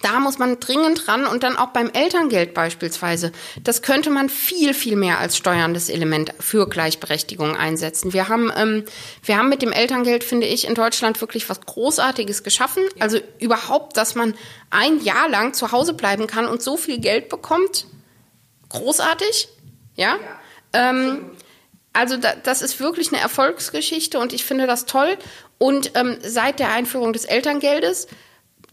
da 0.02 0.20
muss 0.20 0.38
man 0.38 0.60
dringend 0.60 1.08
ran 1.08 1.26
und 1.26 1.44
dann 1.44 1.58
auch 1.58 1.68
beim 1.68 1.90
Elterngeld 1.90 2.54
beispielsweise. 2.54 3.32
Das 3.64 3.82
könnte 3.82 4.10
man 4.10 4.30
viel, 4.30 4.74
viel 4.74 4.96
mehr 4.96 5.20
als 5.20 5.38
steuerndes 5.38 5.90
Element 5.90 6.34
für 6.40 6.68
Gleichberechtigung 6.68 7.56
einsetzen. 7.56 8.14
Wir 8.14 8.28
haben, 8.28 8.52
ähm, 8.56 8.86
wir 9.24 9.38
haben 9.38 9.50
mit 9.50 9.62
dem 9.62 9.72
Elterngeld, 9.72 10.24
finde 10.24 10.48
ich, 10.48 10.68
in 10.68 10.76
Deutschland 10.76 11.22
wirklich 11.22 11.50
was 11.50 11.62
Großartiges 11.62 12.44
geschaffen. 12.44 12.84
Also 13.00 13.20
überhaupt, 13.40 13.98
dass 13.98 14.16
man 14.16 14.36
ein 14.70 15.02
Jahr 15.04 15.30
lang 15.30 15.54
zu 15.54 15.72
Hause 15.72 15.94
bleiben 15.94 16.28
kann 16.28 16.46
und 16.46 16.62
so 16.62 16.78
viel 16.78 17.00
Geld 17.00 17.30
bekommt. 17.30 17.86
Großartig, 18.70 19.48
ja. 19.96 20.16
ja 20.16 20.90
ähm, 20.90 21.32
also 21.94 22.18
da, 22.18 22.36
das 22.36 22.62
ist 22.62 22.80
wirklich 22.80 23.12
eine 23.12 23.22
Erfolgsgeschichte 23.22 24.20
und 24.20 24.34
ich 24.34 24.46
finde 24.46 24.68
das 24.68 24.86
toll. 24.86 25.18
Und 25.58 25.92
ähm, 25.96 26.18
seit 26.22 26.60
der 26.60 26.72
Einführung 26.72 27.12
des 27.14 27.26
Elterngeldes 27.26 28.08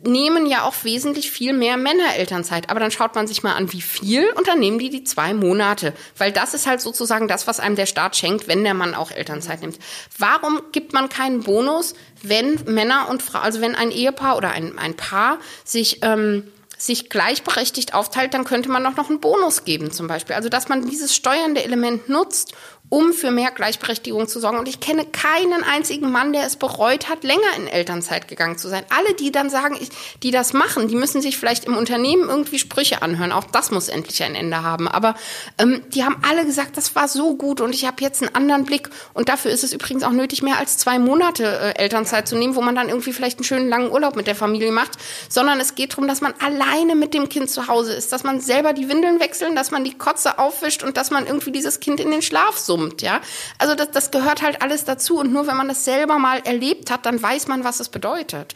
nehmen 0.06 0.46
ja 0.46 0.62
auch 0.62 0.74
wesentlich 0.82 1.30
viel 1.30 1.52
mehr 1.52 1.76
Männer 1.76 2.14
Elternzeit. 2.16 2.70
Aber 2.70 2.80
dann 2.80 2.90
schaut 2.90 3.14
man 3.14 3.26
sich 3.26 3.42
mal 3.42 3.54
an, 3.54 3.72
wie 3.72 3.80
viel, 3.80 4.30
und 4.32 4.46
dann 4.46 4.58
nehmen 4.58 4.78
die 4.78 4.90
die 4.90 5.04
zwei 5.04 5.34
Monate. 5.34 5.92
Weil 6.16 6.32
das 6.32 6.54
ist 6.54 6.66
halt 6.66 6.80
sozusagen 6.80 7.28
das, 7.28 7.46
was 7.46 7.60
einem 7.60 7.76
der 7.76 7.86
Staat 7.86 8.16
schenkt, 8.16 8.48
wenn 8.48 8.64
der 8.64 8.74
Mann 8.74 8.94
auch 8.94 9.10
Elternzeit 9.10 9.60
nimmt. 9.60 9.78
Warum 10.18 10.60
gibt 10.72 10.92
man 10.92 11.08
keinen 11.08 11.42
Bonus, 11.42 11.94
wenn 12.22 12.60
Männer 12.66 13.08
und 13.10 13.22
Frauen, 13.22 13.42
also 13.42 13.60
wenn 13.60 13.74
ein 13.74 13.90
Ehepaar 13.90 14.36
oder 14.36 14.50
ein, 14.50 14.78
ein 14.78 14.94
Paar 14.94 15.38
sich, 15.64 16.00
ähm, 16.02 16.44
sich 16.76 17.08
gleichberechtigt 17.08 17.94
aufteilt, 17.94 18.34
dann 18.34 18.44
könnte 18.44 18.70
man 18.70 18.84
doch 18.84 18.96
noch 18.96 19.08
einen 19.08 19.20
Bonus 19.20 19.64
geben 19.64 19.90
zum 19.90 20.06
Beispiel. 20.06 20.36
Also 20.36 20.48
dass 20.48 20.68
man 20.68 20.88
dieses 20.88 21.14
steuernde 21.14 21.64
Element 21.64 22.08
nutzt, 22.08 22.54
um 22.90 23.12
für 23.12 23.30
mehr 23.30 23.50
Gleichberechtigung 23.50 24.28
zu 24.28 24.40
sorgen. 24.40 24.58
Und 24.58 24.68
ich 24.68 24.78
kenne 24.78 25.04
keinen 25.06 25.64
einzigen 25.64 26.12
Mann, 26.12 26.32
der 26.32 26.44
es 26.44 26.56
bereut 26.56 27.08
hat, 27.08 27.24
länger 27.24 27.56
in 27.56 27.66
Elternzeit 27.66 28.28
gegangen 28.28 28.58
zu 28.58 28.68
sein. 28.68 28.84
Alle, 28.90 29.14
die 29.14 29.32
dann 29.32 29.48
sagen, 29.48 29.78
die 30.22 30.30
das 30.30 30.52
machen, 30.52 30.86
die 30.88 30.94
müssen 30.94 31.22
sich 31.22 31.38
vielleicht 31.38 31.64
im 31.64 31.76
Unternehmen 31.76 32.28
irgendwie 32.28 32.58
Sprüche 32.58 33.02
anhören. 33.02 33.32
Auch 33.32 33.44
das 33.44 33.70
muss 33.70 33.88
endlich 33.88 34.22
ein 34.22 34.34
Ende 34.34 34.62
haben. 34.62 34.86
Aber 34.86 35.14
ähm, 35.58 35.82
die 35.88 36.04
haben 36.04 36.16
alle 36.28 36.44
gesagt, 36.44 36.76
das 36.76 36.94
war 36.94 37.08
so 37.08 37.36
gut 37.36 37.60
und 37.60 37.74
ich 37.74 37.86
habe 37.86 37.96
jetzt 38.00 38.22
einen 38.22 38.34
anderen 38.34 38.64
Blick. 38.64 38.90
Und 39.14 39.28
dafür 39.28 39.50
ist 39.50 39.64
es 39.64 39.72
übrigens 39.72 40.02
auch 40.02 40.12
nötig, 40.12 40.42
mehr 40.42 40.58
als 40.58 40.76
zwei 40.76 40.98
Monate 40.98 41.44
äh, 41.44 41.82
Elternzeit 41.82 42.28
zu 42.28 42.36
nehmen, 42.36 42.54
wo 42.54 42.60
man 42.60 42.74
dann 42.74 42.90
irgendwie 42.90 43.12
vielleicht 43.12 43.38
einen 43.38 43.44
schönen 43.44 43.68
langen 43.68 43.90
Urlaub 43.90 44.14
mit 44.14 44.26
der 44.26 44.36
Familie 44.36 44.72
macht. 44.72 44.92
Sondern 45.30 45.58
es 45.58 45.74
geht 45.74 45.92
darum, 45.92 46.06
dass 46.06 46.20
man 46.20 46.34
alleine 46.38 46.94
mit 46.94 47.14
dem 47.14 47.30
Kind 47.30 47.50
zu 47.50 47.66
Hause 47.66 47.94
ist, 47.94 48.12
dass 48.12 48.24
man 48.24 48.40
selber 48.40 48.74
die 48.74 48.88
Windeln 48.90 49.20
wechseln, 49.20 49.56
dass 49.56 49.70
man 49.70 49.84
die 49.84 49.94
Kotze 49.94 50.38
aufwischt 50.38 50.82
und 50.82 50.98
dass 50.98 51.10
man 51.10 51.26
irgendwie 51.26 51.50
dieses 51.50 51.80
Kind 51.80 51.98
in 51.98 52.10
den 52.10 52.22
Schlaf 52.22 52.58
summt 52.58 52.73
summt, 52.74 53.02
ja. 53.02 53.20
Also 53.58 53.74
das, 53.74 53.90
das 53.92 54.10
gehört 54.10 54.42
halt 54.42 54.62
alles 54.62 54.84
dazu 54.84 55.18
und 55.18 55.32
nur 55.32 55.46
wenn 55.46 55.56
man 55.56 55.68
das 55.68 55.84
selber 55.84 56.18
mal 56.18 56.40
erlebt 56.44 56.90
hat, 56.90 57.06
dann 57.06 57.22
weiß 57.22 57.46
man, 57.46 57.64
was 57.64 57.80
es 57.80 57.88
bedeutet. 57.88 58.54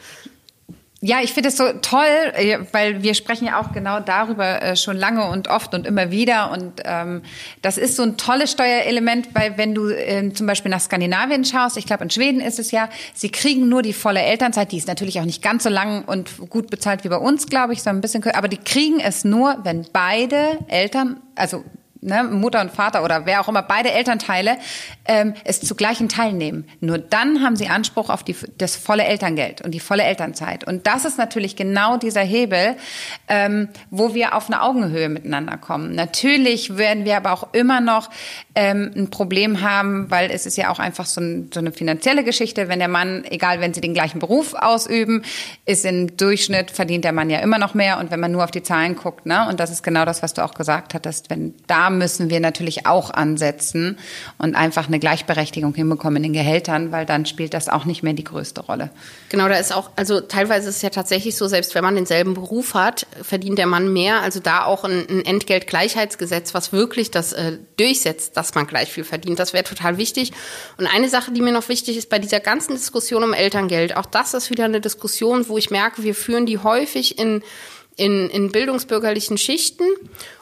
Ja, 1.01 1.21
ich 1.23 1.33
finde 1.33 1.51
es 1.51 1.57
so 1.57 1.65
toll, 1.81 2.33
äh, 2.35 2.59
weil 2.73 3.05
wir 3.05 3.15
sprechen 3.15 3.47
ja 3.47 3.61
auch 3.61 3.73
genau 3.73 4.01
darüber 4.01 4.61
äh, 4.61 4.75
schon 4.75 4.97
lange 4.97 5.31
und 5.31 5.47
oft 5.47 5.73
und 5.73 5.87
immer 5.87 6.11
wieder. 6.11 6.51
Und 6.51 6.83
ähm, 6.85 7.23
das 7.63 7.79
ist 7.79 7.95
so 7.95 8.03
ein 8.03 8.17
tolles 8.17 8.51
Steuerelement, 8.51 9.29
weil 9.33 9.57
wenn 9.57 9.77
du 9.77 9.91
ähm, 9.91 10.35
zum 10.35 10.49
Beispiel 10.49 10.73
nach 10.73 10.81
Skandinavien 10.81 11.45
schaust, 11.45 11.77
ich 11.77 11.87
glaube 11.87 12.03
in 12.03 12.11
Schweden 12.11 12.41
ist 12.41 12.59
es 12.59 12.73
ja, 12.73 12.89
sie 13.15 13.31
kriegen 13.31 13.69
nur 13.69 13.83
die 13.83 13.93
volle 13.93 14.23
Elternzeit, 14.23 14.73
die 14.73 14.79
ist 14.79 14.89
natürlich 14.89 15.21
auch 15.21 15.25
nicht 15.25 15.41
ganz 15.41 15.63
so 15.63 15.69
lang 15.69 16.03
und 16.05 16.51
gut 16.51 16.69
bezahlt 16.69 17.05
wie 17.05 17.09
bei 17.11 17.19
uns, 17.19 17.47
glaube 17.47 17.75
ich, 17.75 17.83
sondern 17.85 17.99
ein 17.99 18.01
bisschen, 18.01 18.25
aber 18.33 18.49
die 18.49 18.59
kriegen 18.59 18.99
es 18.99 19.25
nur, 19.25 19.57
wenn 19.63 19.87
beide 19.93 20.59
Eltern, 20.67 21.21
also 21.37 21.63
ne, 22.01 22.25
Mutter 22.25 22.61
und 22.61 22.71
Vater 22.71 23.05
oder 23.05 23.27
wer 23.27 23.41
auch 23.41 23.49
immer, 23.49 23.63
beide 23.63 23.91
Elternteile, 23.91 24.59
ähm, 25.05 25.35
es 25.45 25.61
zu 25.61 25.75
gleichen 25.75 26.09
Teilen 26.09 26.39
nehmen. 26.39 26.67
Nur 26.81 26.99
dann 26.99 27.43
haben 27.43 27.57
sie 27.57 27.69
Anspruch 27.69 28.11
auf 28.11 28.23
die, 28.23 28.37
das 28.59 28.77
volle 28.77 29.05
Elterngeld 29.05 29.63
und 29.63 29.73
die 29.73 29.81
volle 29.81 30.05
Elternzeit. 30.05 30.65
Und 30.65 30.87
das 30.87 31.05
ist 31.05 31.19
natürlich 31.19 31.57
genau 31.57 31.97
dieser 31.97 32.23
Hebel, 32.23 32.77
ähm, 33.29 33.69
wo 33.91 34.15
wir 34.15 34.35
auf 34.35 34.47
eine 34.47 34.63
Augenhöhe 34.63 35.09
miteinander 35.09 35.57
kommen. 35.57 35.95
Natürlich 35.95 36.77
werden 36.77 37.05
wir 37.05 37.17
aber 37.17 37.33
auch 37.33 37.49
immer 37.53 37.81
noch 37.81 38.11
ähm, 38.55 38.91
ein 38.97 39.11
Problem 39.11 39.61
haben, 39.63 40.11
weil 40.11 40.31
es 40.31 40.47
ist 40.47 40.57
ja 40.57 40.71
auch 40.71 40.79
einfach 40.79 41.07
so, 41.07 41.21
ein, 41.21 41.51
so 41.53 41.61
eine 41.61 41.73
finanzielle 41.73 42.25
Geschichte. 42.25 42.69
Wenn 42.69 42.79
der 42.79 42.89
Mann, 42.89 43.25
egal 43.25 43.61
wenn 43.61 43.75
sie 43.75 43.81
den 43.81 43.95
gleichen 43.95 44.19
Beruf 44.19 44.55
ausüben, 44.55 45.23
ist 45.65 45.85
im 45.85 46.17
Durchschnitt 46.17 46.71
verdient 46.71 47.05
der 47.05 47.13
Mann 47.13 47.31
ja 47.31 47.41
immer 47.41 47.59
noch 47.59 47.75
mehr. 47.75 47.99
Und 47.99 48.11
wenn 48.11 48.21
man 48.21 48.33
nur 48.33 48.45
auf 48.45 48.51
die 48.51 48.63
Zahlen 48.63 48.97
guckt, 48.97 49.27
ne, 49.27 49.47
und 49.49 49.61
das 49.61 49.71
ist 49.71 49.83
genau 49.83 50.05
das, 50.05 50.23
was 50.23 50.35
du 50.35 50.45
auch 50.45 50.55
gesagt 50.55 50.95
hattest, 50.95 51.31
wenn 51.31 51.55
da 51.67 51.88
müssen 51.91 52.31
wir 52.31 52.41
natürlich 52.41 52.87
auch 52.87 53.11
ansetzen 53.11 53.99
und 54.39 54.55
einfach 54.55 54.89
eine 54.89 54.99
Gleichberechtigung 54.99 55.75
hinbekommen 55.75 56.19
in 56.19 56.23
den 56.25 56.33
Gehältern, 56.33 56.93
weil 56.93 57.07
dann 57.07 57.27
spielt 57.27 57.55
das 57.55 57.69
auch 57.69 57.85
nicht 57.85 58.03
mehr 58.03 58.13
die 58.13 58.25
größte 58.25 58.63
Rolle. 58.63 58.91
Genau, 59.29 59.49
da 59.49 59.57
ist 59.57 59.75
auch, 59.75 59.91
also 59.97 60.21
teilweise 60.21 60.69
ist 60.69 60.77
es 60.77 60.83
ja 60.83 60.91
tatsächlich 60.91 61.37
so, 61.37 61.49
selbst 61.49 61.75
wenn 61.75 61.85
man 61.85 61.95
denselben 61.95 62.35
Beruf 62.35 62.75
hat, 62.75 63.07
verdient 63.23 63.59
der 63.59 63.67
Mann 63.67 63.93
mehr. 63.93 64.21
Also 64.23 64.41
da 64.41 64.65
auch 64.65 64.85
ein, 64.85 65.07
ein 65.09 65.25
Entgeltgleichheitsgesetz, 65.25 66.55
was 66.55 66.73
wirklich 66.73 67.11
das 67.11 67.33
äh, 67.33 67.59
durchsetzt, 67.77 68.37
dass 68.37 68.55
man 68.55 68.67
gleich 68.67 68.93
viel 68.93 69.05
verdient. 69.05 69.39
Das 69.39 69.53
wäre 69.53 69.65
total 69.65 69.99
wichtig. 69.99 70.33
Und 70.77 70.87
eine 70.87 71.09
Sache, 71.09 71.33
die 71.33 71.41
mir 71.41 71.53
noch 71.53 71.69
wichtig 71.69 71.97
ist 71.97 72.09
bei 72.11 72.19
dieser 72.19 72.41
ganzen 72.41 72.73
Diskussion 72.75 73.25
um 73.25 73.33
Elterngeld, 73.33 73.97
auch 73.97 74.07
das 74.07 74.35
ist 74.35 74.51
wieder 74.51 74.65
eine 74.65 74.81
Diskussion, 74.81 75.49
wo 75.49 75.59
ich 75.59 75.71
merke, 75.71 76.03
wir 76.03 76.15
führen 76.15 76.47
die 76.47 76.59
häufig 76.59 77.19
in 77.19 77.43
in, 77.99 78.31
in 78.31 78.53
bildungsbürgerlichen 78.53 79.37
Schichten 79.39 79.85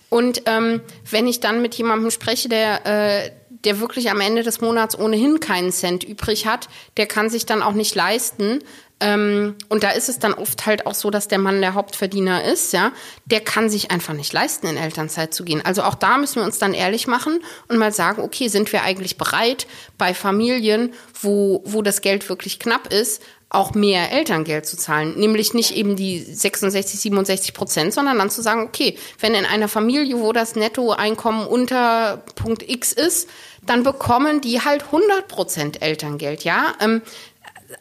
und 0.08 0.42
ähm, 0.46 0.80
wenn 1.10 1.26
ich 1.26 1.40
dann 1.40 1.62
mit 1.62 1.74
jemandem 1.74 2.10
spreche, 2.10 2.48
der, 2.48 2.86
äh, 2.86 3.30
der 3.64 3.80
wirklich 3.80 4.10
am 4.10 4.20
Ende 4.20 4.42
des 4.42 4.60
Monats 4.60 4.98
ohnehin 4.98 5.40
keinen 5.40 5.72
Cent 5.72 6.04
übrig 6.04 6.46
hat, 6.46 6.68
der 6.96 7.06
kann 7.06 7.28
sich 7.28 7.46
dann 7.46 7.62
auch 7.62 7.72
nicht 7.72 7.94
leisten. 7.94 8.60
Ähm, 8.98 9.56
und 9.68 9.82
da 9.82 9.90
ist 9.90 10.08
es 10.08 10.18
dann 10.18 10.32
oft 10.32 10.64
halt 10.64 10.86
auch 10.86 10.94
so, 10.94 11.10
dass 11.10 11.28
der 11.28 11.38
Mann 11.38 11.60
der 11.60 11.74
Hauptverdiener 11.74 12.44
ist, 12.44 12.72
ja, 12.72 12.92
der 13.26 13.40
kann 13.40 13.68
sich 13.68 13.90
einfach 13.90 14.14
nicht 14.14 14.32
leisten, 14.32 14.66
in 14.68 14.78
Elternzeit 14.78 15.34
zu 15.34 15.44
gehen. 15.44 15.62
Also 15.62 15.82
auch 15.82 15.96
da 15.96 16.16
müssen 16.16 16.36
wir 16.36 16.44
uns 16.44 16.58
dann 16.58 16.72
ehrlich 16.72 17.06
machen 17.06 17.40
und 17.68 17.76
mal 17.76 17.92
sagen, 17.92 18.22
okay, 18.22 18.48
sind 18.48 18.72
wir 18.72 18.84
eigentlich 18.84 19.18
bereit, 19.18 19.66
bei 19.98 20.14
Familien, 20.14 20.94
wo, 21.20 21.62
wo 21.66 21.82
das 21.82 22.00
Geld 22.00 22.26
wirklich 22.30 22.58
knapp 22.58 22.90
ist, 22.90 23.22
auch 23.48 23.74
mehr 23.74 24.12
Elterngeld 24.12 24.66
zu 24.66 24.76
zahlen. 24.76 25.14
Nämlich 25.16 25.54
nicht 25.54 25.76
eben 25.76 25.96
die 25.96 26.18
66, 26.18 27.00
67 27.00 27.54
Prozent, 27.54 27.94
sondern 27.94 28.18
dann 28.18 28.30
zu 28.30 28.42
sagen, 28.42 28.62
okay, 28.62 28.98
wenn 29.20 29.34
in 29.34 29.46
einer 29.46 29.68
Familie, 29.68 30.18
wo 30.18 30.32
das 30.32 30.56
Nettoeinkommen 30.56 31.46
unter 31.46 32.24
Punkt 32.34 32.68
X 32.68 32.92
ist, 32.92 33.28
dann 33.64 33.82
bekommen 33.82 34.40
die 34.40 34.60
halt 34.62 34.84
100 34.84 35.28
Prozent 35.28 35.82
Elterngeld, 35.82 36.44
ja. 36.44 36.74
Ähm, 36.80 37.02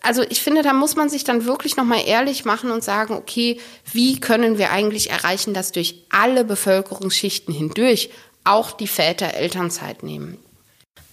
also 0.02 0.24
ich 0.30 0.42
finde, 0.42 0.62
da 0.62 0.74
muss 0.74 0.96
man 0.96 1.10
sich 1.10 1.24
dann 1.24 1.46
wirklich 1.46 1.78
nochmal 1.78 2.04
ehrlich 2.06 2.46
machen 2.46 2.72
und 2.72 2.84
sagen, 2.84 3.14
okay, 3.16 3.60
wie 3.92 4.20
können 4.20 4.58
wir 4.58 4.72
eigentlich 4.72 5.12
erreichen, 5.12 5.54
dass 5.54 5.72
durch 5.72 6.04
alle 6.10 6.44
Bevölkerungsschichten 6.44 7.54
hindurch 7.54 8.10
auch 8.44 8.72
die 8.72 8.88
Väter 8.88 9.34
Elternzeit 9.34 10.04
nehmen? 10.04 10.38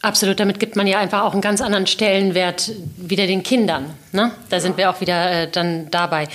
Absolut, 0.05 0.41
damit 0.41 0.59
gibt 0.59 0.75
man 0.75 0.89
ja 0.89 0.99
einfach 0.99 1.23
auch 1.23 1.33
einen 1.33 1.43
ganz 1.43 1.61
anderen 1.61 1.87
Stellenwert 1.87 2.73
wieder 2.97 3.29
den 3.29 3.45
Kindern. 3.45 3.95
Ne? 4.11 4.33
Da 4.51 4.59
sind 4.59 4.77
wir 4.77 4.91
auch 4.91 5.01
wieder 5.01 5.31
äh, 5.31 5.49
dann 5.49 5.93
dabei. 5.93 6.27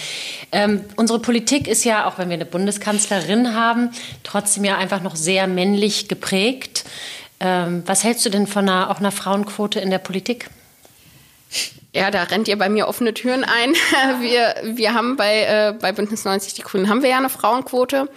Ähm, 0.54 0.86
unsere 0.96 1.20
Politik 1.20 1.68
ist 1.68 1.84
ja, 1.84 2.08
auch 2.08 2.18
wenn 2.18 2.30
wir 2.30 2.36
eine 2.36 2.46
Bundeskanzlerin 2.46 3.56
haben, 3.56 3.90
trotzdem 4.24 4.64
ja 4.64 4.78
einfach 4.78 5.02
noch 5.02 5.18
sehr 5.18 5.48
männlich 5.48 6.08
geprägt. 6.08 6.86
Ähm, 7.42 7.84
was 7.86 8.06
hältst 8.06 8.26
du 8.26 8.30
denn 8.30 8.48
von 8.48 8.70
einer, 8.70 8.90
auch 8.90 9.00
einer 9.00 9.12
Frauenquote 9.12 9.82
in 9.82 9.90
der 9.90 10.00
Politik? 10.00 10.50
Ja, 11.94 12.10
da 12.10 12.24
rennt 12.24 12.48
ihr 12.48 12.58
bei 12.58 12.70
mir 12.70 12.88
offene 12.88 13.14
Türen 13.14 13.44
ein. 13.44 13.74
Wir, 14.22 14.56
wir 14.64 14.94
haben 14.94 15.18
bei, 15.18 15.42
äh, 15.42 15.74
bei 15.78 15.92
Bündnis 15.92 16.24
90 16.24 16.54
Die 16.54 16.62
Grünen 16.62 16.88
haben 16.88 17.04
wir 17.04 17.10
ja 17.10 17.18
eine 17.18 17.30
Frauenquote. 17.30 18.08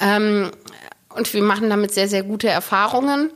Ähm, 0.00 0.50
und 1.10 1.32
wir 1.32 1.42
machen 1.42 1.70
damit 1.70 1.94
sehr, 1.94 2.08
sehr 2.08 2.24
gute 2.24 2.48
Erfahrungen 2.48 3.30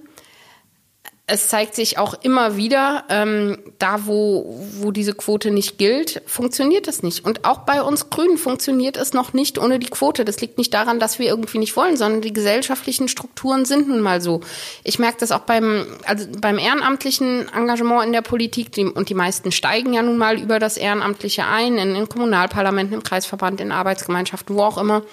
es 1.30 1.46
zeigt 1.46 1.76
sich 1.76 1.96
auch 1.96 2.14
immer 2.22 2.56
wieder, 2.56 3.04
ähm, 3.08 3.58
da 3.78 4.06
wo, 4.06 4.58
wo 4.80 4.90
diese 4.90 5.14
Quote 5.14 5.52
nicht 5.52 5.78
gilt, 5.78 6.22
funktioniert 6.26 6.88
es 6.88 7.04
nicht. 7.04 7.24
Und 7.24 7.44
auch 7.44 7.58
bei 7.58 7.82
uns 7.82 8.10
Grünen 8.10 8.36
funktioniert 8.36 8.96
es 8.96 9.12
noch 9.12 9.32
nicht 9.32 9.56
ohne 9.56 9.78
die 9.78 9.86
Quote. 9.86 10.24
Das 10.24 10.40
liegt 10.40 10.58
nicht 10.58 10.74
daran, 10.74 10.98
dass 10.98 11.20
wir 11.20 11.28
irgendwie 11.28 11.58
nicht 11.58 11.76
wollen, 11.76 11.96
sondern 11.96 12.20
die 12.20 12.32
gesellschaftlichen 12.32 13.06
Strukturen 13.06 13.64
sind 13.64 13.88
nun 13.88 14.00
mal 14.00 14.20
so. 14.20 14.40
Ich 14.82 14.98
merke 14.98 15.18
das 15.20 15.30
auch 15.30 15.42
beim, 15.42 15.86
also 16.04 16.26
beim 16.40 16.58
ehrenamtlichen 16.58 17.48
Engagement 17.54 18.04
in 18.06 18.12
der 18.12 18.22
Politik, 18.22 18.72
die, 18.72 18.86
und 18.86 19.08
die 19.08 19.14
meisten 19.14 19.52
steigen 19.52 19.94
ja 19.94 20.02
nun 20.02 20.18
mal 20.18 20.36
über 20.36 20.58
das 20.58 20.76
Ehrenamtliche 20.76 21.46
ein, 21.46 21.78
in, 21.78 21.94
in 21.94 22.08
Kommunalparlamenten, 22.08 22.94
im 22.94 23.04
Kreisverband, 23.04 23.60
in 23.60 23.70
Arbeitsgemeinschaften, 23.70 24.56
wo 24.56 24.62
auch 24.62 24.78
immer. 24.78 25.04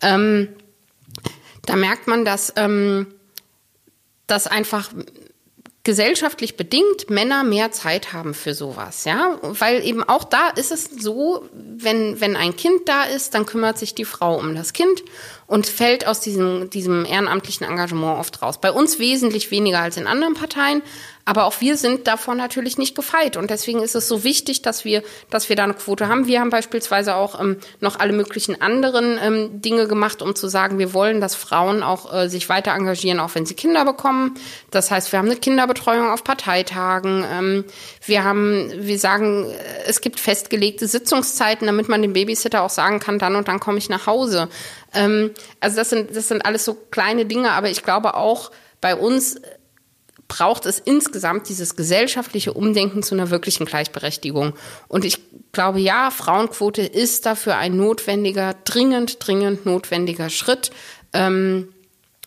Ähm, 0.00 0.48
da 1.66 1.76
merkt 1.76 2.06
man, 2.08 2.24
dass, 2.24 2.54
ähm, 2.56 3.06
dass 4.26 4.46
einfach 4.46 4.88
gesellschaftlich 5.84 6.56
bedingt 6.56 7.10
Männer 7.10 7.42
mehr 7.42 7.72
Zeit 7.72 8.12
haben 8.12 8.34
für 8.34 8.54
sowas, 8.54 9.04
ja, 9.04 9.38
weil 9.42 9.84
eben 9.84 10.04
auch 10.04 10.24
da 10.24 10.48
ist 10.50 10.70
es 10.70 10.84
so, 10.84 11.48
wenn 11.52 12.20
wenn 12.20 12.36
ein 12.36 12.54
Kind 12.56 12.88
da 12.88 13.04
ist, 13.04 13.34
dann 13.34 13.46
kümmert 13.46 13.78
sich 13.78 13.94
die 13.94 14.04
Frau 14.04 14.38
um 14.38 14.54
das 14.54 14.72
Kind 14.72 15.02
und 15.52 15.66
fällt 15.66 16.06
aus 16.06 16.20
diesem 16.20 16.70
diesem 16.70 17.04
ehrenamtlichen 17.04 17.66
Engagement 17.66 18.18
oft 18.18 18.40
raus. 18.40 18.58
Bei 18.58 18.72
uns 18.72 18.98
wesentlich 18.98 19.50
weniger 19.50 19.80
als 19.80 19.98
in 19.98 20.06
anderen 20.06 20.32
Parteien, 20.32 20.80
aber 21.24 21.44
auch 21.44 21.60
wir 21.60 21.76
sind 21.76 22.08
davon 22.08 22.36
natürlich 22.36 22.78
nicht 22.78 22.96
gefeit. 22.96 23.36
Und 23.36 23.50
deswegen 23.50 23.80
ist 23.80 23.94
es 23.94 24.08
so 24.08 24.24
wichtig, 24.24 24.62
dass 24.62 24.84
wir, 24.84 25.02
dass 25.30 25.48
wir 25.48 25.54
da 25.54 25.64
eine 25.64 25.74
Quote 25.74 26.08
haben. 26.08 26.26
Wir 26.26 26.40
haben 26.40 26.50
beispielsweise 26.50 27.14
auch 27.14 27.38
ähm, 27.38 27.58
noch 27.80 28.00
alle 28.00 28.12
möglichen 28.12 28.60
anderen 28.60 29.18
ähm, 29.22 29.60
Dinge 29.60 29.86
gemacht, 29.86 30.20
um 30.20 30.34
zu 30.34 30.48
sagen, 30.48 30.78
wir 30.78 30.94
wollen, 30.94 31.20
dass 31.20 31.36
Frauen 31.36 31.82
auch 31.82 32.12
äh, 32.12 32.28
sich 32.28 32.48
weiter 32.48 32.72
engagieren, 32.72 33.20
auch 33.20 33.34
wenn 33.34 33.46
sie 33.46 33.54
Kinder 33.54 33.84
bekommen. 33.84 34.34
Das 34.70 34.90
heißt, 34.90 35.12
wir 35.12 35.18
haben 35.20 35.26
eine 35.26 35.36
Kinderbetreuung 35.36 36.10
auf 36.10 36.24
Parteitagen. 36.24 37.24
Ähm, 37.30 37.64
wir 38.04 38.24
haben, 38.24 38.72
wir 38.74 38.98
sagen, 38.98 39.46
es 39.86 40.00
gibt 40.00 40.18
festgelegte 40.18 40.88
Sitzungszeiten, 40.88 41.66
damit 41.66 41.88
man 41.88 42.02
dem 42.02 42.14
Babysitter 42.14 42.62
auch 42.62 42.70
sagen 42.70 42.98
kann, 42.98 43.20
dann 43.20 43.36
und 43.36 43.46
dann 43.46 43.60
komme 43.60 43.78
ich 43.78 43.88
nach 43.88 44.06
Hause. 44.06 44.48
Ähm, 44.94 45.32
also 45.60 45.76
das 45.76 45.90
sind, 45.90 46.14
das 46.14 46.28
sind 46.28 46.44
alles 46.44 46.64
so 46.64 46.74
kleine 46.74 47.26
Dinge, 47.26 47.52
aber 47.52 47.70
ich 47.70 47.82
glaube 47.82 48.14
auch 48.14 48.50
bei 48.80 48.96
uns 48.96 49.40
braucht 50.28 50.64
es 50.64 50.78
insgesamt 50.78 51.48
dieses 51.50 51.76
gesellschaftliche 51.76 52.54
Umdenken 52.54 53.02
zu 53.02 53.14
einer 53.14 53.30
wirklichen 53.30 53.66
Gleichberechtigung. 53.66 54.54
Und 54.88 55.04
ich 55.04 55.18
glaube, 55.52 55.78
ja, 55.78 56.10
Frauenquote 56.10 56.80
ist 56.82 57.26
dafür 57.26 57.56
ein 57.56 57.76
notwendiger, 57.76 58.54
dringend, 58.64 59.18
dringend 59.26 59.66
notwendiger 59.66 60.30
Schritt. 60.30 60.70
Ähm, 61.12 61.68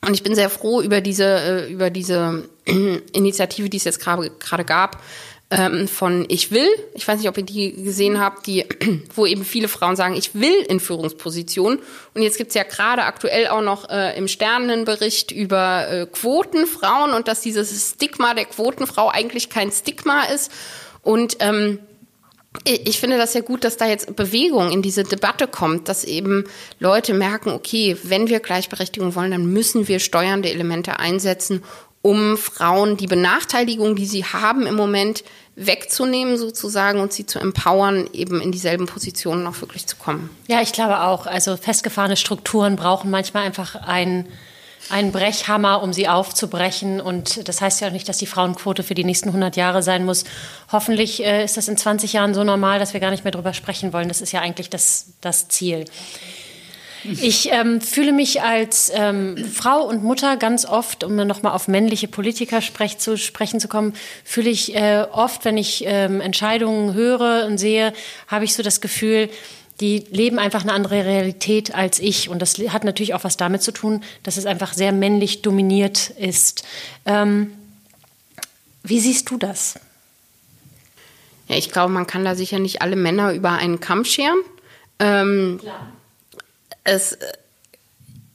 und 0.05 0.13
ich 0.13 0.22
bin 0.22 0.36
sehr 0.36 0.51
froh 0.51 0.82
über 0.82 1.01
diese, 1.01 1.26
äh, 1.26 1.72
über 1.72 1.89
diese 1.89 2.47
Initiative, 3.13 3.70
die 3.70 3.78
es 3.78 3.86
jetzt 3.86 3.99
gerade 3.99 4.66
gab, 4.66 5.01
ähm, 5.52 5.88
von 5.88 6.26
Ich 6.28 6.52
will. 6.52 6.68
Ich 6.96 7.08
weiß 7.08 7.20
nicht, 7.20 7.30
ob 7.30 7.38
ihr 7.38 7.43
die 7.43 7.84
gesehen 7.84 8.20
habt, 8.20 8.48
die, 8.48 8.66
wo 9.16 9.26
eben 9.26 9.46
viele 9.46 9.68
Frauen 9.68 9.96
sagen, 9.96 10.16
ich 10.16 10.34
will 10.34 10.56
in 10.68 10.80
Führungspositionen. 10.80 11.80
Und 12.14 12.22
jetzt 12.22 12.38
gibt's 12.38 12.56
ja 12.56 12.64
gerade 12.64 13.04
aktuell 13.04 13.48
auch 13.48 13.62
noch 13.62 13.89
äh, 13.89 14.18
im 14.18 14.28
Sternenbericht 14.28 15.32
über 15.32 15.88
äh, 15.88 16.06
Quotenfrauen 16.08 17.14
und 17.14 17.28
dass 17.28 17.41
dieses 17.41 17.91
Stigma 17.91 18.34
der 18.34 18.46
Quotenfrau 18.46 19.10
eigentlich 19.10 19.50
kein 19.50 19.72
Stigma 19.72 20.24
ist. 20.24 20.52
Und 21.04 21.38
ähm, 21.39 21.80
ich 22.64 23.00
finde 23.00 23.18
das 23.18 23.34
ja 23.34 23.41
gut, 23.41 23.64
dass 23.64 23.78
da 23.78 23.86
jetzt 23.86 24.16
Bewegung 24.16 24.72
in 24.72 24.82
diese 24.82 25.04
Debatte 25.04 25.48
kommt, 25.48 25.89
dass 25.89 26.04
eben 26.04 26.46
Leute 26.80 27.14
merken, 27.14 27.50
okay, 27.50 27.98
wenn 28.04 28.28
wir 28.28 28.39
Gleichberechtigung 28.39 29.16
wollen, 29.16 29.32
dann 29.32 29.52
müssen 29.52 29.88
wir 29.88 30.00
steuernde 30.00 30.50
Elemente 30.50 31.00
einsetzen, 31.00 31.64
um 32.06 32.38
Frauen 32.38 32.97
die 32.97 33.08
Benachteiligung, 33.08 33.95
die 33.95 34.06
sie 34.06 34.26
haben 34.26 34.68
im 34.68 34.76
Moment, 34.76 35.24
wegzunehmen 35.56 36.38
sozusagen 36.38 36.99
und 36.99 37.12
sie 37.12 37.26
zu 37.26 37.39
empowern, 37.39 38.08
eben 38.14 38.41
in 38.41 38.51
dieselben 38.51 38.86
Positionen 38.86 39.47
auch 39.47 39.60
wirklich 39.62 39.88
zu 39.88 39.95
kommen. 39.95 40.30
Ja, 40.47 40.62
ich 40.62 40.72
glaube 40.72 41.01
auch. 41.01 41.26
Also 41.26 41.58
festgefahrene 41.58 42.16
Strukturen 42.16 42.76
brauchen 42.76 43.10
manchmal 43.10 43.43
einfach 43.43 43.74
ein 43.76 44.28
Ein 44.89 45.12
Brechhammer, 45.12 45.82
um 45.82 45.93
sie 45.93 46.08
aufzubrechen. 46.08 47.01
Und 47.01 47.47
das 47.47 47.60
heißt 47.60 47.82
ja 47.82 47.88
auch 47.88 47.91
nicht, 47.91 48.08
dass 48.08 48.20
die 48.20 48.28
Frauenquote 48.28 48.84
für 48.84 48.93
die 48.93 49.03
nächsten 49.03 49.30
100 49.30 49.56
Jahre 49.56 49.82
sein 49.82 50.06
muss. 50.06 50.26
Hoffentlich 50.72 51.24
äh, 51.24 51.43
ist 51.43 51.58
das 51.58 51.68
in 51.68 51.76
20 51.76 52.14
Jahren 52.14 52.36
so 52.36 52.43
normal, 52.43 52.78
dass 52.78 52.93
wir 52.93 52.99
gar 52.99 53.10
nicht 53.10 53.24
mehr 53.24 53.32
drüber 53.32 53.56
sprechen 53.56 53.93
wollen. 53.93 54.10
Das 54.10 54.22
ist 54.22 54.32
ja 54.32 54.41
eigentlich 54.41 54.70
das, 54.70 55.14
das 55.22 55.47
Ziel. 55.47 55.86
Ich 57.08 57.51
ähm, 57.51 57.82
fühle 57.82 58.12
mich 58.12 58.41
als 58.41 58.91
ähm, 58.93 59.38
Frau 59.38 59.84
und 59.84 60.03
Mutter 60.03 60.38
ganz 60.38 60.66
oft, 60.66 61.03
um 61.03 61.16
dann 61.18 61.28
nochmal 61.28 61.53
auf 61.53 61.68
männliche 61.68 62.08
Politiker 62.08 62.62
sprech, 62.62 62.97
zu 62.97 63.18
sprechen 63.18 63.60
zu 63.60 63.68
kommen, 63.68 63.93
fühle 64.24 64.49
ich 64.49 64.76
äh, 64.76 65.06
oft, 65.12 65.45
wenn 65.45 65.58
ich 65.58 65.84
ähm, 65.86 66.22
Entscheidungen 66.22 66.93
höre 66.93 67.45
und 67.45 67.58
sehe, 67.58 67.93
habe 68.28 68.45
ich 68.45 68.53
so 68.53 68.64
das 68.64 68.82
Gefühl, 68.82 69.30
die 69.82 70.06
leben 70.10 70.39
einfach 70.39 70.64
eine 70.64 70.74
andere 70.74 71.06
Realität 71.06 71.76
als 71.76 71.99
ich. 71.99 72.30
Und 72.30 72.41
das 72.41 72.58
hat 72.70 72.84
natürlich 72.84 73.14
auch 73.14 73.24
was 73.24 73.38
damit 73.38 73.62
zu 73.62 73.72
tun, 73.72 74.03
dass 74.24 74.38
es 74.38 74.45
einfach 74.45 74.74
sehr 74.74 74.91
männlich 74.91 75.41
dominiert 75.41 76.12
ist. 76.12 76.64
Ähm, 77.06 77.51
wie 78.84 78.99
siehst 78.99 79.30
du 79.30 79.38
das? 79.38 79.80
Ja, 81.47 81.58
ich 81.58 81.72
glaube, 81.72 81.91
man 81.91 82.08
kann 82.08 82.26
da 82.26 82.36
sicher 82.36 82.58
nicht 82.58 82.82
alle 82.82 82.95
Männer 82.95 83.34
über 83.34 83.51
einen 83.51 83.80
Kamm 83.80 84.06
scheren. 84.06 84.39
Ähm, 84.99 85.60
Klar 85.62 85.95
es, 86.86 87.18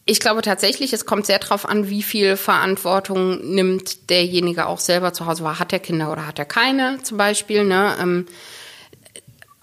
ich 0.05 0.21
glaube 0.21 0.43
tatsächlich, 0.43 0.93
es 0.93 1.07
kommt 1.07 1.25
sehr 1.25 1.39
darauf 1.39 1.67
an, 1.67 1.89
wie 1.89 2.03
viel 2.03 2.37
Verantwortung 2.37 3.55
nimmt 3.55 4.11
derjenige 4.11 4.67
auch 4.67 4.79
selber 4.79 5.15
zu 5.15 5.25
Hause 5.25 5.45
wahr. 5.45 5.59
Hat 5.59 5.73
er 5.73 5.79
Kinder 5.79 6.13
oder 6.13 6.27
hat 6.27 6.39
er 6.39 6.45
keine 6.45 7.03
zum 7.03 7.17
Beispiel? 7.17 7.65
Ne? 7.65 7.97
Ähm, 7.99 8.27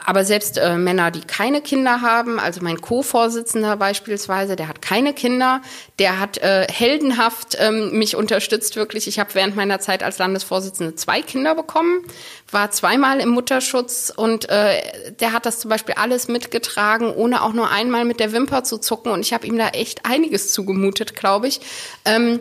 aber 0.08 0.24
selbst 0.24 0.58
äh, 0.58 0.78
Männer, 0.78 1.12
die 1.12 1.20
keine 1.20 1.60
Kinder 1.60 2.02
haben, 2.02 2.40
also 2.40 2.62
mein 2.64 2.80
Co-Vorsitzender 2.80 3.76
beispielsweise, 3.76 4.56
der 4.56 4.70
hat 4.70 4.82
keine 4.82 5.14
Kinder, 5.14 5.62
der 6.00 6.18
hat 6.18 6.38
äh, 6.38 6.66
heldenhaft 6.72 7.58
ähm, 7.60 7.92
mich 7.92 8.16
unterstützt 8.16 8.78
wirklich. 8.78 9.10
Ich 9.10 9.20
habe 9.20 9.36
während 9.36 9.58
meiner 9.58 9.82
Zeit 9.82 10.04
als 10.04 10.18
Landesvorsitzende 10.18 10.96
zwei 10.96 11.22
Kinder 11.22 11.56
bekommen, 11.56 12.06
war 12.50 12.72
zweimal 12.72 13.20
im 13.20 13.28
Mutterschutz 13.28 14.10
und 14.16 14.48
äh, 14.48 14.82
der 15.20 15.34
hat 15.34 15.46
das 15.46 15.60
zum 15.60 15.68
Beispiel 15.68 15.96
alles 15.96 16.30
mitgetragen, 16.30 17.12
ohne 17.14 17.42
auch 17.42 17.52
nur 17.52 17.70
einmal 17.70 18.06
mit 18.06 18.22
der 18.22 18.32
Wimper 18.32 18.64
zu 18.64 18.78
zucken. 18.78 19.12
Und 19.12 19.20
ich 19.20 19.34
habe 19.34 19.46
ihm 19.46 19.58
da 19.58 19.68
echt 19.68 20.06
einiges 20.06 20.54
zugemutet, 20.54 21.18
glaube 21.18 21.50
ich. 21.50 21.60
Ähm, 22.06 22.40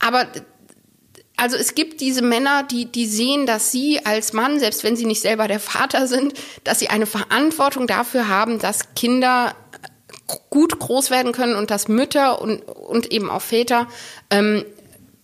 aber 0.00 0.26
also 1.38 1.56
es 1.56 1.74
gibt 1.74 2.00
diese 2.00 2.20
Männer, 2.20 2.64
die, 2.64 2.86
die 2.86 3.06
sehen, 3.06 3.46
dass 3.46 3.70
sie 3.70 4.04
als 4.04 4.32
Mann, 4.32 4.58
selbst 4.58 4.82
wenn 4.82 4.96
sie 4.96 5.06
nicht 5.06 5.22
selber 5.22 5.46
der 5.46 5.60
Vater 5.60 6.06
sind, 6.06 6.34
dass 6.64 6.80
sie 6.80 6.88
eine 6.88 7.06
Verantwortung 7.06 7.86
dafür 7.86 8.28
haben, 8.28 8.58
dass 8.58 8.94
Kinder 8.94 9.54
gut 10.50 10.78
groß 10.78 11.10
werden 11.10 11.32
können 11.32 11.54
und 11.54 11.70
dass 11.70 11.88
Mütter 11.88 12.42
und, 12.42 12.62
und 12.62 13.12
eben 13.12 13.30
auch 13.30 13.40
Väter 13.40 13.86
ähm, 14.30 14.64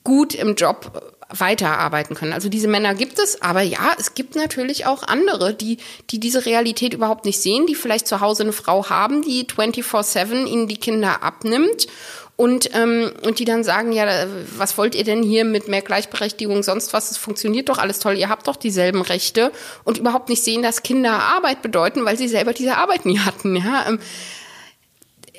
gut 0.05 0.35
im 0.35 0.55
Job 0.55 1.15
weiterarbeiten 1.31 2.15
können. 2.15 2.33
Also 2.33 2.49
diese 2.49 2.69
Männer 2.69 2.95
gibt 2.95 3.19
es, 3.19 3.43
aber 3.43 3.63
ja, 3.63 3.93
es 3.99 4.15
gibt 4.15 4.37
natürlich 4.37 4.87
auch 4.87 5.03
andere, 5.03 5.53
die, 5.53 5.79
die 6.11 6.21
diese 6.21 6.47
Realität 6.47 6.95
überhaupt 6.95 7.25
nicht 7.25 7.41
sehen, 7.41 7.67
die 7.67 7.75
vielleicht 7.75 8.07
zu 8.07 8.21
Hause 8.21 8.45
eine 8.45 8.53
Frau 8.53 8.89
haben, 8.89 9.23
die 9.23 9.45
24-7 9.47 10.47
ihnen 10.47 10.69
die 10.69 10.77
Kinder 10.77 11.23
abnimmt 11.23 11.89
und, 12.37 12.71
ähm, 12.75 13.13
und 13.23 13.39
die 13.39 13.45
dann 13.45 13.63
sagen, 13.63 13.93
ja, 13.93 14.27
was 14.57 14.77
wollt 14.77 14.95
ihr 14.95 15.05
denn 15.05 15.23
hier 15.23 15.45
mit 15.45 15.69
mehr 15.69 15.83
Gleichberechtigung, 15.83 16.63
sonst 16.65 16.93
was, 16.93 17.13
es 17.13 17.17
funktioniert 17.17 17.69
doch 17.69 17.79
alles 17.79 18.01
toll, 18.01 18.17
ihr 18.17 18.29
habt 18.29 18.49
doch 18.49 18.57
dieselben 18.57 19.03
Rechte 19.03 19.53
und 19.85 19.99
überhaupt 19.99 20.29
nicht 20.29 20.43
sehen, 20.43 20.63
dass 20.63 20.83
Kinder 20.83 21.13
Arbeit 21.13 21.63
bedeuten, 21.63 22.05
weil 22.05 22.17
sie 22.17 22.29
selber 22.29 22.53
diese 22.53 22.77
Arbeit 22.77 23.07
nie 23.07 23.21
hatten. 23.21 23.55
Ja? 23.57 23.87
Ähm, 23.89 24.01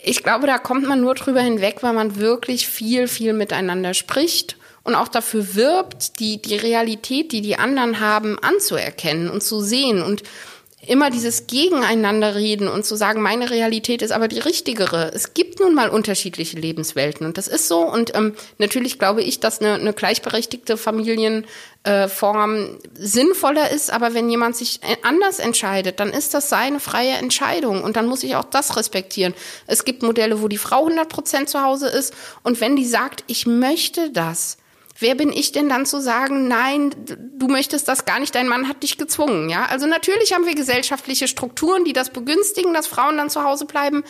ich 0.04 0.24
glaube, 0.24 0.48
da 0.48 0.58
kommt 0.58 0.88
man 0.88 1.02
nur 1.02 1.16
drüber 1.16 1.42
hinweg, 1.42 1.78
weil 1.82 1.94
man 1.94 2.18
wirklich 2.18 2.68
viel, 2.68 3.08
viel 3.08 3.34
miteinander 3.34 3.94
spricht 3.94 4.56
und 4.84 4.96
auch 4.96 5.08
dafür 5.08 5.56
wirbt, 5.56 6.20
die, 6.20 6.42
die 6.42 6.56
Realität, 6.56 7.32
die 7.32 7.42
die 7.42 7.58
anderen 7.58 8.00
haben, 8.00 8.38
anzuerkennen 8.40 9.30
und 9.30 9.44
zu 9.44 9.60
sehen 9.62 10.02
und 10.02 10.24
immer 10.88 11.10
dieses 11.10 11.48
Gegeneinander 11.48 12.36
reden 12.36 12.68
und 12.68 12.86
zu 12.86 12.96
sagen, 12.96 13.22
meine 13.22 13.50
Realität 13.50 14.02
ist 14.02 14.12
aber 14.12 14.28
die 14.28 14.40
richtigere. 14.40 15.12
Es 15.14 15.34
gibt 15.34 15.60
nun 15.60 15.74
mal 15.74 15.90
unterschiedliche 15.90 16.58
Lebenswelten 16.58 17.26
und 17.26 17.38
das 17.38 17.48
ist 17.48 17.68
so. 17.68 17.80
Und 17.80 18.16
ähm, 18.16 18.36
natürlich 18.58 19.00
glaube 19.00 19.22
ich, 19.22 19.40
dass 19.40 19.60
eine, 19.60 19.74
eine 19.74 19.94
gleichberechtigte 19.94 20.78
Familienform 20.78 21.46
äh, 21.84 22.68
sinnvoller 22.94 23.72
ist. 23.72 23.92
Aber 23.92 24.14
wenn 24.14 24.30
jemand 24.30 24.56
sich 24.56 24.82
äh, 24.84 24.98
anders 25.04 25.40
entscheidet, 25.40 26.00
dann 26.00 26.10
ist 26.10 26.34
das 26.34 26.50
seine 26.50 26.80
freie 26.80 27.14
Entscheidung 27.14 27.84
und 27.84 27.96
dann 27.96 28.08
muss 28.08 28.24
ich 28.24 28.36
auch 28.36 28.46
das 28.46 28.78
respektieren. 28.78 29.34
Es 29.68 29.86
gibt 29.86 30.04
Modelle, 30.04 30.42
wo 30.42 30.48
die 30.48 30.58
Frau 30.58 30.86
100 30.86 31.10
Prozent 31.10 31.50
zu 31.50 31.62
Hause 31.62 31.88
ist 31.88 32.14
und 32.44 32.62
wenn 32.62 32.76
die 32.76 32.86
sagt, 32.86 33.24
ich 33.28 33.46
möchte 33.46 34.12
das, 34.12 34.58
Wer 34.98 35.16
bin 35.16 35.32
ich 35.32 35.52
denn 35.52 35.68
dann 35.68 35.86
zu 35.86 36.00
sagen, 36.00 36.48
nein, 36.48 36.92
du 37.38 37.48
möchtest 37.48 37.88
das 37.90 38.06
gar 38.06 38.20
nicht, 38.20 38.34
dein 38.34 38.48
Mann 38.48 38.70
hat 38.70 38.82
dich 38.82 38.98
gezwungen, 38.98 39.50
ja? 39.50 39.66
Also 39.66 39.88
natürlich 39.88 40.34
haben 40.34 40.46
wir 40.46 40.56
gesellschaftliche 40.56 41.28
Strukturen, 41.28 41.84
die 41.84 41.92
das 41.92 42.12
begünstigen, 42.12 42.74
dass 42.74 42.88
Frauen 42.88 43.18
dann 43.18 43.30
zu 43.30 43.44
Hause 43.44 43.66
bleiben. 43.66 44.06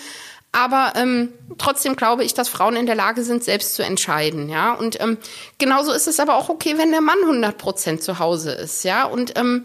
Aber 0.51 0.93
ähm, 0.95 1.33
trotzdem 1.57 1.95
glaube 1.95 2.23
ich, 2.23 2.33
dass 2.33 2.49
Frauen 2.49 2.75
in 2.75 2.85
der 2.85 2.95
Lage 2.95 3.23
sind, 3.23 3.43
selbst 3.43 3.75
zu 3.75 3.83
entscheiden, 3.83 4.47
ja. 4.47 4.73
Und 4.73 5.01
ähm, 5.01 5.17
genauso 5.57 5.91
ist 5.91 6.07
es 6.07 6.19
aber 6.19 6.35
auch 6.35 6.49
okay, 6.49 6.77
wenn 6.77 6.91
der 6.91 7.01
Mann 7.01 7.17
100 7.23 7.57
Prozent 7.57 8.03
zu 8.03 8.19
Hause 8.19 8.51
ist, 8.51 8.83
ja. 8.83 9.05
Und 9.05 9.37
ähm, 9.37 9.63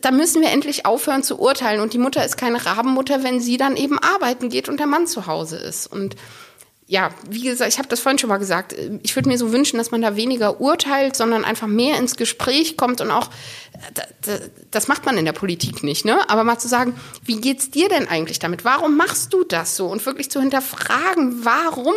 da 0.00 0.10
müssen 0.10 0.40
wir 0.40 0.50
endlich 0.50 0.86
aufhören 0.86 1.22
zu 1.22 1.38
urteilen. 1.40 1.80
Und 1.80 1.94
die 1.94 1.98
Mutter 1.98 2.24
ist 2.24 2.36
keine 2.36 2.64
Rabenmutter, 2.64 3.22
wenn 3.22 3.40
sie 3.40 3.56
dann 3.56 3.76
eben 3.76 3.98
arbeiten 3.98 4.50
geht 4.50 4.68
und 4.68 4.78
der 4.78 4.86
Mann 4.86 5.06
zu 5.06 5.26
Hause 5.26 5.56
ist. 5.56 5.86
Und 5.86 6.16
ja, 6.86 7.10
wie 7.28 7.42
gesagt, 7.42 7.72
ich 7.72 7.78
habe 7.78 7.88
das 7.88 8.00
vorhin 8.00 8.18
schon 8.18 8.28
mal 8.28 8.36
gesagt, 8.36 8.74
ich 9.02 9.16
würde 9.16 9.28
mir 9.28 9.38
so 9.38 9.52
wünschen, 9.52 9.78
dass 9.78 9.90
man 9.90 10.02
da 10.02 10.16
weniger 10.16 10.60
urteilt, 10.60 11.16
sondern 11.16 11.44
einfach 11.44 11.66
mehr 11.66 11.98
ins 11.98 12.16
Gespräch 12.16 12.76
kommt 12.76 13.00
und 13.00 13.10
auch, 13.10 13.30
das 14.70 14.86
macht 14.86 15.06
man 15.06 15.16
in 15.16 15.24
der 15.24 15.32
Politik 15.32 15.82
nicht, 15.82 16.04
ne? 16.04 16.28
Aber 16.28 16.44
mal 16.44 16.58
zu 16.58 16.68
sagen, 16.68 16.94
wie 17.24 17.40
geht's 17.40 17.70
dir 17.70 17.88
denn 17.88 18.06
eigentlich 18.06 18.38
damit? 18.38 18.64
Warum 18.64 18.96
machst 18.98 19.32
du 19.32 19.44
das 19.44 19.76
so? 19.76 19.86
Und 19.86 20.04
wirklich 20.04 20.30
zu 20.30 20.40
hinterfragen, 20.40 21.44
warum 21.44 21.94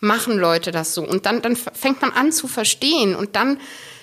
machen 0.00 0.36
Leute 0.36 0.70
das 0.70 0.92
so? 0.92 1.02
Und 1.02 1.24
dann, 1.24 1.40
dann 1.40 1.56
fängt 1.56 2.02
man 2.02 2.12
an 2.12 2.30
zu 2.30 2.46
verstehen 2.46 3.16
und 3.16 3.36
dann 3.36 3.58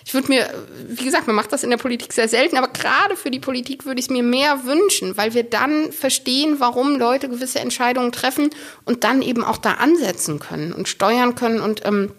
ich 0.05 0.13
würde 0.13 0.27
mir, 0.27 0.49
wie 0.87 1.05
gesagt, 1.05 1.27
man 1.27 1.35
macht 1.35 1.51
das 1.51 1.63
in 1.63 1.69
der 1.69 1.77
Politik 1.77 2.13
sehr 2.13 2.27
selten, 2.27 2.57
aber 2.57 2.67
gerade 2.67 3.15
für 3.15 3.31
die 3.31 3.39
Politik 3.39 3.85
würde 3.85 3.99
ich 3.99 4.07
es 4.07 4.11
mir 4.11 4.23
mehr 4.23 4.65
wünschen, 4.65 5.15
weil 5.17 5.33
wir 5.33 5.43
dann 5.43 5.91
verstehen, 5.91 6.55
warum 6.59 6.97
Leute 6.97 7.29
gewisse 7.29 7.59
Entscheidungen 7.59 8.11
treffen 8.11 8.49
und 8.85 9.03
dann 9.03 9.21
eben 9.21 9.43
auch 9.43 9.57
da 9.57 9.73
ansetzen 9.73 10.39
können 10.39 10.73
und 10.73 10.87
steuern 10.87 11.35
können 11.35 11.61
und 11.61 11.85
ähm, 11.85 12.11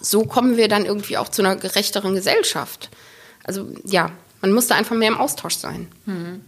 so 0.00 0.24
kommen 0.24 0.56
wir 0.56 0.68
dann 0.68 0.84
irgendwie 0.84 1.16
auch 1.16 1.28
zu 1.28 1.42
einer 1.42 1.56
gerechteren 1.56 2.14
Gesellschaft. 2.14 2.90
Also 3.44 3.68
ja, 3.84 4.10
man 4.40 4.52
muss 4.52 4.66
da 4.66 4.74
einfach 4.74 4.94
mehr 4.94 5.08
im 5.08 5.16
Austausch 5.16 5.54
sein. 5.54 5.88
Hm. 6.04 6.42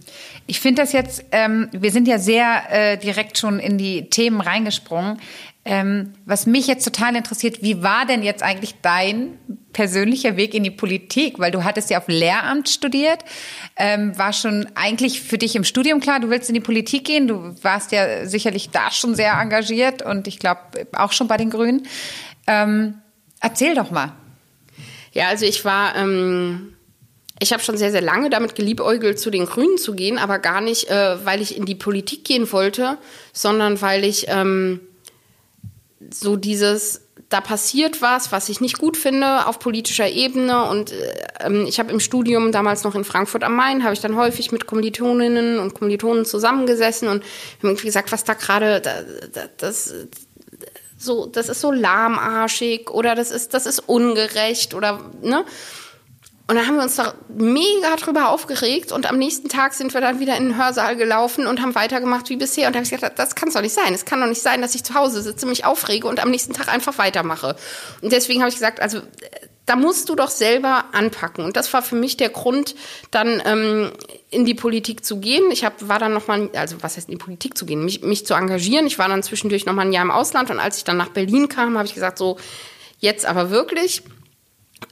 Ich 0.45 0.59
finde 0.59 0.83
das 0.83 0.93
jetzt, 0.93 1.25
ähm, 1.31 1.67
wir 1.71 1.91
sind 1.91 2.07
ja 2.07 2.19
sehr 2.19 2.63
äh, 2.69 2.97
direkt 2.97 3.37
schon 3.37 3.59
in 3.59 3.77
die 3.77 4.09
Themen 4.09 4.39
reingesprungen. 4.39 5.19
Ähm, 5.69 6.13
was 6.25 6.45
mich 6.45 6.65
jetzt 6.65 6.85
total 6.85 7.17
interessiert, 7.17 7.61
wie 7.61 7.83
war 7.83 8.05
denn 8.05 8.23
jetzt 8.23 8.41
eigentlich 8.41 8.75
dein 8.81 9.37
persönlicher 9.73 10.37
Weg 10.37 10.53
in 10.53 10.63
die 10.63 10.71
Politik? 10.71 11.39
Weil 11.39 11.51
du 11.51 11.65
hattest 11.65 11.89
ja 11.89 11.97
auf 11.97 12.07
Lehramt 12.07 12.69
studiert, 12.69 13.19
ähm, 13.75 14.17
war 14.17 14.31
schon 14.31 14.65
eigentlich 14.75 15.21
für 15.21 15.37
dich 15.37 15.57
im 15.57 15.65
Studium 15.65 15.99
klar, 15.99 16.21
du 16.21 16.29
willst 16.29 16.49
in 16.49 16.53
die 16.53 16.61
Politik 16.61 17.03
gehen. 17.03 17.27
Du 17.27 17.53
warst 17.63 17.91
ja 17.91 18.25
sicherlich 18.25 18.69
da 18.69 18.91
schon 18.91 19.13
sehr 19.13 19.33
engagiert 19.33 20.01
und 20.01 20.29
ich 20.29 20.39
glaube 20.39 20.61
auch 20.93 21.11
schon 21.11 21.27
bei 21.27 21.35
den 21.35 21.49
Grünen. 21.49 21.85
Ähm, 22.47 23.01
erzähl 23.41 23.75
doch 23.75 23.91
mal. 23.91 24.13
Ja, 25.11 25.27
also 25.27 25.45
ich 25.45 25.65
war 25.65 25.97
ähm, 25.97 26.77
ich 27.39 27.51
habe 27.51 27.61
schon 27.61 27.77
sehr, 27.77 27.91
sehr 27.91 28.01
lange 28.01 28.29
damit 28.29 28.55
geliebäugelt, 28.55 29.19
zu 29.19 29.29
den 29.29 29.45
Grünen 29.45 29.77
zu 29.77 29.93
gehen, 29.93 30.17
aber 30.17 30.39
gar 30.39 30.61
nicht, 30.61 30.89
äh, 30.89 31.25
weil 31.25 31.41
ich 31.41 31.57
in 31.57 31.65
die 31.65 31.75
Politik 31.75 32.23
gehen 32.23 32.51
wollte, 32.51 32.97
sondern 33.33 33.81
weil 33.81 34.05
ich 34.05 34.27
ähm, 34.29 34.79
so 36.13 36.35
dieses, 36.35 37.01
da 37.29 37.41
passiert 37.41 38.01
was, 38.01 38.31
was 38.31 38.49
ich 38.49 38.61
nicht 38.61 38.77
gut 38.77 38.95
finde 38.95 39.47
auf 39.47 39.59
politischer 39.59 40.07
Ebene. 40.07 40.63
Und 40.69 40.91
äh, 40.91 41.63
ich 41.63 41.79
habe 41.79 41.91
im 41.91 41.99
Studium 41.99 42.51
damals 42.51 42.83
noch 42.83 42.95
in 42.95 43.03
Frankfurt 43.03 43.43
am 43.43 43.55
Main, 43.55 43.83
habe 43.83 43.93
ich 43.93 43.99
dann 43.99 44.15
häufig 44.15 44.51
mit 44.51 44.65
Kommilitoninnen 44.65 45.59
und 45.59 45.73
Kommilitonen 45.73 46.25
zusammengesessen 46.25 47.07
und 47.07 47.23
haben 47.23 47.69
irgendwie 47.69 47.87
gesagt, 47.87 48.11
was 48.11 48.23
da 48.23 48.33
gerade, 48.33 48.81
da, 48.81 49.01
da, 49.33 49.41
das, 49.57 49.93
so, 50.97 51.25
das 51.25 51.49
ist 51.49 51.61
so 51.61 51.71
lahmarschig 51.71 52.89
oder 52.89 53.13
das 53.13 53.31
ist, 53.31 53.53
das 53.53 53.65
ist 53.65 53.79
ungerecht 53.79 54.73
oder, 54.73 55.11
ne? 55.21 55.45
Und 56.49 56.55
dann 56.55 56.65
haben 56.65 56.75
wir 56.75 56.83
uns 56.83 56.95
da 56.95 57.13
mega 57.27 57.95
drüber 57.97 58.29
aufgeregt 58.29 58.93
und 58.93 59.09
am 59.09 59.17
nächsten 59.17 59.49
Tag 59.49 59.73
sind 59.73 59.93
wir 59.93 59.99
dann 59.99 60.21
wieder 60.21 60.37
in 60.37 60.45
den 60.49 60.57
Hörsaal 60.57 60.95
gelaufen 60.95 61.45
und 61.45 61.61
haben 61.61 61.75
weitergemacht 61.75 62.29
wie 62.29 62.37
bisher. 62.37 62.67
Und 62.67 62.73
da 62.73 62.77
habe 62.77 62.85
ich 62.85 62.91
gesagt, 62.91 63.19
das 63.19 63.35
kann 63.35 63.51
doch 63.51 63.61
nicht 63.61 63.73
sein. 63.73 63.93
Es 63.93 64.05
kann 64.05 64.21
doch 64.21 64.27
nicht 64.27 64.41
sein, 64.41 64.61
dass 64.61 64.73
ich 64.73 64.85
zu 64.85 64.93
Hause 64.93 65.21
sitze, 65.21 65.45
mich 65.45 65.65
aufrege 65.65 66.07
und 66.07 66.21
am 66.21 66.31
nächsten 66.31 66.53
Tag 66.53 66.69
einfach 66.69 66.97
weitermache. 66.97 67.57
Und 68.01 68.13
deswegen 68.13 68.39
habe 68.39 68.49
ich 68.49 68.55
gesagt, 68.55 68.79
also 68.79 69.01
da 69.65 69.75
musst 69.75 70.07
du 70.07 70.15
doch 70.15 70.29
selber 70.29 70.85
anpacken. 70.93 71.43
Und 71.43 71.57
das 71.57 71.73
war 71.73 71.81
für 71.81 71.97
mich 71.97 72.15
der 72.15 72.29
Grund, 72.29 72.75
dann 73.11 73.41
ähm, 73.45 73.91
in 74.29 74.45
die 74.45 74.53
Politik 74.53 75.03
zu 75.03 75.17
gehen. 75.17 75.51
Ich 75.51 75.65
hab, 75.65 75.85
war 75.89 75.99
dann 75.99 76.13
noch 76.13 76.27
mal, 76.27 76.49
also 76.55 76.77
was 76.79 76.95
heißt 76.95 77.09
in 77.09 77.17
die 77.17 77.23
Politik 77.23 77.57
zu 77.57 77.65
gehen, 77.65 77.83
mich, 77.83 78.03
mich 78.03 78.25
zu 78.25 78.33
engagieren. 78.33 78.87
Ich 78.87 78.97
war 78.97 79.09
dann 79.09 79.21
zwischendurch 79.21 79.65
noch 79.65 79.73
mal 79.73 79.81
ein 79.81 79.91
Jahr 79.91 80.05
im 80.05 80.11
Ausland 80.11 80.49
und 80.49 80.61
als 80.61 80.77
ich 80.77 80.85
dann 80.85 80.95
nach 80.95 81.09
Berlin 81.09 81.49
kam, 81.49 81.77
habe 81.77 81.87
ich 81.87 81.93
gesagt 81.93 82.17
so 82.17 82.37
Jetzt 82.99 83.25
aber 83.25 83.49
wirklich. 83.49 84.03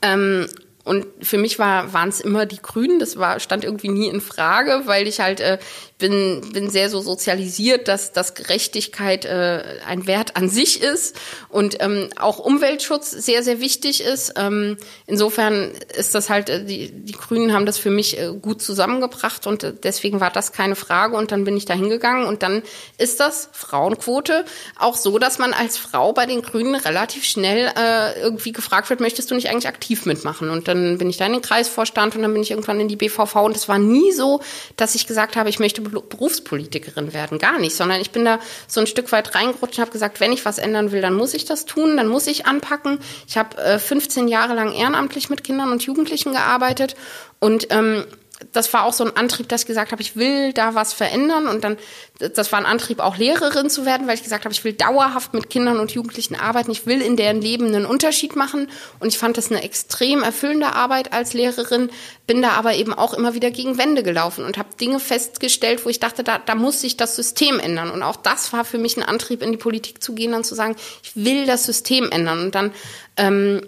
Ähm, 0.02 0.48
und 0.86 1.08
für 1.22 1.40
mich 1.40 1.58
war, 1.58 1.94
waren 1.94 2.10
es 2.10 2.22
immer 2.22 2.46
die 2.46 2.62
Grünen. 2.62 3.00
Das 3.00 3.18
war, 3.18 3.40
stand 3.40 3.64
irgendwie 3.64 3.90
nie 3.90 4.08
in 4.08 4.22
Frage, 4.22 4.84
weil 4.86 5.08
ich 5.08 5.20
halt 5.20 5.40
äh, 5.40 5.58
bin, 5.98 6.42
bin 6.54 6.70
sehr 6.70 6.90
so 6.90 7.02
sozialisiert, 7.02 7.88
dass, 7.88 8.12
dass 8.12 8.36
Gerechtigkeit 8.36 9.26
äh, 9.26 9.64
ein 9.88 10.06
Wert 10.08 10.36
an 10.36 10.48
sich 10.48 10.84
ist 10.84 11.16
und 11.50 11.78
ähm, 11.80 12.10
auch 12.18 12.38
Umweltschutz 12.38 13.12
sehr, 13.12 13.44
sehr 13.44 13.62
wichtig 13.62 14.04
ist. 14.04 14.34
Ähm, 14.38 14.78
insofern 15.08 15.72
ist 15.98 16.14
das 16.14 16.30
halt, 16.30 16.50
äh, 16.50 16.64
die, 16.66 16.92
die 16.92 17.14
Grünen 17.14 17.54
haben 17.54 17.66
das 17.66 17.78
für 17.78 17.90
mich 17.90 18.20
äh, 18.20 18.34
gut 18.40 18.62
zusammengebracht 18.62 19.48
und 19.48 19.64
äh, 19.64 19.74
deswegen 19.74 20.20
war 20.20 20.30
das 20.30 20.52
keine 20.52 20.76
Frage 20.76 21.16
und 21.16 21.32
dann 21.32 21.46
bin 21.46 21.58
ich 21.58 21.66
da 21.66 21.74
hingegangen 21.74 22.28
und 22.28 22.44
dann 22.44 22.62
ist 22.98 23.20
das 23.20 23.50
Frauenquote 23.54 24.46
auch 24.78 24.98
so, 24.98 25.18
dass 25.18 25.40
man 25.40 25.54
als 25.54 25.78
Frau 25.78 26.14
bei 26.14 26.26
den 26.26 26.42
Grünen 26.42 26.76
relativ 26.76 27.24
schnell 27.24 27.72
äh, 27.76 28.20
irgendwie 28.20 28.52
gefragt 28.52 28.90
wird, 28.90 29.00
möchtest 29.00 29.32
du 29.32 29.36
nicht 29.36 29.50
eigentlich 29.50 29.68
aktiv 29.68 30.06
mitmachen? 30.06 30.50
Und 30.50 30.68
dann 30.84 30.98
bin 30.98 31.10
ich 31.10 31.18
da 31.18 31.26
in 31.26 31.34
den 31.34 31.42
Kreisvorstand 31.42 32.16
und 32.16 32.22
dann 32.22 32.34
bin 32.34 32.42
ich 32.42 32.52
irgendwann 32.52 32.80
in 32.80 32.88
die 32.88 32.96
BVV 32.96 33.36
und 33.38 33.56
es 33.56 33.68
war 33.68 33.80
nie 33.80 34.12
so, 34.12 34.42
dass 34.76 34.96
ich 34.96 35.08
gesagt 35.08 35.36
habe, 35.36 35.50
ich 35.50 35.60
möchte 35.60 35.82
Berufspolitikerin 35.82 37.14
werden, 37.14 37.40
gar 37.40 37.60
nicht, 37.60 37.76
sondern 37.76 38.02
ich 38.02 38.12
bin 38.12 38.26
da 38.26 38.40
so 38.68 38.80
ein 38.80 38.88
Stück 38.88 39.12
weit 39.12 39.36
reingerutscht 39.36 39.78
und 39.78 39.82
habe 39.82 39.92
gesagt, 39.92 40.20
wenn 40.20 40.32
ich 40.32 40.46
was 40.46 40.58
ändern 40.58 40.92
will, 40.92 41.02
dann 41.02 41.14
muss 41.14 41.34
ich 41.34 41.46
das 41.46 41.66
tun, 41.66 41.98
dann 41.98 42.08
muss 42.08 42.28
ich 42.28 42.46
anpacken. 42.46 43.00
Ich 43.28 43.38
habe 43.38 43.58
äh, 43.58 43.80
15 43.80 44.28
Jahre 44.28 44.54
lang 44.54 44.74
ehrenamtlich 44.74 45.30
mit 45.30 45.44
Kindern 45.44 45.72
und 45.72 45.84
Jugendlichen 45.84 46.34
gearbeitet. 46.34 46.96
Und 47.40 47.68
ähm, 47.72 48.06
das 48.52 48.74
war 48.74 48.84
auch 48.84 48.94
so 48.94 49.06
ein 49.06 49.16
Antrieb, 49.16 49.48
dass 49.50 49.62
ich 49.62 49.68
gesagt 49.68 49.92
habe, 49.92 50.02
ich 50.02 50.16
will 50.16 50.52
da 50.54 50.76
was 50.76 50.94
verändern 50.94 51.48
und 51.48 51.64
dann, 51.64 51.78
das 52.20 52.52
war 52.52 52.60
ein 52.60 52.66
Antrieb, 52.66 53.00
auch 53.00 53.18
Lehrerin 53.18 53.70
zu 53.70 53.86
werden, 53.86 54.08
weil 54.08 54.16
ich 54.16 54.24
gesagt 54.24 54.46
habe, 54.46 54.54
ich 54.54 54.64
will 54.64 54.74
dauerhaft 54.74 55.34
mit 55.34 55.50
Kindern 55.50 55.80
und 55.80 55.92
Jugendlichen 55.92 56.36
arbeiten, 56.36 56.72
ich 56.72 56.86
will 56.86 57.02
in 57.02 57.16
deren 57.16 57.42
Leben 57.42 57.68
einen 57.68 57.86
Unterschied 57.86 58.36
machen 58.36 58.70
und 59.00 59.08
ich 59.08 59.18
fand 59.18 59.38
das 59.38 59.52
eine 59.52 59.64
extrem 59.64 60.22
erfüllende 60.22 60.68
Arbeit 60.68 61.14
als 61.14 61.34
Lehrerin, 61.34 61.90
bin 62.28 62.42
da 62.42 62.52
aber 62.52 62.76
eben 62.76 62.94
auch 62.94 63.14
immer 63.14 63.34
wieder 63.34 63.52
gegen 63.52 63.78
Wände 63.78 64.04
gelaufen 64.04 64.44
und 64.44 64.58
habe 64.58 64.76
Dinge 64.80 65.00
festgestellt, 65.00 65.86
wo 65.86 65.90
ich 65.90 66.00
dachte, 66.00 66.24
da, 66.24 66.40
da 66.40 66.56
muss 66.56 66.82
sich 66.82 66.98
das 66.98 67.16
System 67.16 67.60
ändern. 67.60 67.90
Und 67.90 68.04
auch 68.04 68.16
das 68.16 68.52
war 68.52 68.66
für 68.66 68.78
mich 68.78 68.98
ein 68.98 69.04
Antrieb, 69.04 69.42
in 69.42 69.52
die 69.52 69.58
Politik 69.58 70.02
zu 70.02 70.14
gehen 70.14 70.34
und 70.34 70.46
zu 70.46 70.56
sagen, 70.56 70.76
ich 71.04 71.16
will 71.16 71.46
das 71.46 71.66
System 71.66 72.10
ändern. 72.12 72.40
Und 72.40 72.56
dann 72.56 72.74
ähm, 73.18 73.62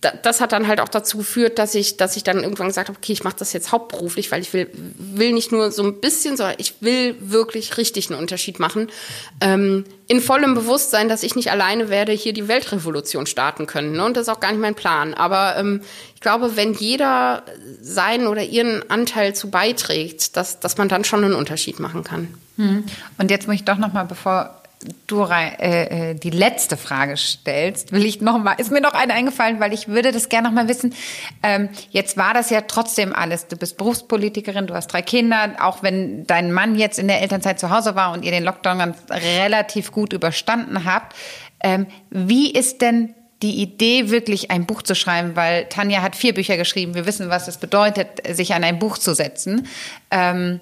das 0.00 0.40
hat 0.40 0.52
dann 0.52 0.66
halt 0.66 0.80
auch 0.80 0.88
dazu 0.88 1.18
geführt, 1.18 1.58
dass 1.58 1.74
ich, 1.74 1.98
dass 1.98 2.16
ich 2.16 2.24
dann 2.24 2.42
irgendwann 2.42 2.68
gesagt 2.68 2.88
habe, 2.88 2.96
okay, 2.96 3.12
ich 3.12 3.22
mache 3.22 3.36
das 3.38 3.52
jetzt 3.52 3.70
hauptberuflich, 3.70 4.32
weil 4.32 4.40
ich 4.40 4.52
will, 4.54 4.70
will 4.72 5.32
nicht 5.32 5.52
nur 5.52 5.70
so 5.72 5.82
ein 5.82 6.00
bisschen, 6.00 6.38
sondern 6.38 6.56
ich 6.58 6.74
will 6.80 7.16
wirklich 7.20 7.76
richtig 7.76 8.10
einen 8.10 8.18
Unterschied 8.18 8.58
machen. 8.60 8.88
Ähm, 9.42 9.84
in 10.06 10.22
vollem 10.22 10.54
Bewusstsein, 10.54 11.10
dass 11.10 11.22
ich 11.22 11.36
nicht 11.36 11.50
alleine 11.50 11.90
werde 11.90 12.12
hier 12.12 12.32
die 12.32 12.48
Weltrevolution 12.48 13.26
starten 13.26 13.66
können. 13.66 13.92
Ne? 13.92 14.04
Und 14.04 14.16
das 14.16 14.22
ist 14.22 14.28
auch 14.30 14.40
gar 14.40 14.52
nicht 14.52 14.60
mein 14.60 14.74
Plan. 14.74 15.12
Aber 15.12 15.56
ähm, 15.56 15.82
ich 16.14 16.20
glaube, 16.20 16.56
wenn 16.56 16.72
jeder 16.72 17.42
seinen 17.82 18.26
oder 18.26 18.42
ihren 18.42 18.88
Anteil 18.90 19.34
zu 19.34 19.50
beiträgt, 19.50 20.36
dass, 20.36 20.60
dass 20.60 20.78
man 20.78 20.88
dann 20.88 21.04
schon 21.04 21.24
einen 21.24 21.34
Unterschied 21.34 21.78
machen 21.78 22.04
kann. 22.04 22.34
Hm. 22.56 22.84
Und 23.18 23.30
jetzt 23.30 23.46
muss 23.46 23.56
ich 23.56 23.64
doch 23.64 23.76
noch 23.78 23.92
mal, 23.92 24.04
bevor 24.04 24.59
du 25.06 25.24
äh, 25.24 26.10
äh, 26.10 26.14
die 26.14 26.30
letzte 26.30 26.76
Frage 26.76 27.16
stellst, 27.16 27.92
will 27.92 28.04
ich 28.04 28.20
noch 28.20 28.38
mal, 28.38 28.54
ist 28.54 28.70
mir 28.70 28.80
noch 28.80 28.94
eine 28.94 29.12
eingefallen, 29.12 29.60
weil 29.60 29.72
ich 29.72 29.88
würde 29.88 30.10
das 30.12 30.28
gerne 30.28 30.48
noch 30.48 30.54
mal 30.54 30.68
wissen. 30.68 30.94
Ähm, 31.42 31.68
jetzt 31.90 32.16
war 32.16 32.32
das 32.32 32.50
ja 32.50 32.62
trotzdem 32.62 33.14
alles. 33.14 33.46
Du 33.48 33.56
bist 33.56 33.76
Berufspolitikerin, 33.76 34.66
du 34.66 34.74
hast 34.74 34.88
drei 34.88 35.02
Kinder, 35.02 35.54
auch 35.60 35.82
wenn 35.82 36.26
dein 36.26 36.52
Mann 36.52 36.76
jetzt 36.76 36.98
in 36.98 37.08
der 37.08 37.20
Elternzeit 37.20 37.60
zu 37.60 37.70
Hause 37.70 37.94
war 37.94 38.12
und 38.12 38.24
ihr 38.24 38.30
den 38.30 38.44
Lockdown 38.44 38.78
ganz 38.78 38.96
relativ 39.10 39.92
gut 39.92 40.12
überstanden 40.12 40.84
habt. 40.84 41.14
Ähm, 41.62 41.86
wie 42.10 42.50
ist 42.50 42.80
denn 42.80 43.14
die 43.42 43.62
Idee, 43.62 44.10
wirklich 44.10 44.50
ein 44.50 44.66
Buch 44.66 44.82
zu 44.82 44.94
schreiben, 44.94 45.34
weil 45.34 45.64
Tanja 45.66 46.02
hat 46.02 46.14
vier 46.14 46.34
Bücher 46.34 46.58
geschrieben. 46.58 46.94
Wir 46.94 47.06
wissen, 47.06 47.30
was 47.30 47.48
es 47.48 47.56
bedeutet, 47.56 48.08
sich 48.36 48.52
an 48.52 48.64
ein 48.64 48.78
Buch 48.78 48.98
zu 48.98 49.14
setzen. 49.14 49.66
Ähm, 50.10 50.60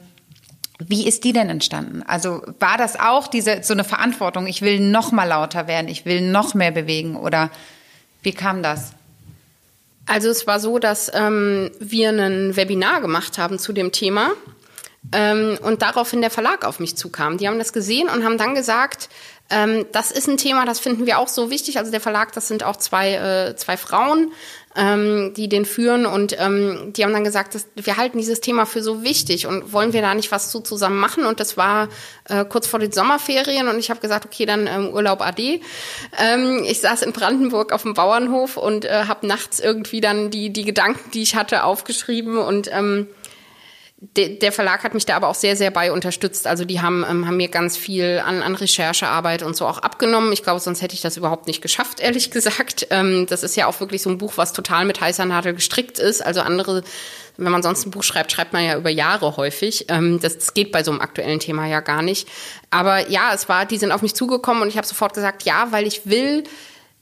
wie 0.79 1.09
ist 1.09 1.25
die 1.25 1.33
denn 1.33 1.51
entstanden? 1.51 2.03
Also 2.07 2.43
war 2.61 2.79
das 2.79 2.99
auch 2.99 3.27
diese 3.27 3.63
so 3.63 3.75
eine 3.75 3.85
Verantwortung? 3.85 4.47
Ich 4.47 4.63
will 4.63 4.81
noch 4.81 5.13
mal 5.13 5.25
lauter 5.25 5.67
werden, 5.67 5.89
ich 5.89 6.05
will 6.05 6.21
noch 6.21 6.55
mehr 6.55 6.71
bewegen 6.71 7.17
oder 7.17 7.51
wie 8.23 8.33
kam 8.33 8.63
das? 8.63 8.93
Also 10.07 10.31
es 10.31 10.47
war 10.47 10.61
so, 10.61 10.79
dass 10.79 11.11
ähm, 11.13 11.71
wir 11.81 12.11
ein 12.11 12.57
Webinar 12.57 13.01
gemacht 13.01 13.39
haben 13.39 13.59
zu 13.59 13.73
dem 13.73 13.93
Thema 13.93 14.31
ähm, 15.13 15.59
und 15.63 15.83
daraufhin 15.83 16.21
der 16.21 16.31
Verlag 16.31 16.65
auf 16.65 16.81
mich 16.81 16.97
zukam. 16.97 17.39
Die 17.39 17.49
haben 17.49 17.59
das 17.59 17.73
gesehen 17.73 18.09
und 18.09 18.25
haben 18.25 18.39
dann 18.39 18.55
gesagt, 18.55 19.09
ähm, 19.51 19.87
das 19.93 20.11
ist 20.11 20.29
ein 20.29 20.37
Thema, 20.37 20.65
das 20.65 20.81
finden 20.81 21.07
wir 21.07 21.19
auch 21.19 21.29
so 21.29 21.51
wichtig. 21.51 21.79
Also 21.79 21.91
der 21.91 22.01
Verlag, 22.01 22.33
das 22.33 22.49
sind 22.49 22.63
auch 22.63 22.77
zwei, 22.77 23.15
äh, 23.15 23.57
zwei 23.57 23.77
Frauen, 23.77 24.33
ähm, 24.77 25.33
die 25.35 25.49
den 25.49 25.65
führen. 25.65 26.07
Und 26.07 26.37
ähm, 26.39 26.93
die 26.95 27.05
haben 27.05 27.13
dann 27.13 27.25
gesagt, 27.25 27.55
dass, 27.55 27.67
wir 27.75 27.97
halten 27.97 28.19
dieses 28.19 28.41
Thema 28.41 28.67
für 28.67 28.83
so 28.83 29.03
wichtig 29.03 29.47
und 29.47 29.73
wollen 29.73 29.93
wir 29.93 30.03
da 30.03 30.15
nicht 30.15 30.31
was 30.31 30.51
zu 30.51 30.61
zusammen 30.61 30.99
machen. 30.99 31.25
Und 31.25 31.41
das 31.41 31.57
war 31.57 31.89
äh, 32.29 32.45
kurz 32.45 32.67
vor 32.67 32.79
den 32.79 32.93
Sommerferien. 32.93 33.69
Und 33.69 33.79
ich 33.79 33.91
habe 33.91 34.01
gesagt, 34.01 34.27
okay, 34.27 34.47
dann 34.47 34.67
ähm, 34.67 34.89
Urlaub 34.89 35.21
AD. 35.21 35.61
Ähm, 36.19 36.65
ich 36.65 36.81
saß 36.81 37.03
in 37.03 37.13
Brandenburg 37.13 37.73
auf 37.73 37.83
dem 37.83 37.95
Bauernhof 37.95 38.57
und 38.57 38.85
äh, 38.85 39.05
habe 39.07 39.27
nachts 39.27 39.61
irgendwie 39.61 40.01
dann 40.01 40.31
die, 40.31 40.51
die 40.51 40.65
Gedanken, 40.65 41.11
die 41.13 41.23
ich 41.23 41.35
hatte, 41.35 41.65
aufgeschrieben. 41.65 42.39
Und 42.39 42.71
ähm, 42.73 43.09
de, 44.01 44.39
der 44.39 44.53
Verlag 44.53 44.85
hat 44.85 44.95
mich 44.95 45.07
da 45.07 45.17
aber 45.17 45.29
auch 45.29 45.35
sehr, 45.35 45.57
sehr 45.57 45.71
bei 45.71 45.93
unterstützt. 45.93 46.47
Also 46.47 46.65
die 46.65 46.81
haben, 46.81 47.05
ähm, 47.09 47.27
haben 47.27 47.37
mir 47.37 47.49
ganz 47.49 47.77
viel 47.77 48.23
an, 48.25 48.43
an 48.43 48.55
Recherchearbeit 48.55 49.43
und 49.43 49.57
so 49.57 49.67
auch 49.67 49.79
abgenommen. 49.79 50.33
Ich 50.33 50.45
glaube, 50.45 50.61
sonst 50.61 50.83
hätte 50.83 50.95
ich 50.95 51.01
das 51.01 51.17
überhaupt 51.17 51.49
nicht 51.49 51.63
geschafft, 51.63 52.01
ehrlich 52.01 52.31
gesagt. 52.31 52.87
Ähm, 52.91 53.27
das 53.29 53.43
ist 53.43 53.57
ja 53.57 53.67
auch 53.67 53.81
wirklich 53.81 54.03
so 54.03 54.11
ein 54.11 54.19
Buch, 54.19 54.35
was 54.37 54.53
total 54.53 54.85
mit 54.85 55.01
heißer 55.01 55.25
Nadel 55.25 55.55
gestrickt 55.55 55.99
ist. 55.99 56.25
Also 56.25 56.41
andere, 56.41 56.85
wenn 57.37 57.51
man 57.51 57.63
sonst 57.63 57.87
ein 57.87 57.91
Buch 57.91 58.05
schreibt, 58.05 58.31
schreibt 58.31 58.53
man 58.53 58.65
ja 58.65 58.77
über 58.77 58.91
Jahre 58.91 59.37
häufig. 59.37 59.87
Ähm, 59.89 60.21
das, 60.21 60.39
das 60.39 60.55
geht 60.55 60.71
bei 60.71 60.85
so 60.85 60.93
einem 60.93 61.01
aktuellen 61.01 61.41
Thema 61.41 61.67
ja 61.67 61.81
gar 61.81 62.03
nicht. 62.03 62.29
Aber 62.71 63.09
ja, 63.11 63.33
es 63.35 63.49
war, 63.49 63.67
die 63.67 63.79
sind 63.79 63.91
auf 63.91 64.03
mich 64.03 64.15
zugekommen 64.15 64.63
und 64.63 64.69
ich 64.69 64.77
habe 64.77 64.87
sofort 64.87 65.15
gesagt, 65.15 65.43
ja, 65.43 65.73
weil 65.73 65.87
ich 65.87 66.07
will 66.07 66.45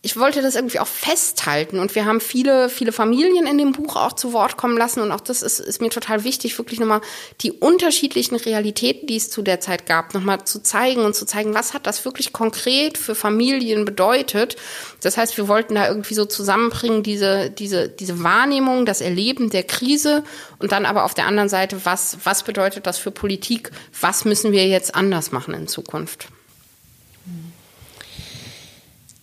ich 0.03 0.17
wollte 0.17 0.41
das 0.41 0.55
irgendwie 0.55 0.79
auch 0.79 0.87
festhalten 0.87 1.81
und 1.81 1.97
wir 1.97 2.05
haben 2.05 2.21
viele, 2.21 2.69
viele 2.69 2.93
Familien 2.93 3.45
in 3.47 3.59
dem 3.59 3.73
Buch 3.73 3.97
auch 3.97 4.13
zu 4.13 4.33
Wort 4.33 4.57
kommen 4.57 4.77
lassen 4.77 5.01
und 5.01 5.11
auch 5.11 5.21
das 5.21 5.43
ist, 5.43 5.59
ist 5.59 5.81
mir 5.81 5.89
total 5.89 6.23
wichtig, 6.23 6.57
wirklich 6.59 6.79
nochmal 6.79 7.01
die 7.41 7.51
unterschiedlichen 7.51 8.37
Realitäten, 8.37 9.09
die 9.09 9.17
es 9.17 9.31
zu 9.31 9.43
der 9.43 9.59
Zeit 9.59 9.87
gab, 9.87 10.15
nochmal 10.15 10.45
zu 10.45 10.63
zeigen 10.63 11.01
und 11.01 11.17
zu 11.17 11.27
zeigen, 11.27 11.55
was 11.55 11.75
hat 11.75 11.89
das 11.89 12.05
wirklich 12.05 12.33
konkret 12.33 12.99
für 12.99 13.17
Familien 13.17 13.85
bedeutet. 13.85 14.57
Das 15.01 15.17
heißt, 15.17 15.37
wir 15.39 15.49
wollten 15.49 15.75
da 15.75 15.89
irgendwie 15.89 16.15
so 16.15 16.25
zusammenbringen, 16.25 17.03
diese, 17.03 17.51
diese, 17.51 17.89
diese 17.89 18.23
Wahrnehmung, 18.23 18.87
das 18.87 19.01
Erleben 19.01 19.51
der 19.51 19.65
Krise 19.65 20.23
und 20.61 20.71
dann 20.71 20.87
aber 20.87 21.05
auf 21.05 21.15
der 21.15 21.27
anderen 21.27 21.49
Seite, 21.49 21.85
was, 21.85 22.19
was 22.23 22.45
bedeutet 22.45 22.87
das 22.87 22.99
für 22.99 23.11
Politik? 23.11 23.73
Was 24.01 24.25
müssen 24.25 24.53
wir 24.53 24.69
jetzt 24.69 24.95
anders 24.95 25.33
machen 25.33 25.55
in 25.55 25.67
Zukunft? 25.67 26.29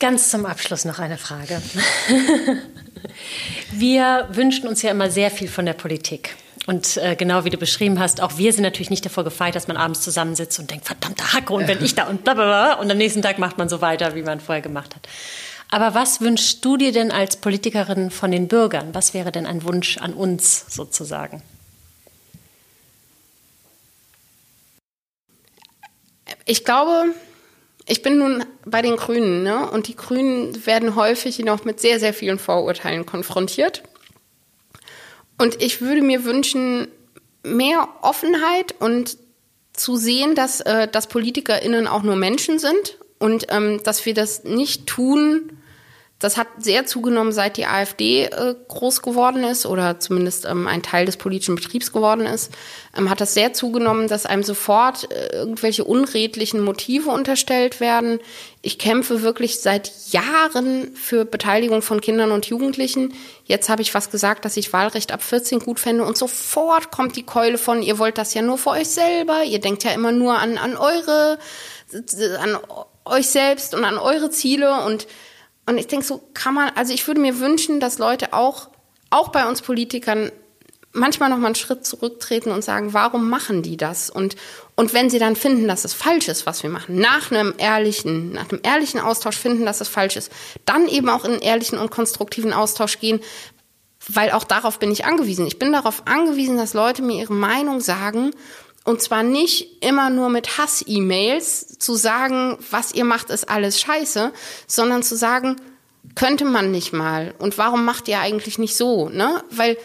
Ganz 0.03 0.29
zum 0.29 0.45
Abschluss 0.45 0.83
noch 0.83 0.99
eine 0.99 1.17
Frage. 1.17 1.61
wir 3.71 4.27
wünschen 4.33 4.67
uns 4.67 4.81
ja 4.81 4.91
immer 4.91 5.09
sehr 5.09 5.31
viel 5.31 5.47
von 5.47 5.65
der 5.65 5.71
Politik. 5.71 6.35
Und 6.67 6.97
äh, 6.97 7.15
genau 7.15 7.45
wie 7.45 7.49
du 7.49 7.57
beschrieben 7.57 8.01
hast, 8.01 8.19
auch 8.19 8.37
wir 8.37 8.51
sind 8.51 8.63
natürlich 8.63 8.89
nicht 8.89 9.05
davor 9.05 9.23
gefeit, 9.23 9.55
dass 9.55 9.69
man 9.69 9.77
abends 9.77 10.01
zusammensitzt 10.01 10.59
und 10.59 10.69
denkt, 10.69 10.87
verdammte 10.87 11.31
Hacke, 11.31 11.53
und 11.53 11.69
wenn 11.69 11.81
ich 11.85 11.95
da 11.95 12.07
und 12.07 12.25
bla 12.25 12.33
bla 12.33 12.43
bla. 12.43 12.73
Und 12.81 12.91
am 12.91 12.97
nächsten 12.97 13.21
Tag 13.21 13.39
macht 13.39 13.57
man 13.57 13.69
so 13.69 13.79
weiter, 13.79 14.13
wie 14.13 14.23
man 14.23 14.41
vorher 14.41 14.61
gemacht 14.61 14.93
hat. 14.93 15.07
Aber 15.71 15.93
was 15.93 16.19
wünschst 16.19 16.65
du 16.65 16.75
dir 16.75 16.91
denn 16.91 17.09
als 17.09 17.37
Politikerin 17.37 18.11
von 18.11 18.29
den 18.29 18.49
Bürgern? 18.49 18.89
Was 18.93 19.13
wäre 19.13 19.31
denn 19.31 19.45
ein 19.45 19.63
Wunsch 19.63 19.99
an 19.99 20.13
uns 20.13 20.65
sozusagen? 20.67 21.41
Ich 26.43 26.65
glaube, 26.65 27.13
ich 27.85 28.01
bin 28.01 28.17
nun 28.17 28.45
bei 28.65 28.81
den 28.81 28.95
Grünen, 28.95 29.43
ne? 29.43 29.69
Und 29.69 29.87
die 29.87 29.95
Grünen 29.95 30.65
werden 30.65 30.95
häufig 30.95 31.39
noch 31.39 31.65
mit 31.65 31.79
sehr, 31.79 31.99
sehr 31.99 32.13
vielen 32.13 32.39
Vorurteilen 32.39 33.05
konfrontiert. 33.05 33.83
Und 35.37 35.61
ich 35.61 35.81
würde 35.81 36.01
mir 36.01 36.23
wünschen, 36.23 36.87
mehr 37.43 37.89
Offenheit 38.01 38.75
und 38.79 39.17
zu 39.73 39.97
sehen, 39.97 40.35
dass, 40.35 40.61
äh, 40.61 40.87
dass 40.87 41.07
PolitikerInnen 41.07 41.87
auch 41.87 42.03
nur 42.03 42.15
Menschen 42.15 42.59
sind 42.59 42.97
und 43.19 43.47
ähm, 43.49 43.81
dass 43.83 44.05
wir 44.05 44.13
das 44.13 44.43
nicht 44.43 44.87
tun, 44.87 45.57
das 46.23 46.37
hat 46.37 46.47
sehr 46.57 46.85
zugenommen, 46.85 47.33
seit 47.33 47.57
die 47.57 47.65
AfD 47.65 48.23
äh, 48.23 48.55
groß 48.69 49.01
geworden 49.01 49.43
ist 49.43 49.65
oder 49.65 49.99
zumindest 49.99 50.45
ähm, 50.45 50.67
ein 50.67 50.81
Teil 50.81 51.05
des 51.05 51.17
politischen 51.17 51.55
Betriebs 51.55 51.91
geworden 51.91 52.25
ist, 52.25 52.53
ähm, 52.97 53.09
hat 53.09 53.19
das 53.19 53.33
sehr 53.33 53.51
zugenommen, 53.51 54.07
dass 54.07 54.25
einem 54.25 54.43
sofort 54.43 55.11
äh, 55.11 55.35
irgendwelche 55.35 55.83
unredlichen 55.83 56.61
Motive 56.61 57.09
unterstellt 57.09 57.81
werden. 57.81 58.19
Ich 58.61 58.79
kämpfe 58.79 59.21
wirklich 59.21 59.59
seit 59.59 59.91
Jahren 60.11 60.95
für 60.95 61.25
Beteiligung 61.25 61.81
von 61.81 61.99
Kindern 61.99 62.31
und 62.31 62.45
Jugendlichen. 62.45 63.13
Jetzt 63.43 63.67
habe 63.67 63.81
ich 63.81 63.93
was 63.93 64.09
gesagt, 64.09 64.45
dass 64.45 64.55
ich 64.55 64.71
Wahlrecht 64.71 65.11
ab 65.11 65.21
14 65.21 65.59
gut 65.59 65.81
fände 65.81 66.05
und 66.05 66.17
sofort 66.17 66.89
kommt 66.89 67.17
die 67.17 67.25
Keule 67.25 67.57
von, 67.57 67.83
ihr 67.83 67.99
wollt 67.99 68.17
das 68.17 68.33
ja 68.33 68.41
nur 68.41 68.57
für 68.57 68.69
euch 68.69 68.87
selber, 68.87 69.43
ihr 69.43 69.59
denkt 69.59 69.83
ja 69.83 69.91
immer 69.91 70.13
nur 70.13 70.37
an, 70.37 70.57
an 70.57 70.77
eure, 70.77 71.37
an 72.39 72.57
euch 73.03 73.27
selbst 73.27 73.75
und 73.75 73.83
an 73.83 73.97
eure 73.97 74.29
Ziele 74.29 74.85
und 74.85 75.05
Und 75.65 75.77
ich 75.77 75.87
denke, 75.87 76.05
so 76.05 76.21
kann 76.33 76.53
man, 76.53 76.69
also 76.75 76.93
ich 76.93 77.07
würde 77.07 77.21
mir 77.21 77.39
wünschen, 77.39 77.79
dass 77.79 77.97
Leute 77.97 78.33
auch, 78.33 78.69
auch 79.09 79.29
bei 79.29 79.47
uns 79.47 79.61
Politikern 79.61 80.31
manchmal 80.93 81.29
noch 81.29 81.37
mal 81.37 81.47
einen 81.47 81.55
Schritt 81.55 81.85
zurücktreten 81.85 82.51
und 82.51 82.63
sagen, 82.63 82.93
warum 82.93 83.29
machen 83.29 83.63
die 83.63 83.77
das? 83.77 84.09
Und, 84.09 84.35
und 84.75 84.93
wenn 84.93 85.09
sie 85.09 85.19
dann 85.19 85.35
finden, 85.35 85.67
dass 85.67 85.85
es 85.85 85.93
falsch 85.93 86.27
ist, 86.27 86.45
was 86.45 86.61
wir 86.63 86.69
machen, 86.69 86.99
nach 86.99 87.31
einem 87.31 87.55
ehrlichen, 87.57 88.31
nach 88.31 88.49
einem 88.49 88.61
ehrlichen 88.63 88.99
Austausch 88.99 89.37
finden, 89.37 89.65
dass 89.65 89.81
es 89.81 89.87
falsch 89.87 90.15
ist, 90.15 90.31
dann 90.65 90.87
eben 90.87 91.09
auch 91.09 91.25
in 91.25 91.31
einen 91.31 91.41
ehrlichen 91.41 91.79
und 91.79 91.89
konstruktiven 91.89 92.53
Austausch 92.53 92.99
gehen, 92.99 93.19
weil 94.07 94.31
auch 94.31 94.43
darauf 94.43 94.79
bin 94.79 94.91
ich 94.91 95.05
angewiesen. 95.05 95.47
Ich 95.47 95.59
bin 95.59 95.71
darauf 95.71 96.03
angewiesen, 96.05 96.57
dass 96.57 96.73
Leute 96.73 97.01
mir 97.01 97.21
ihre 97.21 97.33
Meinung 97.33 97.79
sagen 97.79 98.31
und 98.83 99.01
zwar 99.01 99.23
nicht 99.23 99.83
immer 99.83 100.09
nur 100.09 100.29
mit 100.29 100.57
Hass-E-Mails 100.57 101.79
zu 101.79 101.95
sagen, 101.95 102.57
was 102.69 102.93
ihr 102.93 103.05
macht, 103.05 103.29
ist 103.29 103.49
alles 103.49 103.79
scheiße, 103.79 104.33
sondern 104.67 105.03
zu 105.03 105.15
sagen, 105.15 105.55
könnte 106.15 106.45
man 106.45 106.71
nicht 106.71 106.91
mal 106.93 107.33
und 107.39 107.57
warum 107.57 107.85
macht 107.85 108.07
ihr 108.07 108.19
eigentlich 108.19 108.57
nicht 108.57 108.75
so, 108.75 109.09
ne? 109.09 109.43
Weil 109.49 109.77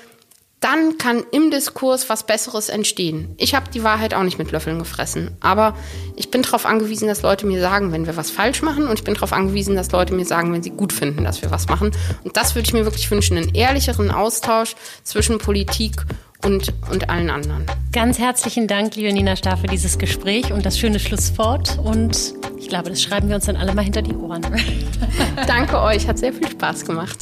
dann 0.60 0.98
kann 0.98 1.22
im 1.30 1.50
Diskurs 1.50 2.08
was 2.08 2.24
Besseres 2.24 2.68
entstehen. 2.68 3.34
Ich 3.36 3.54
habe 3.54 3.70
die 3.70 3.84
Wahrheit 3.84 4.14
auch 4.14 4.24
nicht 4.24 4.38
mit 4.38 4.50
Löffeln 4.50 4.78
gefressen, 4.78 5.36
aber 5.40 5.76
ich 6.16 6.30
bin 6.30 6.42
darauf 6.42 6.66
angewiesen, 6.66 7.06
dass 7.06 7.22
Leute 7.22 7.46
mir 7.46 7.60
sagen, 7.60 7.92
wenn 7.92 8.06
wir 8.06 8.16
was 8.16 8.30
falsch 8.30 8.62
machen 8.62 8.88
und 8.88 8.98
ich 8.98 9.04
bin 9.04 9.14
darauf 9.14 9.32
angewiesen, 9.32 9.76
dass 9.76 9.92
Leute 9.92 10.14
mir 10.14 10.24
sagen, 10.24 10.52
wenn 10.52 10.62
sie 10.62 10.70
gut 10.70 10.92
finden, 10.92 11.24
dass 11.24 11.42
wir 11.42 11.50
was 11.50 11.68
machen. 11.68 11.92
Und 12.24 12.36
das 12.36 12.54
würde 12.54 12.66
ich 12.66 12.72
mir 12.72 12.84
wirklich 12.84 13.10
wünschen, 13.10 13.36
einen 13.36 13.54
ehrlicheren 13.54 14.10
Austausch 14.10 14.74
zwischen 15.04 15.38
Politik 15.38 15.92
und, 16.44 16.72
und 16.90 17.08
allen 17.08 17.30
anderen. 17.30 17.64
Ganz 17.92 18.18
herzlichen 18.18 18.66
Dank, 18.66 18.96
liebe 18.96 19.12
Nina 19.12 19.36
Starr, 19.36 19.56
für 19.56 19.66
dieses 19.66 19.98
Gespräch 19.98 20.52
und 20.52 20.66
das 20.66 20.78
schöne 20.78 20.98
Schlusswort. 20.98 21.78
Und 21.78 22.34
ich 22.58 22.68
glaube, 22.68 22.90
das 22.90 23.02
schreiben 23.02 23.28
wir 23.28 23.36
uns 23.36 23.46
dann 23.46 23.56
alle 23.56 23.74
mal 23.74 23.82
hinter 23.82 24.02
die 24.02 24.14
Ohren. 24.14 24.42
Danke 25.46 25.80
euch, 25.80 26.06
hat 26.08 26.18
sehr 26.18 26.32
viel 26.32 26.48
Spaß 26.48 26.84
gemacht. 26.84 27.18